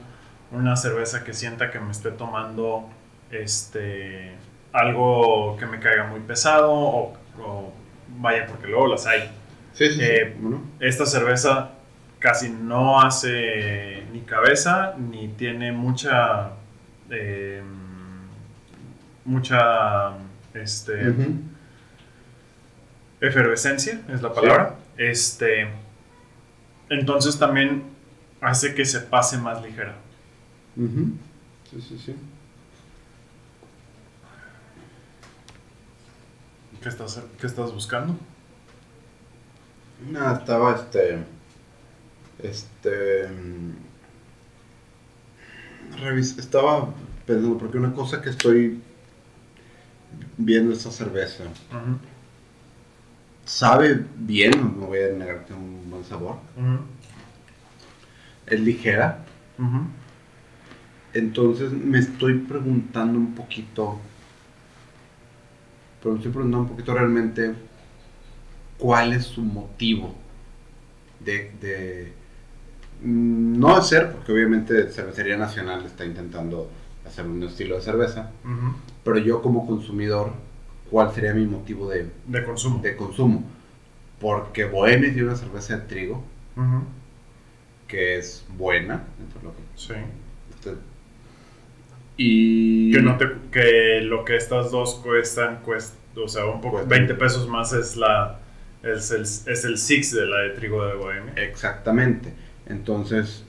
una 0.52 0.76
cerveza 0.78 1.24
que 1.24 1.34
sienta 1.34 1.70
que 1.72 1.80
me 1.80 1.92
esté 1.92 2.12
tomando 2.12 2.88
este, 3.32 4.32
algo 4.74 5.56
que 5.58 5.66
me 5.66 5.80
caiga 5.80 6.08
muy 6.08 6.20
pesado 6.20 6.72
o, 6.74 7.14
o 7.40 7.74
vaya, 8.18 8.46
porque 8.48 8.68
luego 8.68 8.88
las 8.88 9.06
hay. 9.06 9.22
Sí, 9.74 9.88
sí, 9.88 9.94
sí. 9.94 10.02
Eh, 10.02 10.36
Esta 10.80 11.06
cerveza 11.06 11.72
casi 12.20 12.50
no 12.50 13.00
hace 13.02 14.04
ni 14.12 14.22
cabeza 14.22 14.96
ni 14.98 15.28
tiene 15.30 15.72
mucha... 15.72 16.52
eh, 17.10 17.62
mucha... 19.26 20.12
Este, 20.54 21.14
efervescencia 23.22 24.02
es 24.14 24.22
la 24.22 24.34
palabra. 24.34 24.76
Este, 24.98 25.68
entonces 26.90 27.40
también 27.40 27.84
hace 28.42 28.76
que 28.76 28.86
se 28.86 29.00
pase 29.00 29.38
más 29.38 29.64
ligera. 29.64 29.96
Sí, 30.76 31.82
sí, 31.82 31.98
sí. 31.98 32.16
¿Qué 36.84 36.90
estás, 36.90 37.22
qué 37.40 37.48
estás 37.48 37.72
buscando? 37.74 38.16
Nada, 40.12 40.40
estaba 40.40 40.76
este. 40.76 41.24
Este. 42.42 43.30
mm, 43.30 43.72
revis- 46.04 46.38
estaba 46.38 46.90
pensando, 47.26 47.58
porque 47.58 47.78
una 47.78 47.94
cosa 47.94 48.22
que 48.22 48.30
estoy 48.32 48.82
viendo 50.38 50.74
esta 50.74 50.92
cerveza. 50.92 51.46
Sabe 53.46 54.06
bien, 54.18 54.52
no 54.80 54.88
voy 54.88 55.00
a 55.04 55.10
negar 55.18 55.46
que 55.46 55.54
un 55.54 55.90
buen 55.90 56.04
sabor. 56.04 56.36
Es 58.46 58.60
ligera. 58.60 59.24
Entonces 61.14 61.72
me 61.72 62.00
estoy 62.00 62.40
preguntando 62.40 63.18
un 63.20 63.36
poquito. 63.36 64.00
Pero 66.04 66.14
me 66.16 66.18
estoy 66.20 66.34
preguntando 66.34 66.64
un 66.66 66.68
poquito 66.70 66.93
realmente 66.93 67.54
cuál 68.78 69.14
es 69.14 69.24
su 69.26 69.41
motivo 69.41 70.14
de, 71.22 71.51
de 71.62 72.12
mm, 73.01 73.58
no 73.58 73.76
hacer, 73.76 74.12
porque 74.12 74.34
obviamente 74.34 74.89
Cervecería 74.89 75.38
Nacional 75.38 75.86
está 75.86 76.04
intentando 76.06 76.70
hacer 77.08 77.26
un 77.26 77.41
estilo 77.43 77.76
de 77.78 77.82
cerveza, 77.82 78.32
pero 79.06 79.18
yo 79.18 79.41
como 79.41 79.66
consumidor, 79.66 80.32
¿cuál 80.91 81.14
sería 81.14 81.34
mi 81.34 81.45
motivo 81.45 81.89
de, 81.89 82.10
De 82.28 82.43
consumo. 82.43 82.82
de 82.82 82.95
consumo? 82.97 83.43
Porque 84.20 84.66
Bohemia 84.66 85.12
tiene 85.14 85.28
una 85.30 85.38
cerveza 85.38 85.78
de 85.78 85.86
trigo 85.88 86.24
que 87.88 88.18
es 88.18 88.45
buena, 88.58 89.04
dentro 89.20 89.39
de 89.39 89.45
lo 89.45 89.51
que 89.54 89.62
Sí. 89.76 89.93
usted- 90.56 90.78
y 92.18 92.91
Que, 92.91 93.01
no 93.01 93.18
te, 93.18 93.28
que 93.51 94.01
lo 94.01 94.24
que 94.26 94.36
estas 94.36 94.72
dos 94.72 94.95
cuestan, 95.03 95.59
cuest, 95.64 95.95
o 96.18 96.28
sea, 96.28 96.45
un 96.45 96.61
poco, 96.61 96.78
Cuestan. 96.78 96.89
20 96.89 97.16
pesos 97.16 97.47
más 97.47 97.74
es 97.74 97.95
la 97.97 98.39
es 98.84 99.11
el, 99.11 99.22
es 99.22 99.64
el 99.66 99.78
six 99.78 100.14
de 100.14 100.26
la 100.26 100.39
de 100.39 100.49
trigo 100.51 100.86
de 100.86 100.95
Bohemia. 100.95 101.34
Exactamente. 101.38 102.34
Entonces, 102.68 103.45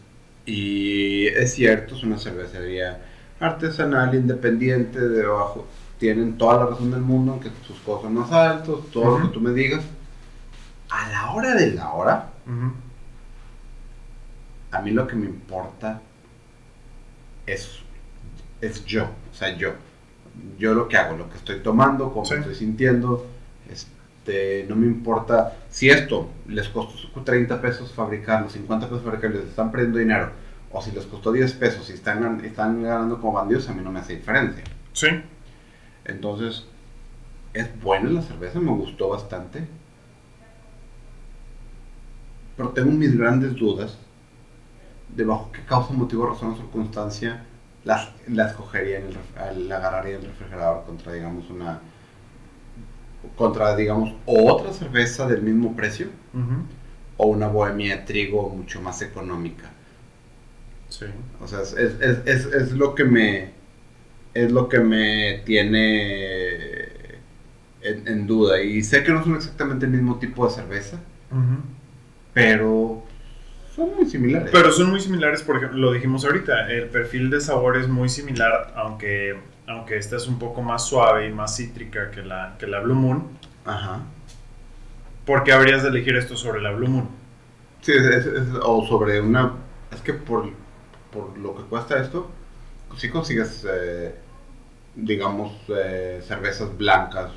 y 0.46 1.26
es 1.26 1.54
cierto, 1.54 1.94
es 1.96 2.02
una 2.04 2.18
cervecería 2.18 3.00
artesanal, 3.40 4.14
independiente, 4.14 5.00
de 5.00 5.24
abajo. 5.24 5.66
Tienen 5.98 6.38
toda 6.38 6.58
la 6.64 6.66
razón 6.70 6.90
del 6.92 7.00
mundo, 7.00 7.40
que 7.40 7.50
sus 7.66 7.78
costos 7.80 8.10
más 8.10 8.30
altos, 8.32 8.90
todo 8.92 9.04
lo 9.06 9.14
Ujú. 9.16 9.26
que 9.28 9.34
tú 9.34 9.40
me 9.40 9.52
digas. 9.52 9.84
A 10.90 11.08
la 11.10 11.32
hora 11.32 11.54
de 11.54 11.72
la 11.72 11.92
hora, 11.92 12.30
Ujú, 12.46 12.72
a 14.70 14.80
mí 14.82 14.90
lo 14.90 15.06
que 15.06 15.16
me 15.16 15.26
importa 15.26 16.00
es, 17.46 17.80
es 18.60 18.84
yo, 18.84 19.04
o 19.04 19.34
sea, 19.34 19.56
yo. 19.56 19.72
Yo 20.58 20.74
lo 20.74 20.88
que 20.88 20.96
hago, 20.96 21.16
lo 21.16 21.30
que 21.30 21.36
estoy 21.36 21.60
tomando, 21.60 22.12
cómo 22.12 22.24
Sí. 22.24 22.34
estoy 22.34 22.54
sintiendo. 22.54 23.26
Este, 23.70 24.66
no 24.68 24.74
me 24.76 24.86
importa 24.86 25.56
si 25.70 25.90
esto 25.90 26.28
les 26.48 26.68
costó 26.68 27.22
30 27.22 27.60
pesos 27.60 27.92
fabricarlo, 27.92 28.48
50 28.48 28.88
pesos 28.88 29.04
fabricarlo, 29.04 29.38
les 29.40 29.48
están 29.48 29.70
perdiendo 29.70 29.98
dinero. 29.98 30.30
O 30.72 30.82
si 30.82 30.90
les 30.90 31.04
costó 31.06 31.30
10 31.30 31.52
pesos 31.52 31.88
y 31.90 31.92
están, 31.92 32.44
están 32.44 32.82
ganando 32.82 33.20
como 33.20 33.34
bandidos, 33.34 33.68
a 33.68 33.72
mí 33.74 33.82
no 33.82 33.92
me 33.92 34.00
hace 34.00 34.16
diferencia. 34.16 34.64
Sí. 34.92 35.06
Entonces, 36.04 36.66
es 37.52 37.68
buena 37.80 38.10
la 38.10 38.22
cerveza, 38.22 38.58
me 38.58 38.72
gustó 38.72 39.10
bastante. 39.10 39.68
Pero 42.56 42.70
tengo 42.70 42.90
mis 42.90 43.16
grandes 43.16 43.54
dudas 43.54 43.98
de 45.14 45.24
bajo 45.24 45.50
qué 45.52 45.60
causa, 45.64 45.92
motivo, 45.92 46.26
razón 46.26 46.52
o 46.52 46.56
circunstancia 46.56 47.44
la, 47.84 48.14
la 48.28 48.48
escogería, 48.48 48.98
en 48.98 49.06
el, 49.06 49.68
la 49.68 49.76
agarraría 49.78 50.16
en 50.16 50.22
el 50.22 50.28
refrigerador 50.28 50.84
contra, 50.86 51.12
digamos, 51.12 51.48
una. 51.50 51.80
contra, 53.36 53.74
digamos, 53.76 54.14
otra 54.24 54.72
cerveza 54.72 55.26
del 55.26 55.42
mismo 55.42 55.74
precio 55.76 56.08
o 57.16 57.26
una 57.26 57.48
bohemia 57.48 57.96
de 57.96 58.02
trigo 58.04 58.48
mucho 58.50 58.80
más 58.80 59.02
económica. 59.02 59.72
Sí. 60.88 61.06
O 61.40 61.46
sea, 61.46 61.62
es, 61.62 61.72
es, 61.74 61.98
es, 62.26 62.46
es- 62.46 62.72
lo 62.72 62.94
que 62.94 63.04
me. 63.04 63.54
Es 64.34 64.52
lo 64.52 64.68
que 64.68 64.80
me 64.80 65.42
tiene 65.46 66.84
en, 67.82 68.08
en 68.08 68.26
duda. 68.26 68.62
Y 68.62 68.82
sé 68.82 69.04
que 69.04 69.12
no 69.12 69.24
son 69.24 69.36
exactamente 69.36 69.86
el 69.86 69.92
mismo 69.92 70.18
tipo 70.18 70.46
de 70.46 70.54
cerveza, 70.54 70.98
pero 72.32 73.03
son 73.74 73.94
muy 73.96 74.06
similares. 74.06 74.50
Pero 74.52 74.70
son 74.72 74.90
muy 74.90 75.00
similares, 75.00 75.42
por 75.42 75.56
ejemplo, 75.56 75.78
lo 75.78 75.92
dijimos 75.92 76.24
ahorita, 76.24 76.70
el 76.70 76.88
perfil 76.88 77.30
de 77.30 77.40
sabor 77.40 77.76
es 77.76 77.88
muy 77.88 78.08
similar, 78.08 78.72
aunque, 78.76 79.38
aunque 79.66 79.96
esta 79.96 80.16
es 80.16 80.26
un 80.28 80.38
poco 80.38 80.62
más 80.62 80.86
suave 80.86 81.26
y 81.28 81.32
más 81.32 81.56
cítrica 81.56 82.10
que 82.10 82.22
la, 82.22 82.56
que 82.58 82.66
la 82.66 82.80
Blue 82.80 82.94
Moon. 82.94 83.28
Ajá. 83.64 84.00
¿Por 85.26 85.42
qué 85.42 85.52
habrías 85.52 85.82
de 85.82 85.88
elegir 85.88 86.16
esto 86.16 86.36
sobre 86.36 86.60
la 86.60 86.70
Blue 86.72 86.88
Moon? 86.88 87.08
Sí, 87.80 87.92
es- 87.92 88.04
es- 88.04 88.26
es- 88.26 88.48
o 88.62 88.86
sobre 88.86 89.20
una. 89.20 89.52
Es 89.92 90.00
que 90.00 90.12
por, 90.14 90.50
por 91.12 91.36
lo 91.38 91.56
que 91.56 91.62
cuesta 91.64 91.98
esto, 92.00 92.30
si 92.96 93.08
consigues, 93.10 93.66
eh, 93.68 94.14
digamos, 94.94 95.52
eh, 95.68 96.22
cervezas 96.26 96.76
blancas 96.76 97.30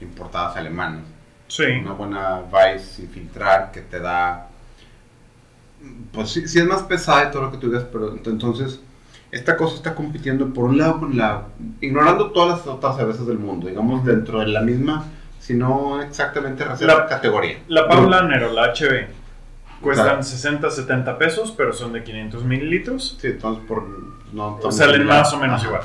importadas 0.00 0.56
alemanas. 0.56 1.04
Sí. 1.48 1.62
una 1.64 1.92
buena 1.92 2.40
Weiss 2.50 2.82
sin 2.96 3.08
filtrar 3.08 3.70
que 3.70 3.80
te 3.80 4.00
da 4.00 4.45
pues 6.12 6.30
sí, 6.30 6.48
sí 6.48 6.58
es 6.58 6.66
más 6.66 6.82
pesada 6.82 7.28
y 7.28 7.30
todo 7.32 7.42
lo 7.42 7.50
que 7.52 7.58
tú 7.58 7.68
digas 7.68 7.84
pero 7.92 8.14
ent- 8.14 8.26
entonces 8.26 8.80
esta 9.30 9.56
cosa 9.56 9.76
está 9.76 9.94
compitiendo 9.94 10.52
por 10.54 10.64
un 10.64 10.78
lado 10.78 11.00
con 11.00 11.16
la 11.16 11.42
ignorando 11.80 12.30
todas 12.30 12.58
las 12.58 12.66
otras 12.66 12.96
cervezas 12.96 13.26
del 13.26 13.38
mundo 13.38 13.66
digamos 13.68 14.04
dentro 14.04 14.40
de 14.40 14.46
la 14.48 14.60
misma 14.62 15.04
sino 15.38 16.00
exactamente 16.02 16.64
reserva 16.64 16.94
La- 16.94 17.06
categoría. 17.06 17.58
La 17.68 17.86
Paulaner 17.88 18.42
o 18.44 18.52
la 18.52 18.72
HB 18.74 19.06
cuestan 19.80 20.06
Claro. 20.06 20.22
60, 20.24 20.70
70 20.70 21.18
pesos, 21.18 21.52
pero 21.56 21.72
son 21.72 21.92
de 21.92 22.02
500 22.02 22.42
mililitros. 22.44 23.16
Sí, 23.20 23.28
entonces 23.28 23.62
por 23.68 23.84
no 24.32 24.56
estamos 24.56 24.76
salen 24.76 25.06
más 25.06 25.32
o 25.32 25.38
menos 25.38 25.60
Ajá. 25.60 25.68
igual. 25.68 25.82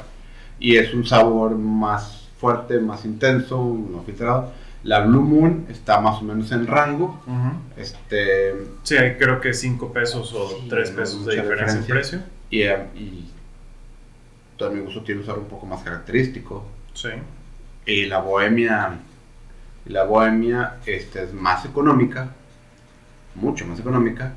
Y 0.59 0.77
es 0.77 0.93
un 0.95 1.05
sabor 1.05 1.51
más 1.55 2.29
fuerte, 2.39 2.79
más 2.79 3.05
intenso, 3.05 3.57
no 3.91 4.01
filtrado. 4.01 4.51
La 4.83 5.01
Blue 5.01 5.21
Moon 5.21 5.67
está 5.69 5.99
más 6.01 6.21
o 6.21 6.23
menos 6.23 6.51
en 6.51 6.65
rango. 6.67 7.21
Este, 7.77 8.55
Sí, 8.83 8.97
hay 8.97 9.15
creo 9.15 9.39
que 9.39 9.53
5 9.53 9.93
pesos 9.93 10.33
o 10.33 10.49
Sí, 10.49 10.67
3 10.69 10.91
no, 10.91 10.95
pesos 10.97 11.25
de 11.25 11.35
diferencia 11.41 11.79
en 11.79 11.85
precio. 11.85 12.19
y, 12.49 12.63
y 12.63 13.31
todo 14.57 14.71
mi 14.71 14.79
gusto 14.81 15.01
tiene 15.03 15.21
un 15.21 15.27
sabor 15.27 15.41
un 15.43 15.47
poco 15.49 15.65
más 15.67 15.81
característico. 15.83 16.65
Sí. 16.93 17.09
Y 17.85 18.05
la 18.05 18.19
bohemia, 18.19 18.97
la 19.85 20.03
bohemia 20.03 20.77
este, 20.85 21.23
es 21.23 21.33
más 21.33 21.63
económica, 21.65 22.29
mucho 23.35 23.65
más 23.67 23.79
económica, 23.79 24.33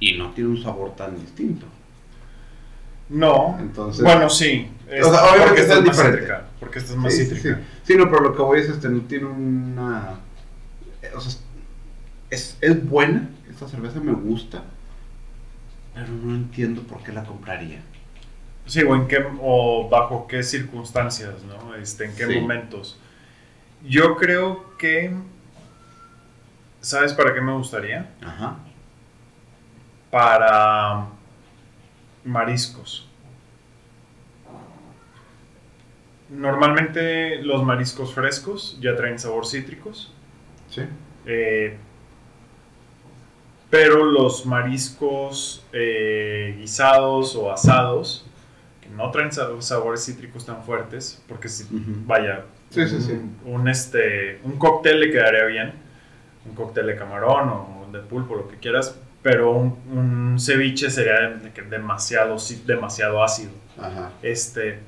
y 0.00 0.16
no 0.18 0.30
tiene 0.32 0.50
un 0.50 0.62
sabor 0.62 0.94
tan 0.94 1.18
distinto. 1.18 1.66
No. 3.08 3.56
Entonces, 3.60 4.02
bueno, 4.04 4.28
sí. 4.30 4.70
Es- 4.90 5.04
O 5.06 5.10
sea, 5.12 5.22
obviamente 5.24 5.46
porque 5.46 5.60
esta 5.62 5.74
es 5.74 5.80
más 5.80 5.84
diferente. 5.96 6.18
cítrica. 6.20 6.44
Porque 6.60 6.78
esta 6.78 6.92
es 6.92 6.98
más 6.98 7.12
sí, 7.14 7.24
cítrica. 7.26 7.42
sí. 7.42 7.54
Sí, 7.54 7.60
no, 7.88 8.10
pero 8.10 8.20
lo 8.22 8.34
que 8.34 8.42
voy 8.42 8.60
es, 8.60 8.68
este, 8.68 8.88
no 8.88 9.02
tiene 9.02 9.26
una... 9.26 10.20
O 11.14 11.20
sea, 11.20 11.38
es, 12.30 12.56
es 12.60 12.88
buena, 12.88 13.28
esta 13.50 13.68
cerveza 13.68 14.00
me 14.00 14.12
gusta, 14.12 14.64
pero 15.94 16.08
no 16.08 16.34
entiendo 16.34 16.82
por 16.82 17.02
qué 17.02 17.12
la 17.12 17.24
compraría. 17.24 17.82
Sí, 18.66 18.82
o 18.82 18.94
en 18.96 19.06
qué 19.06 19.22
o 19.42 19.88
bajo 19.90 20.26
qué 20.26 20.42
circunstancias, 20.42 21.34
¿no? 21.44 21.74
Este, 21.74 22.06
en 22.06 22.16
qué 22.16 22.26
Sí. 22.26 22.40
momentos. 22.40 22.98
Yo 23.86 24.16
creo 24.16 24.76
que 24.78 25.14
¿sabes 26.80 27.12
para 27.12 27.34
qué 27.34 27.40
me 27.42 27.52
gustaría? 27.52 28.10
Ajá. 28.22 28.56
Para 30.10 31.06
mariscos. 32.24 33.08
Normalmente 36.30 37.42
los 37.42 37.62
mariscos 37.64 38.14
frescos 38.14 38.78
ya 38.80 38.96
traen 38.96 39.18
sabor 39.18 39.46
cítricos. 39.46 40.12
Sí. 40.70 40.82
Eh, 41.26 41.76
pero 43.70 44.04
los 44.04 44.46
mariscos 44.46 45.64
eh, 45.72 46.54
guisados 46.58 47.34
o 47.34 47.50
asados, 47.52 48.24
que 48.80 48.88
no 48.90 49.10
traen 49.10 49.32
sa- 49.32 49.60
sabores 49.60 50.04
cítricos 50.04 50.46
tan 50.46 50.62
fuertes, 50.62 51.22
porque 51.28 51.48
si, 51.48 51.66
vaya, 51.70 52.44
Sí, 52.70 52.86
sí, 52.88 52.94
un, 52.96 53.00
sí. 53.02 53.20
un, 53.46 53.68
este, 53.68 54.40
un 54.44 54.58
cóctel 54.58 55.00
le 55.00 55.10
quedaría 55.10 55.44
bien, 55.44 55.72
un 56.46 56.54
cóctel 56.54 56.86
de 56.86 56.96
camarón 56.96 57.48
o 57.48 57.88
de 57.92 58.00
pulpo, 58.00 58.34
lo 58.34 58.48
que 58.48 58.56
quieras, 58.56 58.96
pero 59.22 59.52
un, 59.52 59.78
un 59.92 60.40
ceviche 60.40 60.90
sería 60.90 61.40
demasiado, 61.70 62.38
sí, 62.38 62.62
demasiado 62.66 63.22
ácido. 63.22 63.52
Ajá. 63.78 64.10
Este, 64.22 64.78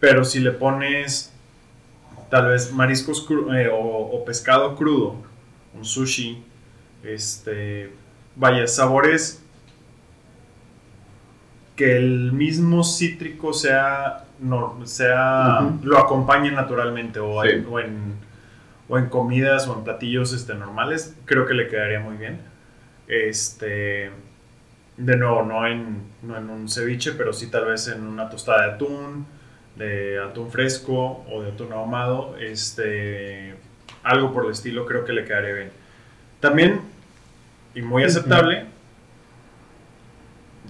pero 0.00 0.24
si 0.24 0.40
le 0.40 0.52
pones 0.52 1.32
tal 2.30 2.48
vez 2.48 2.72
mariscos 2.72 3.26
cru- 3.28 3.54
eh, 3.56 3.68
o, 3.68 3.76
o 3.78 4.24
pescado 4.24 4.74
crudo, 4.76 5.16
un 5.74 5.84
sushi, 5.84 6.42
este, 7.04 7.92
vaya, 8.34 8.66
sabores 8.66 9.42
que 11.76 11.96
el 11.96 12.32
mismo 12.32 12.82
cítrico 12.84 13.52
sea, 13.52 14.24
no, 14.40 14.80
sea 14.86 15.60
lo 15.82 15.98
acompañe 15.98 16.50
naturalmente 16.50 17.20
o, 17.20 17.42
Sí. 17.42 17.50
en, 17.50 17.66
o, 17.66 17.78
en, 17.80 18.14
o 18.88 18.98
en 18.98 19.06
comidas 19.08 19.68
o 19.68 19.74
en 19.76 19.84
platillos 19.84 20.32
este, 20.32 20.54
normales, 20.54 21.14
creo 21.26 21.46
que 21.46 21.54
le 21.54 21.68
quedaría 21.68 22.00
muy 22.00 22.16
bien. 22.16 22.40
Este, 23.08 24.10
de 24.96 25.16
nuevo, 25.16 25.42
no 25.42 25.66
en, 25.66 26.02
no 26.22 26.36
en 26.38 26.48
un 26.48 26.68
ceviche, 26.68 27.12
pero 27.12 27.32
sí 27.34 27.50
tal 27.50 27.66
vez 27.66 27.88
en 27.88 28.02
una 28.06 28.30
tostada 28.30 28.66
de 28.66 28.72
atún, 28.72 29.26
de 29.76 30.18
atún 30.18 30.50
fresco 30.50 31.24
o 31.30 31.42
de 31.42 31.50
atún 31.50 31.72
ahumado, 31.72 32.36
este, 32.38 33.54
algo 34.02 34.32
por 34.32 34.46
el 34.46 34.52
estilo 34.52 34.86
creo 34.86 35.04
que 35.04 35.12
le 35.12 35.24
quedaría 35.24 35.52
bien. 35.52 35.70
También, 36.40 36.80
y 37.74 37.82
muy 37.82 38.04
aceptable, 38.04 38.64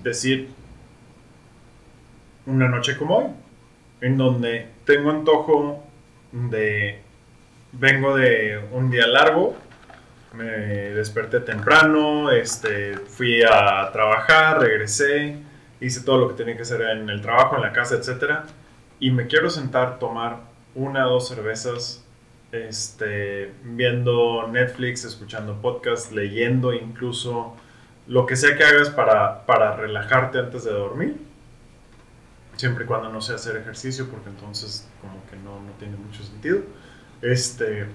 decir 0.02 0.50
una 2.46 2.68
noche 2.68 2.96
como 2.96 3.18
hoy, 3.18 3.26
en 4.00 4.16
donde 4.16 4.68
tengo 4.84 5.10
antojo 5.10 5.84
de, 6.32 7.00
vengo 7.72 8.16
de 8.16 8.60
un 8.72 8.90
día 8.90 9.06
largo, 9.06 9.56
me 10.32 10.44
desperté 10.44 11.40
temprano, 11.40 12.30
este, 12.30 12.96
fui 12.96 13.42
a 13.42 13.90
trabajar, 13.92 14.60
regresé, 14.60 15.36
hice 15.80 16.02
todo 16.02 16.18
lo 16.18 16.28
que 16.28 16.34
tenía 16.34 16.56
que 16.56 16.62
hacer 16.62 16.82
en 16.82 17.08
el 17.08 17.20
trabajo, 17.20 17.56
en 17.56 17.62
la 17.62 17.72
casa, 17.72 17.96
etc. 17.96 18.40
Y 18.98 19.10
me 19.10 19.26
quiero 19.26 19.50
sentar, 19.50 19.98
tomar 19.98 20.40
una 20.74 21.06
o 21.06 21.12
dos 21.12 21.28
cervezas, 21.28 22.04
este, 22.52 23.52
viendo 23.64 24.46
Netflix, 24.48 25.04
escuchando 25.04 25.60
podcast, 25.60 26.12
leyendo 26.12 26.72
incluso, 26.72 27.54
lo 28.06 28.24
que 28.26 28.36
sea 28.36 28.56
que 28.56 28.64
hagas 28.64 28.90
para, 28.90 29.44
para 29.46 29.76
relajarte 29.76 30.38
antes 30.38 30.64
de 30.64 30.72
dormir. 30.72 31.16
Siempre 32.56 32.84
y 32.84 32.86
cuando 32.86 33.10
no 33.10 33.20
sea 33.20 33.34
hacer 33.34 33.56
ejercicio, 33.56 34.08
porque 34.08 34.30
entonces 34.30 34.88
como 35.02 35.24
que 35.30 35.36
no, 35.36 35.60
no 35.60 35.72
tiene 35.78 35.96
mucho 35.96 36.22
sentido. 36.22 36.60
Este, 37.20 37.86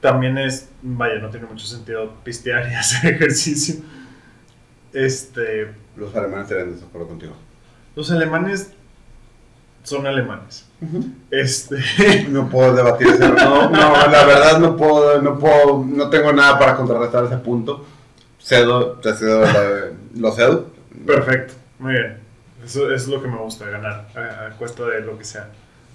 también 0.00 0.38
es, 0.38 0.70
vaya, 0.82 1.18
no 1.18 1.28
tiene 1.28 1.46
mucho 1.46 1.66
sentido 1.66 2.14
pistear 2.24 2.70
y 2.70 2.74
hacer 2.76 3.14
ejercicio. 3.14 3.82
Este, 4.92 5.74
Los 5.96 6.14
alemanes 6.14 6.44
estarían 6.44 6.68
de 6.68 6.74
desacuerdo 6.76 7.08
contigo. 7.08 7.34
los 7.94 8.10
alemanes 8.10 8.72
son 9.82 10.06
alemanes. 10.06 10.66
Este, 11.30 11.76
No 12.28 12.48
puedo 12.48 12.74
debatir 12.74 13.08
ese 13.08 13.28
no, 13.28 13.68
no, 13.70 13.70
la 14.08 14.24
verdad 14.24 14.58
no 14.60 14.76
puedo, 14.76 15.20
no 15.22 15.38
puedo, 15.38 15.84
no 15.84 16.08
tengo 16.10 16.32
nada 16.32 16.58
para 16.58 16.76
contrarrestar 16.76 17.24
ese 17.24 17.36
punto. 17.38 17.84
Cedo, 18.40 18.92
te 18.94 19.12
cedo 19.14 19.40
la- 19.42 19.90
lo 20.14 20.32
cedo. 20.32 20.66
perfecto, 21.06 21.54
muy 21.78 21.92
bien. 21.94 22.18
Eso 22.64 22.90
es 22.92 23.06
lo 23.08 23.20
que 23.22 23.28
me 23.28 23.36
gusta, 23.38 23.66
ganar 23.66 24.08
a, 24.14 24.46
a 24.46 24.50
cuesta 24.56 24.84
de 24.86 25.00
lo 25.00 25.16
que 25.18 25.24
sea. 25.24 25.48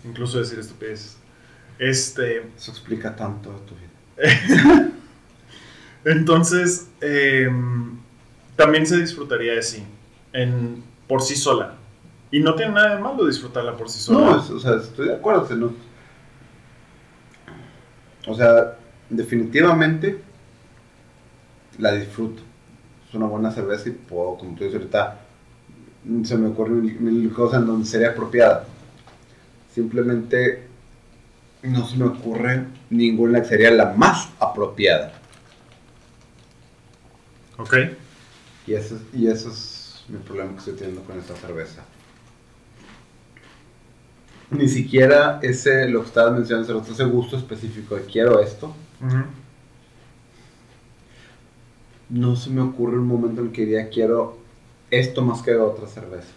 Incluso 0.06 0.40
decir 0.40 0.60
estupideces. 0.60 1.18
Este, 1.80 2.44
Eso 2.58 2.72
explica 2.72 3.16
tanto 3.16 3.52
de 3.52 3.60
tu 3.60 3.76
vida. 3.76 4.92
entonces, 6.06 6.88
em, 7.02 7.98
también 8.56 8.86
se 8.86 8.98
disfrutaría 8.98 9.54
de 9.54 9.64
sí, 9.64 9.84
en, 10.34 10.84
por 11.08 11.22
sí 11.22 11.36
sola. 11.36 11.76
Y 12.34 12.40
no 12.40 12.56
tiene 12.56 12.72
nada 12.72 12.96
de 12.96 13.00
malo 13.02 13.28
disfrutarla 13.28 13.78
por 13.78 13.88
sí 13.88 14.00
sola. 14.00 14.32
No, 14.32 14.40
es- 14.42 14.50
o 14.50 14.60
sea, 14.60 14.78
estoy 14.78 15.08
de 15.10 15.14
acuerdo. 15.14 15.44
o 15.44 15.48
sea, 15.48 15.56
no- 15.56 15.74
O 18.26 18.34
sea, 18.34 18.76
definitivamente 19.10 20.20
la 21.78 21.92
disfruto. 21.94 22.42
Es 23.08 23.14
una 23.14 23.28
buena 23.28 23.52
cerveza 23.52 23.90
y 23.90 23.92
puedo, 23.92 24.38
como 24.38 24.56
tú 24.56 24.64
dices 24.64 24.80
ahorita, 24.80 25.20
se 26.24 26.38
me 26.38 26.48
ocurren 26.48 26.82
mil, 27.04 27.32
cosas 27.34 27.60
en 27.62 27.68
donde 27.68 27.86
sería 27.86 28.10
apropiada. 28.10 28.66
Simplemente 29.76 30.68
no 31.62 31.86
se 31.88 31.98
me 31.98 32.06
ocurre 32.06 32.66
ninguna 32.90 33.42
que 33.44 33.48
sería 33.50 33.70
la 33.72 33.94
más 33.94 34.30
apropiada. 34.40 35.14
Ok. 37.58 37.76
Y 38.66 38.74
eso, 38.74 38.96
es- 38.96 39.02
y 39.14 39.28
eso 39.28 39.50
es 39.52 40.04
mi 40.08 40.18
problema 40.18 40.54
que 40.54 40.58
estoy 40.60 40.74
teniendo 40.76 41.04
con 41.04 41.20
esta 41.20 41.36
cerveza. 41.36 41.84
Ni 44.52 44.68
siquiera 44.70 45.40
ese, 45.42 45.90
lo 45.90 46.02
que 46.02 46.08
estabas 46.08 46.34
mencionando, 46.34 46.82
ese 46.82 47.04
gusto 47.06 47.38
específico 47.38 47.96
de 47.96 48.04
quiero 48.04 48.40
esto, 48.40 48.74
no 52.10 52.36
se 52.36 52.50
me 52.50 52.62
ocurre 52.62 52.98
un 52.98 53.08
momento 53.08 53.42
en 53.42 53.52
que 53.52 53.62
diría 53.66 53.90
quiero 53.90 54.38
esto 54.92 55.22
más 55.22 55.42
que 55.42 55.56
otra 55.56 55.88
cerveza. 55.88 56.34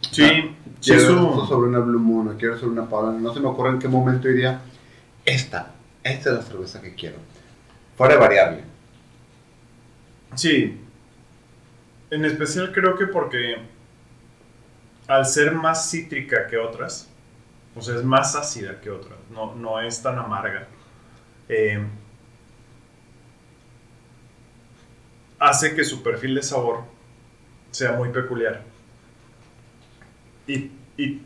Sí, 0.00 0.22
sí, 0.24 0.54
Quiero 0.82 1.00
su- 1.00 1.28
esto 1.30 1.46
sobre 1.46 1.68
una 1.68 1.78
Blue 1.78 1.98
Moon, 2.00 2.36
quiero 2.38 2.58
sobre 2.58 2.72
una 2.72 2.88
Paula, 2.88 3.12
no 3.18 3.32
se 3.32 3.40
me 3.40 3.46
ocurre 3.48 3.70
en 3.70 3.78
qué 3.78 3.88
momento 3.88 4.28
diría 4.28 4.60
esta, 5.24 5.72
esta 6.02 6.30
es 6.30 6.36
la 6.36 6.42
cerveza 6.42 6.82
que 6.82 6.94
quiero. 6.94 7.16
Fuera 7.96 8.16
variable. 8.18 8.62
Sí. 10.34 10.78
En 12.12 12.24
especial 12.24 12.72
creo 12.72 12.96
que 12.96 13.06
porque 13.08 13.56
al 15.08 15.26
ser 15.26 15.52
más 15.52 15.90
cítrica 15.90 16.46
que 16.46 16.56
otras, 16.58 17.08
o 17.74 17.80
sea, 17.82 17.96
es 17.96 18.04
más 18.04 18.34
ácida 18.36 18.80
que 18.80 18.90
otras, 18.90 19.18
no, 19.30 19.54
no 19.54 19.80
es 19.80 20.02
tan 20.02 20.18
amarga, 20.18 20.68
eh, 21.48 21.84
hace 25.38 25.74
que 25.74 25.84
su 25.84 26.02
perfil 26.02 26.34
de 26.36 26.42
sabor 26.42 26.84
sea 27.70 27.92
muy 27.92 28.10
peculiar. 28.10 28.64
y, 30.46 30.70
y, 30.96 31.22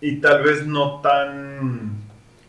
y 0.00 0.20
tal 0.20 0.42
vez 0.42 0.66
no 0.66 1.00
tan, 1.00 1.92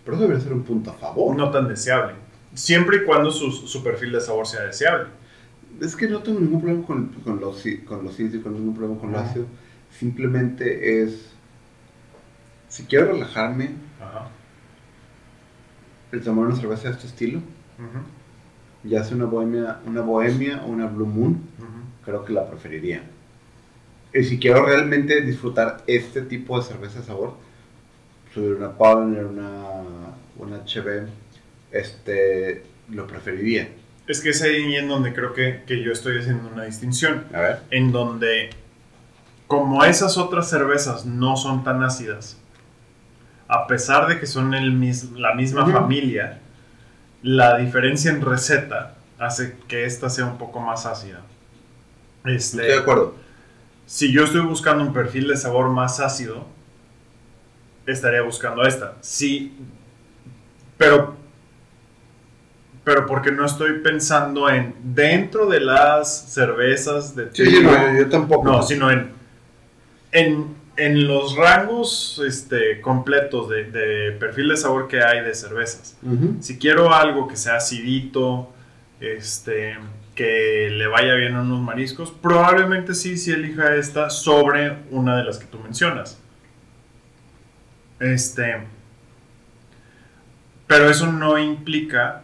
Pero 0.04 0.16
eso 0.18 0.24
debería 0.24 0.44
ser 0.44 0.54
un 0.54 0.64
punto 0.64 0.92
a 0.92 0.94
favor. 0.96 1.36
no 1.36 1.52
tan 1.52 1.68
deseable. 1.68 2.16
Siempre 2.54 2.98
y 2.98 3.06
cuando 3.06 3.32
su, 3.32 3.52
su 3.52 3.84
perfil 3.84 4.12
de 4.14 4.22
sabor 4.22 4.48
sea 4.48 4.64
deseable. 4.64 5.10
Es 5.82 5.96
que 5.96 6.08
no 6.08 6.22
tengo 6.22 6.40
ningún 6.40 6.62
problema 6.62 6.86
con, 6.86 7.08
con 7.08 7.40
los 7.40 7.66
con 7.86 8.04
los 8.04 8.16
cítricos, 8.16 8.52
ningún 8.54 8.76
problema 8.76 9.00
con 9.02 9.12
lo 9.12 9.20
ácido. 9.20 9.46
Simplemente 9.90 11.02
es. 11.02 11.32
Si 12.70 12.84
quiero 12.84 13.12
relajarme, 13.14 13.72
Ajá. 14.00 14.30
el 16.12 16.22
tomar 16.22 16.46
una 16.46 16.56
cerveza 16.56 16.84
de 16.90 16.94
este 16.94 17.08
estilo, 17.08 17.42
ya 18.84 19.04
sea 19.04 19.18
una 19.18 19.26
bohemia, 19.26 19.80
una 19.86 20.02
bohemia 20.02 20.62
o 20.64 20.68
una 20.68 20.86
Blue 20.86 21.08
Moon, 21.08 21.42
creo 22.06 22.24
que 22.24 22.32
la 22.32 22.48
preferiría. 22.48 23.04
Y 24.14 24.24
si 24.24 24.38
quiero 24.40 24.66
realmente 24.66 25.22
disfrutar 25.22 25.84
este 25.88 26.22
tipo 26.22 26.58
de 26.58 26.64
cerveza 26.64 27.00
de 27.00 27.06
sabor, 27.06 27.34
subir 28.34 28.54
una 28.54 28.78
Paulaner, 28.78 29.26
una, 29.26 29.82
una 30.38 30.58
HB, 30.58 31.08
este, 31.72 32.64
lo 32.90 33.08
preferiría. 33.08 33.68
Es 34.08 34.20
que 34.22 34.30
es 34.30 34.42
ahí 34.42 34.76
en 34.76 34.88
donde 34.88 35.14
creo 35.14 35.34
que, 35.34 35.64
que 35.66 35.82
yo 35.84 35.92
estoy 35.92 36.18
haciendo 36.20 36.50
una 36.50 36.64
distinción. 36.66 37.26
A 37.34 37.40
ver. 37.40 37.60
En 37.72 37.92
donde, 37.92 38.50
como 39.48 39.84
esas 39.86 40.18
otras 40.18 40.50
cervezas 40.50 41.06
no 41.06 41.38
son 41.38 41.64
tan 41.64 41.84
ácidas, 41.84 42.38
a 43.48 43.68
pesar 43.68 44.08
de 44.08 44.20
que 44.20 44.26
son 44.26 44.54
el 44.54 44.72
mis- 44.74 45.12
la 45.12 45.34
misma 45.36 45.66
familia, 45.68 46.40
la 47.22 47.58
diferencia 47.58 48.12
en 48.12 48.22
receta 48.22 48.96
hace 49.20 49.56
que 49.68 49.86
esta 49.86 50.10
sea 50.10 50.26
un 50.26 50.38
poco 50.38 50.60
más 50.60 50.86
ácida. 50.86 51.22
Este, 52.26 52.58
Estoy 52.62 52.68
de 52.68 52.78
acuerdo. 52.80 53.16
si 53.86 54.12
yo 54.12 54.24
estoy 54.24 54.42
buscando 54.42 54.84
un 54.84 54.94
perfil 54.94 55.28
de 55.28 55.38
sabor 55.38 55.70
más 55.70 56.00
ácido, 56.00 56.48
estaría 57.86 58.22
buscando 58.22 58.64
esta. 58.64 58.94
Sí, 59.02 59.54
pero, 60.78 61.16
pero 62.84 63.06
porque 63.06 63.32
no 63.32 63.46
estoy 63.46 63.80
pensando 63.80 64.50
en 64.50 64.74
dentro 64.84 65.46
de 65.48 65.60
las 65.60 66.32
cervezas 66.34 67.16
de 67.16 67.26
Sí, 67.32 67.44
trigo, 67.44 67.72
no, 67.72 67.98
yo 67.98 68.10
tampoco. 68.10 68.44
no, 68.44 68.64
sino 68.64 68.90
en, 68.90 69.12
en, 70.12 70.48
en 70.78 71.08
los 71.08 71.36
rangos 71.36 72.22
este, 72.26 72.82
completos 72.82 73.50
de, 73.50 73.66
de 73.66 74.12
perfil 74.14 74.50
de 74.50 74.58
sabor 74.58 74.88
que 74.88 75.04
hay 75.04 75.22
de 75.24 75.36
cervezas. 75.36 75.98
Si 76.40 76.58
quiero 76.58 76.94
algo 76.94 77.28
que 77.28 77.36
sea 77.36 77.58
acidito, 77.58 78.52
este, 79.00 79.78
que 80.16 80.70
le 80.72 80.88
vaya 80.88 81.14
bien 81.14 81.36
a 81.36 81.42
unos 81.42 81.62
mariscos, 81.62 82.12
probablemente 82.12 82.96
sí, 82.96 83.16
sí 83.18 83.32
elija 83.32 83.76
esta 83.76 84.10
sobre 84.10 84.78
una 84.90 85.18
de 85.18 85.24
las 85.24 85.38
que 85.38 85.46
tú 85.46 85.60
mencionas. 85.60 86.18
Este, 88.00 88.58
pero 90.68 90.90
eso 90.90 91.12
no 91.12 91.38
implica 91.38 92.24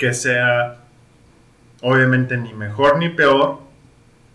que 0.00 0.14
sea, 0.14 0.78
obviamente, 1.82 2.38
ni 2.38 2.54
mejor 2.54 2.96
ni 2.96 3.10
peor 3.10 3.58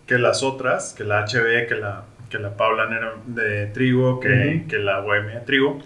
que 0.05 0.19
las 0.19 0.43
otras, 0.43 0.93
que 0.93 1.03
la 1.03 1.25
HB, 1.25 1.67
que 1.67 1.73
la, 1.75 2.03
que 2.29 2.37
la 2.37 2.55
Paulaner 2.55 3.15
de 3.25 3.65
trigo, 3.65 4.19
que, 4.19 4.59
Ujú. 4.59 4.67
que 4.69 4.77
la 4.77 4.99
Bohemia 4.99 5.39
de 5.39 5.41
trigo, 5.41 5.79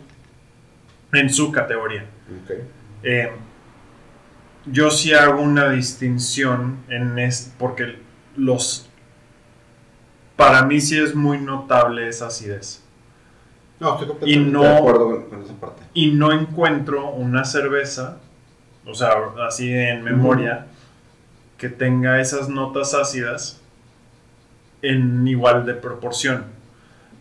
en 1.13 1.30
su 1.30 1.53
categoría. 1.53 2.03
Eh, 3.03 3.32
yo 4.65 4.91
sí 4.91 5.13
hago 5.13 5.41
una 5.41 5.69
distinción 5.69 6.80
en 6.89 7.17
es 7.17 7.53
porque 7.57 7.95
los 8.36 8.89
para 10.36 10.63
mí 10.63 10.82
sí 10.82 10.99
es 11.01 11.15
muy 11.15 11.38
notable 11.39 12.07
esa 12.09 12.27
acidez 12.27 12.84
No, 13.80 13.93
estoy 13.93 14.07
completamente 14.09 14.49
Y 14.49 14.51
no- 14.51 14.61
de 14.63 14.75
acuerdo 14.77 15.05
con, 15.05 15.23
con 15.30 15.41
esa 15.43 15.53
parte. 15.53 15.84
y 15.93 16.11
no 16.11 16.34
encuentro 16.34 17.09
una 17.11 17.45
cerveza 17.45 18.17
o 18.86 18.93
sea 18.93 19.11
así 19.47 19.71
en 19.71 20.03
memoria 20.03 20.65
que 21.57 21.69
tenga 21.69 22.19
esas 22.21 22.49
notas 22.49 22.93
ácidas 22.93 23.59
en 24.82 25.27
igual 25.27 25.65
de 25.65 25.73
proporción 25.73 26.45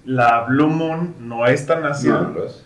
la 0.04 0.44
Blue 0.44 0.68
Moon 0.68 1.14
no 1.20 1.46
es 1.46 1.66
tan 1.66 1.84
ácida 1.84 2.14
No, 2.14 2.28
no 2.28 2.30
lo 2.38 2.46
es. 2.46 2.64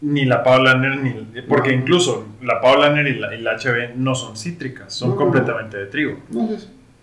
ni 0.00 0.24
la 0.24 0.42
Paulaner 0.42 0.98
ni 0.98 1.40
porque 1.48 1.74
No. 1.74 1.82
incluso 1.82 2.26
la 2.42 2.60
Paulaner 2.60 3.06
y 3.06 3.18
la, 3.18 3.34
y 3.34 3.40
la 3.40 3.56
HB 3.56 3.96
no 3.96 4.14
son 4.14 4.36
cítricas, 4.36 4.92
son 4.92 5.16
completamente 5.16 5.78
de 5.78 5.86
trigo. 5.86 6.18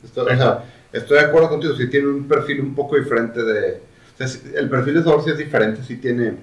Estoy, 0.03 0.33
o 0.33 0.37
sea, 0.37 0.63
estoy 0.91 1.17
de 1.19 1.25
acuerdo 1.25 1.49
contigo. 1.49 1.75
Si 1.75 1.89
tiene 1.89 2.07
un 2.07 2.27
perfil 2.27 2.59
un 2.61 2.75
poco 2.75 2.95
diferente 2.97 3.41
de. 3.43 3.81
o 4.13 4.17
sea, 4.17 4.27
si- 4.27 4.51
el 4.55 4.69
perfil 4.69 4.95
de 4.95 5.03
sabor 5.03 5.23
sí 5.23 5.29
es 5.31 5.37
diferente, 5.37 5.81
sí 5.83 5.97
tiene 5.97 6.33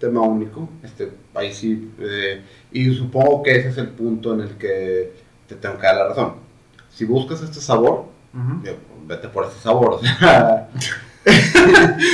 tema 0.00 0.22
único. 0.22 0.68
Este, 0.82 1.12
ahí 1.34 1.52
sí. 1.52 1.92
eh, 2.00 2.42
y 2.72 2.92
supongo 2.94 3.42
que 3.44 3.56
ese 3.56 3.68
es 3.68 3.78
el 3.78 3.88
punto 3.88 4.34
en 4.34 4.40
el 4.40 4.50
que 4.56 5.12
te 5.46 5.54
tengo 5.54 5.76
que 5.78 5.86
dar 5.86 5.96
la 5.96 6.08
razón. 6.08 6.34
Si 6.92 7.04
buscas 7.04 7.42
este 7.42 7.60
sabor, 7.60 8.06
digo, 8.64 8.76
vete 9.06 9.28
por 9.28 9.44
ese 9.46 9.60
sabor. 9.60 9.92
O 9.94 10.00
sea. 10.00 10.68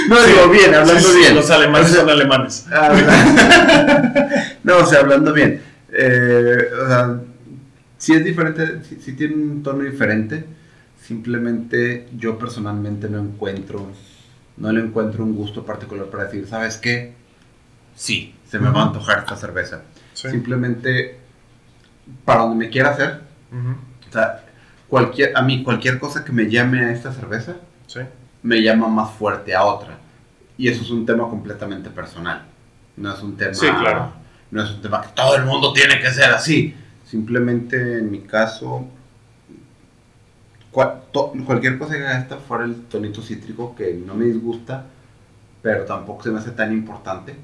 no 0.09 0.17
Sí. 0.17 0.31
digo 0.33 0.49
bien, 0.51 0.75
hablando 0.75 1.01
Sí, 1.09 1.19
bien. 1.19 1.35
Los 1.35 1.51
alemanes 1.51 1.89
O 1.91 1.93
sea, 1.93 2.01
son 2.01 2.11
alemanes. 2.11 2.67
Habla- 2.73 4.57
no, 4.65 4.79
o 4.79 4.87
sea, 4.87 5.01
hablando 5.01 5.33
bien. 5.33 5.63
Eh, 5.93 6.57
o 6.85 6.87
sea, 6.89 7.21
si 7.99 8.13
es 8.15 8.25
diferente, 8.25 8.83
si, 8.85 8.97
si 9.01 9.13
tiene 9.15 9.35
un 9.37 9.63
tono 9.63 9.85
diferente, 9.85 10.45
simplemente 11.01 12.09
yo 12.17 12.39
personalmente 12.39 13.09
no 13.09 13.19
encuentro, 13.21 13.87
no 14.57 14.73
le 14.73 14.81
encuentro 14.81 15.23
un 15.25 15.35
gusto 15.35 15.65
particular 15.65 16.07
para 16.07 16.25
decir, 16.25 16.47
¿sabes 16.49 16.77
qué? 16.77 17.15
Sí, 17.97 18.35
se 18.49 18.59
me 18.61 18.71
va 18.71 18.83
a 18.83 18.87
antojar 18.87 19.19
esta 19.19 19.35
cerveza. 19.37 19.83
Sí. 20.15 20.31
Simplemente, 20.31 21.19
para 22.25 22.43
donde 22.43 22.67
me 22.67 22.71
quiera 22.71 22.91
hacer, 22.91 23.23
Ujú. 23.51 23.71
o 24.09 24.13
sea, 24.13 24.45
cualquier, 24.89 25.37
a 25.37 25.43
mí 25.43 25.65
cualquier 25.65 25.99
cosa 25.99 26.25
que 26.25 26.31
me 26.31 26.49
llame 26.49 26.85
a 26.85 26.93
esta 26.93 27.13
cerveza, 27.13 27.57
Sí. 27.89 28.01
me 28.43 28.63
llama 28.63 28.87
más 28.89 29.11
fuerte 29.13 29.55
a 29.55 29.65
otra. 29.65 29.99
Y 30.59 30.69
eso 30.69 30.83
es 30.83 30.91
un 30.91 31.05
tema 31.05 31.29
completamente 31.29 31.91
personal. 31.91 32.45
No 32.97 33.13
es 33.13 33.23
un 33.23 33.37
tema. 33.37 33.53
Sí, 33.55 33.67
claro. 33.67 34.13
No 34.51 34.63
es 34.63 34.71
un 34.71 34.81
tema 34.81 35.03
que 35.03 35.09
todo 35.09 35.35
el 35.37 35.45
mundo 35.45 35.73
tiene 35.73 35.99
que 36.01 36.11
ser 36.11 36.31
así. 36.31 36.75
Simplemente 37.05 37.99
en 37.99 38.11
mi 38.11 38.21
caso, 38.21 38.87
to- 41.13 41.33
cualquier 41.45 41.79
cosa 41.79 41.95
que 41.95 42.01
haga 42.07 42.19
esta 42.19 42.37
fuera 42.37 42.65
el 42.65 42.83
tonito 42.85 43.23
cítrico 43.23 43.75
que 43.75 43.95
no 43.95 44.15
me 44.15 44.27
disgusta, 44.27 44.85
pero 45.63 45.85
tampoco 45.85 46.23
se 46.23 46.31
me 46.31 46.39
hace 46.39 46.51
tan 46.53 46.73
importante. 46.73 47.35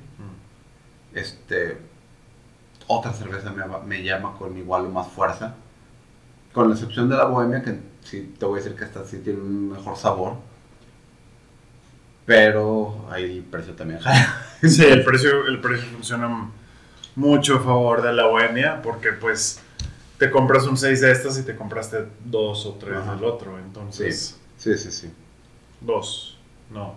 Este, 1.15 1.79
otra 2.87 3.13
cerveza 3.13 3.53
me, 3.85 4.03
llama 4.03 4.35
con 4.39 4.57
igual 4.57 4.87
o 4.87 4.91
más 4.91 5.09
fuerza. 5.09 5.55
Con 6.53 6.69
la 6.69 6.75
excepción 6.75 7.09
de 7.09 7.17
la 7.17 7.25
bohemia, 7.25 7.63
que 7.63 7.79
sí 8.03 8.35
te 8.39 8.45
voy 8.45 8.61
a 8.61 8.63
decir 8.63 8.77
que 8.77 8.85
esta 8.85 9.05
sí 9.05 9.19
tiene 9.19 9.41
un 9.41 9.71
mejor 9.71 9.97
sabor. 9.97 10.35
Pero 12.27 13.07
ahí 13.11 13.39
el 13.39 13.45
precio 13.45 13.75
también. 13.75 14.01
Sí, 14.63 14.85
el 14.85 15.05
precio, 15.05 15.45
el 15.49 15.61
precio 15.61 15.89
funciona 15.89 16.49
mucho 17.17 17.57
a 17.57 17.61
favor 17.61 18.01
de 18.01 18.13
la 18.13 18.27
bohemia 18.27 18.81
porque 18.81 19.11
pues 19.11 19.61
te 20.19 20.31
compras 20.31 20.69
un 20.69 20.77
6 20.77 21.01
de 21.01 21.11
estas 21.11 21.37
y 21.37 21.43
te 21.43 21.57
compraste 21.57 22.07
dos 22.25 22.65
o 22.67 22.75
tres 22.75 22.99
Ajá. 22.99 23.17
del 23.17 23.25
otro. 23.25 23.59
Entonces, 23.59 24.39
Sí, 24.57 24.79
sí, 24.79 24.93
sí. 24.93 25.13
dos, 25.81 26.39
no. 26.71 26.95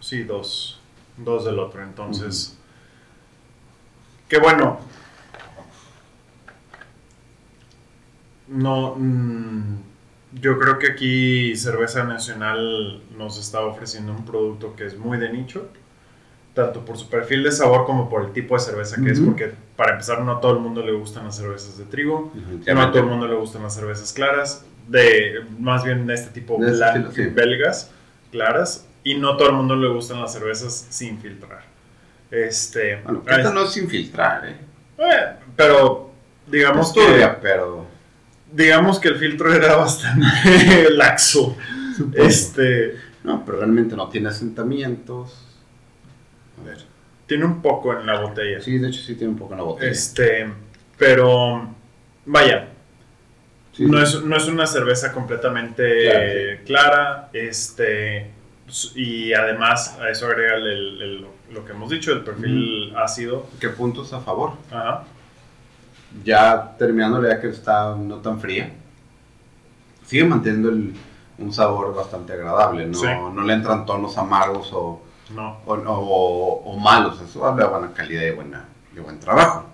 Sí, 0.00 0.24
dos. 0.24 0.81
Dos 1.16 1.44
del 1.44 1.58
otro. 1.58 1.82
Entonces, 1.82 2.58
que 4.28 4.38
bueno. 4.38 4.80
No, 8.48 8.94
mm, 8.96 9.76
yo 10.40 10.58
creo 10.58 10.78
que 10.78 10.88
aquí 10.88 11.56
Cerveza 11.56 12.04
Nacional 12.04 13.02
nos 13.16 13.38
está 13.38 13.60
ofreciendo 13.60 14.12
un 14.12 14.24
producto 14.24 14.74
que 14.76 14.86
es 14.86 14.96
muy 14.98 15.18
de 15.18 15.32
nicho, 15.32 15.68
tanto 16.54 16.84
por 16.84 16.98
su 16.98 17.08
perfil 17.08 17.42
de 17.44 17.52
sabor 17.52 17.86
como 17.86 18.08
por 18.08 18.24
el 18.24 18.32
tipo 18.32 18.54
de 18.54 18.60
cerveza 18.60 19.00
que 19.02 19.10
es, 19.10 19.20
porque 19.20 19.52
para 19.76 19.92
empezar 19.92 20.20
no 20.22 20.32
a 20.32 20.40
todo 20.40 20.52
el 20.52 20.58
mundo 20.58 20.84
le 20.84 20.92
gustan 20.92 21.24
las 21.24 21.36
cervezas 21.36 21.78
de 21.78 21.84
trigo, 21.84 22.32
no 22.66 22.82
a 22.82 22.90
todo 22.90 23.02
el 23.02 23.08
mundo 23.08 23.26
le 23.26 23.34
gustan 23.36 23.62
las 23.62 23.74
cervezas 23.74 24.12
claras, 24.12 24.64
de 24.88 25.44
más 25.58 25.84
bien 25.84 26.06
de 26.06 26.14
este 26.14 26.30
tipo 26.30 26.58
De 26.58 26.72
estilo, 26.72 27.10
sí. 27.12 27.26
belgas, 27.26 27.90
claras, 28.30 28.86
y 29.04 29.14
no 29.16 29.36
todo 29.36 29.48
el 29.48 29.54
mundo 29.54 29.76
le 29.76 29.88
gustan 29.88 30.20
las 30.20 30.32
cervezas 30.32 30.86
sin 30.90 31.18
filtrar. 31.20 31.62
Este, 32.30 32.96
Bueno, 33.02 33.22
esta 33.26 33.52
no 33.52 33.64
es 33.64 33.70
sin 33.72 33.88
filtrar, 33.88 34.46
¿eh? 34.48 34.56
eh, 34.98 35.36
pero 35.56 36.12
digamos 36.46 36.92
que 36.92 37.00
turbia, 37.04 37.38
pero. 37.40 37.86
digamos 38.50 38.98
que 38.98 39.08
el 39.08 39.16
filtro 39.16 39.52
era 39.52 39.76
bastante 39.76 40.90
laxo. 40.90 41.56
Este 42.14 42.96
No, 43.24 43.44
pero 43.44 43.58
realmente 43.58 43.94
no 43.96 44.08
tiene 44.08 44.28
asentamientos. 44.30 45.46
A 46.60 46.64
ver. 46.64 46.78
tiene 47.26 47.44
un 47.44 47.60
poco 47.60 47.92
en 47.98 48.06
la 48.06 48.20
botella. 48.20 48.60
Sí, 48.60 48.78
de 48.78 48.88
hecho 48.88 49.02
sí 49.02 49.14
tiene 49.14 49.32
un 49.32 49.38
poco 49.38 49.52
en 49.54 49.58
la 49.58 49.64
botella. 49.64 49.90
Este, 49.90 50.50
pero 50.96 51.74
vaya, 52.24 52.68
Sí, 53.72 53.86
no, 53.86 54.04
sí. 54.06 54.18
es, 54.18 54.24
no 54.24 54.36
es 54.36 54.46
una 54.48 54.66
cerveza 54.66 55.12
completamente 55.12 56.60
Claro, 56.64 56.64
clara. 56.66 57.30
Este, 57.32 58.30
Y 58.94 59.32
además 59.34 59.98
a 60.00 60.08
eso 60.08 60.26
agrega 60.26 60.54
el- 60.56 61.02
el- 61.02 61.26
lo 61.52 61.64
que 61.64 61.72
hemos 61.72 61.90
dicho, 61.90 62.12
el 62.12 62.22
perfil 62.22 62.94
ácido. 62.96 63.46
¿Qué 63.60 63.68
puntos 63.68 64.12
a 64.12 64.20
favor? 64.20 64.52
Ajá. 64.70 65.04
Ya 66.24 66.74
terminando, 66.78 67.22
ya 67.26 67.40
que 67.40 67.48
está 67.48 67.94
no 67.96 68.16
tan 68.18 68.40
fría, 68.40 68.72
sigue 70.06 70.24
manteniendo 70.24 70.70
el- 70.70 70.94
un 71.38 71.52
sabor 71.52 71.94
bastante 71.94 72.32
agradable. 72.34 72.86
No, 72.86 72.94
Sí. 72.98 73.06
no 73.06 73.42
le 73.42 73.52
entran 73.54 73.84
tonos 73.86 74.16
amargos 74.18 74.70
o, 74.72 75.02
No. 75.34 75.58
o, 75.66 75.74
o- 75.74 76.62
o 76.72 76.78
malos. 76.78 77.20
Eso 77.20 77.44
habla 77.46 77.64
de 77.64 77.70
buena 77.70 77.92
calidad 77.92 78.22
y, 78.22 78.30
buena, 78.30 78.64
y 78.94 79.00
buen 79.00 79.18
trabajo. 79.18 79.66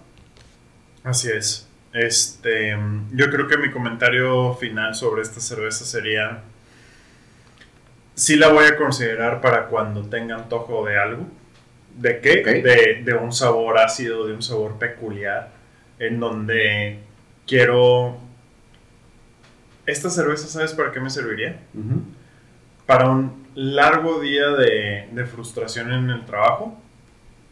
Así 1.05 1.29
es. 1.31 1.69
Este, 1.93 2.77
yo 3.13 3.31
creo 3.31 3.49
que 3.49 3.57
mi 3.59 3.71
comentario 3.71 4.55
final 4.55 4.95
sobre 4.95 5.23
esta 5.23 5.41
cerveza 5.41 5.85
sería, 5.85 6.43
sí 8.19 8.37
la 8.37 8.49
voy 8.49 8.67
a 8.67 8.77
considerar 8.77 9.41
para 9.41 9.67
cuando 9.67 10.03
tenga 10.03 10.35
antojo 10.35 10.85
de 10.85 10.99
algo. 10.99 11.27
¿De 11.97 12.21
qué? 12.21 12.43
De, 12.43 13.03
de 13.05 13.15
un 13.15 13.33
sabor 13.33 13.79
ácido, 13.79 14.27
de 14.27 14.35
un 14.35 14.43
sabor 14.43 14.79
peculiar, 14.79 15.51
en 15.99 16.21
donde 16.21 16.99
quiero... 17.47 18.19
Esta 19.87 20.11
cerveza, 20.11 20.47
¿sabes 20.49 20.75
para 20.75 20.93
qué 20.93 21.01
me 21.01 21.11
serviría? 21.11 21.61
Para 22.87 23.09
un 23.09 23.47
largo 23.55 24.21
día 24.21 24.49
de, 24.51 25.09
de 25.11 25.25
frustración 25.25 25.93
en 25.93 26.11
el 26.11 26.25
trabajo, 26.25 26.81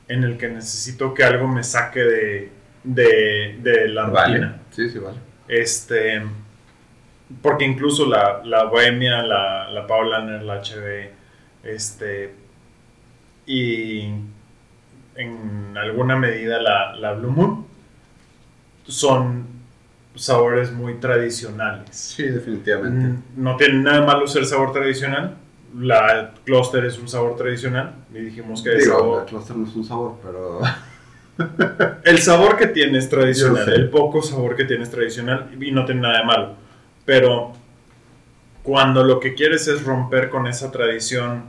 en 0.06 0.22
el 0.22 0.36
que 0.36 0.48
necesito 0.48 1.14
que 1.14 1.24
algo 1.24 1.48
me 1.48 1.64
saque 1.64 2.00
de, 2.00 2.52
de, 2.84 3.58
de 3.62 3.88
la 3.88 4.04
rutina. 4.04 4.48
Vale. 4.48 4.52
Sí, 4.70 4.90
sí, 4.90 4.98
vale. 4.98 5.18
Este, 5.48 6.22
porque 7.42 7.64
incluso 7.64 8.06
la, 8.06 8.42
la 8.44 8.64
Bohemia, 8.64 9.22
la, 9.22 9.70
la 9.70 9.86
Paulaner, 9.86 10.42
la 10.42 10.60
HB, 10.60 11.10
este, 11.64 12.34
y 13.46 14.10
en 15.16 15.76
alguna 15.76 16.16
medida 16.16 16.60
la, 16.60 16.94
la 16.96 17.12
Blue 17.14 17.30
Moon, 17.30 17.66
son 18.86 19.46
sabores 20.14 20.72
muy 20.72 20.94
tradicionales. 20.94 21.88
Sí, 21.96 22.22
definitivamente. 22.24 23.06
Mm, 23.36 23.42
No 23.42 23.56
tiene 23.56 23.80
nada 23.82 24.04
malo 24.04 24.26
ser 24.26 24.46
sabor 24.46 24.72
tradicional. 24.72 25.36
La 25.78 26.32
Cluster 26.44 26.84
es 26.86 26.98
un 26.98 27.08
sabor 27.08 27.36
tradicional. 27.36 27.94
Y 28.14 28.18
dijimos 28.20 28.62
que 28.62 28.76
es 28.76 28.84
Digo, 28.84 28.98
sabor- 28.98 29.20
el 29.22 29.26
cluster 29.26 29.56
no 29.56 29.66
es 29.68 29.74
un 29.74 29.84
sabor, 29.84 30.16
pero... 30.22 30.60
el 32.04 32.18
sabor 32.18 32.56
que 32.56 32.68
tiene 32.68 32.96
es 32.98 33.08
tradicional, 33.10 33.70
el 33.70 33.90
poco 33.90 34.22
sabor 34.22 34.56
que 34.56 34.64
tiene 34.64 34.84
es 34.84 34.90
tradicional 34.90 35.50
y 35.60 35.70
no 35.70 35.84
tiene 35.84 36.00
nada 36.02 36.18
de 36.20 36.24
malo. 36.24 36.54
Pero 37.06 37.54
cuando 38.62 39.04
lo 39.04 39.20
que 39.20 39.34
quieres 39.34 39.66
es 39.68 39.84
romper 39.84 40.28
con 40.28 40.46
esa 40.46 40.70
tradición 40.70 41.44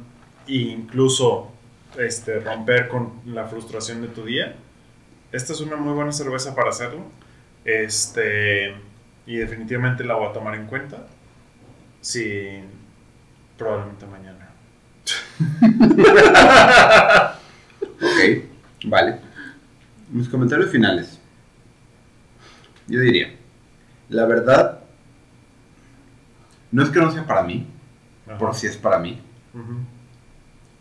e 0.48 0.54
incluso 0.54 1.52
este, 1.98 2.40
romper 2.40 2.88
con 2.88 3.12
la 3.26 3.46
frustración 3.48 4.02
de 4.02 4.08
tu 4.08 4.24
día, 4.24 4.56
esta 5.32 5.52
es 5.52 5.60
una 5.60 5.76
muy 5.76 5.94
buena 5.94 6.12
cerveza 6.14 6.56
para 6.56 6.70
hacerlo. 6.70 7.02
Este, 7.66 8.74
y 9.26 9.36
definitivamente 9.36 10.06
la 10.06 10.14
voy 10.14 10.30
a 10.30 10.34
tomar 10.34 10.56
en 10.56 10.68
cuenta. 10.68 11.06
Sí, 12.00 12.62
probablemente 13.58 14.06
mañana. 14.06 14.52
Ok, 17.98 18.44
vale. 18.86 19.18
Mis 20.10 20.30
comentarios 20.30 20.70
finales. 20.70 21.20
Yo 22.88 23.00
diría, 23.02 23.36
la 24.10 24.26
verdad, 24.26 24.80
no 26.72 26.84
es 26.84 26.90
que 26.90 27.00
no 27.00 27.12
sea 27.12 27.26
para 27.26 27.44
mí, 27.44 27.68
Ajá. 28.28 28.38
por 28.38 28.54
si 28.56 28.68
es 28.68 28.78
para 28.78 29.00
mí. 29.00 29.22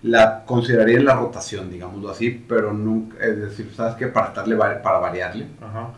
La 0.03 0.45
consideraría 0.45 0.99
en 0.99 1.05
la 1.05 1.15
rotación, 1.15 1.71
digámoslo 1.71 2.11
así, 2.11 2.31
pero 2.31 2.73
nunca, 2.73 3.17
es 3.25 3.39
decir, 3.39 3.73
¿sabes 3.75 3.95
qué? 3.97 4.07
Para, 4.07 4.29
estarle, 4.29 4.57
para 4.57 4.99
variarle. 4.99 5.47
Ajá. 5.61 5.91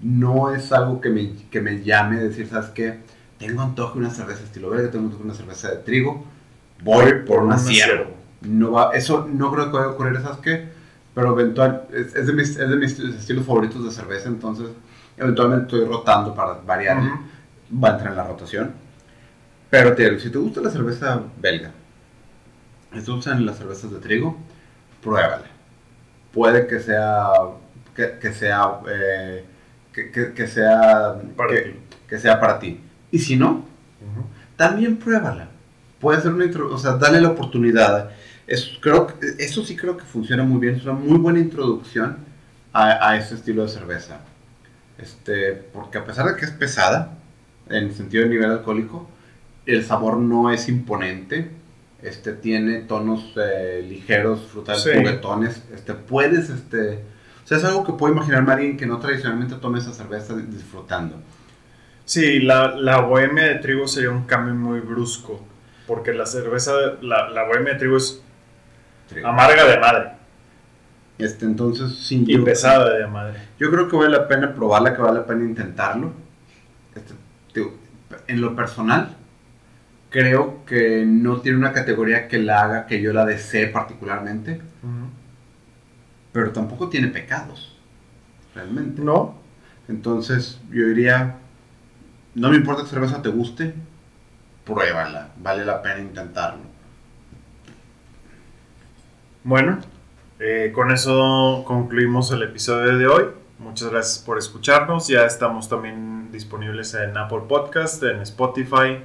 No 0.00 0.54
es 0.54 0.72
algo 0.72 1.00
que 1.00 1.10
me, 1.10 1.34
que 1.50 1.60
me 1.60 1.82
llame 1.82 2.18
a 2.18 2.22
decir, 2.22 2.48
¿sabes 2.48 2.70
qué? 2.70 3.00
Tengo 3.38 3.62
antojo 3.62 3.94
de 3.94 4.00
una 4.00 4.10
cerveza 4.10 4.44
estilo 4.44 4.70
belga, 4.70 4.90
tengo 4.90 5.04
antojo 5.04 5.22
de 5.22 5.28
una 5.28 5.34
cerveza 5.34 5.70
de 5.70 5.76
trigo, 5.76 6.24
voy 6.82 7.22
por 7.26 7.42
una 7.42 7.58
ciervo. 7.58 8.12
No 8.42 8.72
va, 8.72 8.90
eso 8.92 9.26
no 9.30 9.52
creo 9.52 9.66
que 9.66 9.76
vaya 9.76 9.88
a 9.88 9.92
ocurrir, 9.92 10.20
¿sabes 10.20 10.38
qué? 10.38 10.68
Pero 11.14 11.38
eventual, 11.38 11.84
es, 11.92 12.14
es 12.14 12.26
de 12.26 12.32
mis, 12.32 12.56
es 12.56 12.68
de 12.68 12.76
mis 12.76 12.98
estilos 12.98 13.46
favoritos 13.46 13.84
de 13.84 13.90
cerveza, 13.90 14.28
entonces 14.28 14.68
eventualmente 15.16 15.64
estoy 15.64 15.84
rotando 15.84 16.34
para 16.34 16.54
variarle. 16.54 17.10
Ujú. 17.10 17.82
Va 17.82 17.90
a 17.90 17.92
entrar 17.92 18.10
en 18.10 18.16
la 18.16 18.24
rotación. 18.24 18.83
Pero 19.74 19.92
te 19.96 20.20
si 20.20 20.30
te 20.30 20.38
gusta 20.38 20.60
la 20.60 20.70
cerveza 20.70 21.20
belga, 21.40 21.72
y 22.92 23.00
te 23.00 23.10
gustan 23.10 23.44
las 23.44 23.58
cervezas 23.58 23.90
de 23.90 23.98
trigo, 23.98 24.36
pruébala. 25.02 25.46
Puede 26.32 26.68
que 26.68 26.78
sea, 26.78 27.26
que, 27.96 28.18
que 28.20 28.32
sea, 28.32 28.78
eh, 28.88 29.44
que, 29.92 30.12
que- 30.12 30.32
que 30.32 30.46
sea, 30.46 31.16
Para 31.36 31.50
que, 31.50 31.60
ti. 31.62 31.78
que 32.08 32.18
sea 32.20 32.38
para 32.38 32.60
ti. 32.60 32.80
Y 33.10 33.18
si 33.18 33.34
no, 33.34 33.50
Ujú. 33.50 34.24
también 34.56 34.96
pruébala. 34.96 35.48
Puede 36.00 36.20
ser 36.20 36.32
una 36.32 36.44
intro, 36.44 36.72
o 36.72 36.78
sea, 36.78 36.92
dale 36.92 37.20
la 37.20 37.30
oportunidad. 37.30 38.10
Es, 38.46 38.78
creo, 38.80 39.08
eso 39.38 39.64
sí 39.64 39.74
creo 39.74 39.96
que 39.96 40.04
funciona 40.04 40.44
muy 40.44 40.60
bien. 40.60 40.76
Es 40.76 40.84
una 40.84 40.92
muy 40.92 41.18
buena 41.18 41.40
introducción 41.40 42.18
a, 42.72 43.08
a 43.10 43.16
ese 43.16 43.34
estilo 43.34 43.62
de 43.62 43.68
cerveza. 43.70 44.20
Este, 44.98 45.52
porque 45.52 45.98
a 45.98 46.04
pesar 46.04 46.26
de 46.26 46.36
que 46.36 46.44
es 46.44 46.52
pesada, 46.52 47.18
en 47.68 47.86
el 47.86 47.94
sentido 47.94 48.22
de 48.22 48.30
nivel 48.30 48.50
alcohólico, 48.52 49.08
el 49.66 49.84
sabor 49.84 50.16
no 50.18 50.50
es 50.50 50.68
imponente. 50.68 51.50
Este, 52.02 52.32
tiene 52.34 52.80
tonos 52.80 53.32
eh, 53.36 53.84
ligeros, 53.88 54.42
frutales, 54.50 54.82
Sí. 54.82 54.90
juguetones. 54.94 55.62
Este, 55.74 55.94
puedes, 55.94 56.50
este, 56.50 56.96
o 57.42 57.46
sea, 57.46 57.56
es 57.58 57.64
algo 57.64 57.82
que 57.84 57.94
puede 57.94 58.12
imaginarme 58.14 58.50
a 58.52 58.56
alguien 58.56 58.76
que 58.76 58.84
no 58.86 58.98
tradicionalmente 58.98 59.54
tome 59.56 59.78
esa 59.78 59.92
cerveza 59.92 60.34
disfrutando. 60.36 61.16
Sí, 62.04 62.40
la, 62.40 62.74
la 62.76 63.00
bohemia 63.00 63.44
de 63.44 63.54
trigo 63.56 63.88
sería 63.88 64.10
un 64.10 64.24
cambio 64.24 64.54
muy 64.54 64.80
brusco. 64.80 65.42
Porque 65.86 66.12
la 66.12 66.26
cerveza, 66.26 66.72
la, 67.00 67.30
la 67.30 67.44
bohemia 67.44 67.72
de 67.74 67.78
trigo 67.78 67.96
es 67.96 68.22
Trigo. 69.08 69.26
amarga 69.28 69.64
de 69.66 69.78
madre 69.78 70.08
Este, 71.18 71.44
entonces, 71.46 71.94
sí, 71.94 72.24
y 72.26 72.36
yo- 72.38 72.44
pesada 72.44 72.92
de 72.98 73.06
madre. 73.06 73.38
Yo 73.58 73.70
creo 73.70 73.88
que 73.88 73.96
vale 73.96 74.10
la 74.10 74.28
pena 74.28 74.54
probarla, 74.54 74.94
que 74.94 75.00
vale 75.00 75.20
la 75.20 75.26
pena 75.26 75.44
intentarlo. 75.44 76.12
Este, 76.94 77.14
digo, 77.54 77.74
en 78.26 78.40
lo 78.42 78.54
personal, 78.54 79.16
creo 80.14 80.64
que 80.64 81.04
no 81.04 81.40
tiene 81.40 81.58
una 81.58 81.72
categoría 81.72 82.28
que 82.28 82.38
la 82.38 82.62
haga 82.62 82.86
que 82.86 83.02
yo 83.02 83.12
la 83.12 83.26
desee 83.26 83.66
particularmente, 83.66 84.60
pero 86.30 86.52
tampoco 86.52 86.88
tiene 86.88 87.08
pecados, 87.08 87.76
realmente. 88.54 89.02
¿No? 89.02 89.34
Entonces, 89.88 90.60
yo 90.70 90.86
diría, 90.86 91.38
no 92.36 92.48
me 92.48 92.54
importa 92.54 92.84
que 92.84 92.90
cerveza 92.90 93.22
te 93.22 93.28
guste, 93.28 93.74
pruébala, 94.64 95.30
vale 95.36 95.64
la 95.64 95.82
pena 95.82 95.98
intentarlo. 95.98 96.62
Bueno, 99.42 99.80
eh, 100.38 100.70
con 100.72 100.92
eso 100.92 101.64
concluimos 101.66 102.30
el 102.30 102.44
episodio 102.44 102.96
de 102.96 103.08
hoy. 103.08 103.24
Muchas 103.58 103.90
gracias 103.90 104.24
por 104.24 104.38
escucharnos. 104.38 105.08
Ya 105.08 105.24
estamos 105.26 105.68
también 105.68 106.30
disponibles 106.30 106.94
en 106.94 107.16
Apple 107.16 107.42
Podcast, 107.48 108.00
en 108.04 108.20
Spotify, 108.20 109.02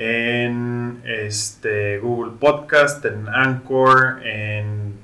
en 0.00 1.02
este, 1.04 1.98
Google 1.98 2.32
Podcast, 2.38 3.04
en 3.04 3.28
Anchor, 3.28 4.20
en 4.24 4.94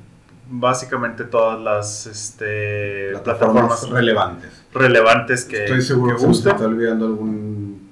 básicamente 0.48 1.24
todas 1.24 1.60
las 1.60 2.06
este, 2.06 3.08
Plataformas 3.10 3.64
plataformas 3.80 3.90
relevantes. 3.90 4.64
relevantes 4.72 5.44
que, 5.44 5.64
Estoy 5.64 5.82
seguro 5.82 6.10
que 6.10 6.14
que 6.14 6.20
se 6.20 6.26
gusten. 6.28 6.52
está 6.52 6.64
olvidando 6.66 7.06
algún, 7.06 7.90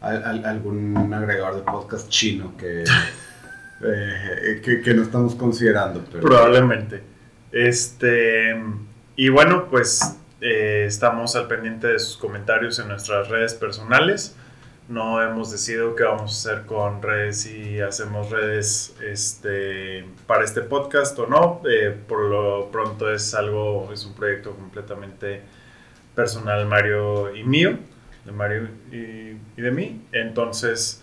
al- 0.00 0.24
al- 0.24 0.44
algún 0.44 1.12
agregador 1.12 1.56
de 1.56 1.62
podcast 1.62 2.08
chino 2.08 2.56
que, 2.56 2.84
eh, 3.84 4.60
que, 4.64 4.80
que 4.80 4.94
no 4.94 5.02
estamos 5.02 5.34
considerando. 5.34 6.04
Pero 6.12 6.22
Probablemente. 6.22 7.02
Este. 7.50 8.54
Y 9.16 9.28
bueno, 9.30 9.66
pues 9.68 10.16
eh, 10.40 10.84
estamos 10.86 11.34
al 11.34 11.48
pendiente 11.48 11.88
de 11.88 11.98
sus 11.98 12.16
comentarios 12.16 12.78
en 12.78 12.86
nuestras 12.88 13.28
redes 13.28 13.54
personales. 13.54 14.36
No 14.88 15.22
hemos 15.22 15.50
decidido 15.50 15.94
qué 15.94 16.04
vamos 16.04 16.46
a 16.46 16.50
hacer 16.52 16.66
con 16.66 17.02
redes, 17.02 17.42
si 17.42 17.78
hacemos 17.78 18.30
redes 18.30 18.96
este, 19.02 20.06
para 20.26 20.44
este 20.44 20.62
podcast 20.62 21.18
o 21.18 21.26
no. 21.26 21.60
Eh, 21.68 21.94
por 22.08 22.24
lo 22.24 22.70
pronto 22.70 23.12
es 23.12 23.34
algo, 23.34 23.92
es 23.92 24.06
un 24.06 24.14
proyecto 24.14 24.52
completamente 24.56 25.42
personal, 26.14 26.66
Mario 26.66 27.36
y 27.36 27.44
mío, 27.44 27.78
de 28.24 28.32
Mario 28.32 28.68
y, 28.90 29.36
y 29.58 29.62
de 29.62 29.70
mí. 29.70 30.00
Entonces, 30.12 31.02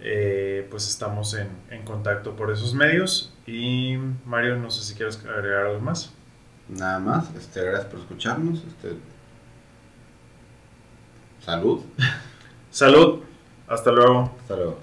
eh, 0.00 0.66
pues 0.70 0.88
estamos 0.88 1.34
en, 1.34 1.48
en 1.70 1.84
contacto 1.84 2.34
por 2.34 2.50
esos 2.50 2.74
medios. 2.74 3.32
Y 3.46 3.96
Mario, 4.26 4.56
no 4.56 4.70
sé 4.70 4.82
si 4.82 4.94
quieres 4.94 5.24
agregar 5.24 5.66
algo 5.66 5.80
más. 5.80 6.12
nada 6.68 6.98
más, 6.98 7.32
este, 7.36 7.62
gracias 7.62 7.86
por 7.86 8.00
escucharnos. 8.00 8.64
Este, 8.64 8.96
salud. 11.44 11.82
Salud, 12.70 13.20
hasta 13.66 13.90
luego. 13.90 14.32
Hasta 14.40 14.56
luego. 14.56 14.78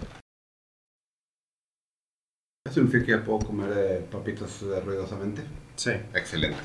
significa 2.69 3.05
que 3.05 3.11
ya 3.13 3.23
puedo 3.23 3.39
comer 3.39 3.71
eh, 3.75 4.05
papitas 4.11 4.61
eh, 4.61 4.79
ruidosamente. 4.81 5.41
Sí. 5.75 5.91
Excelente. 6.13 6.57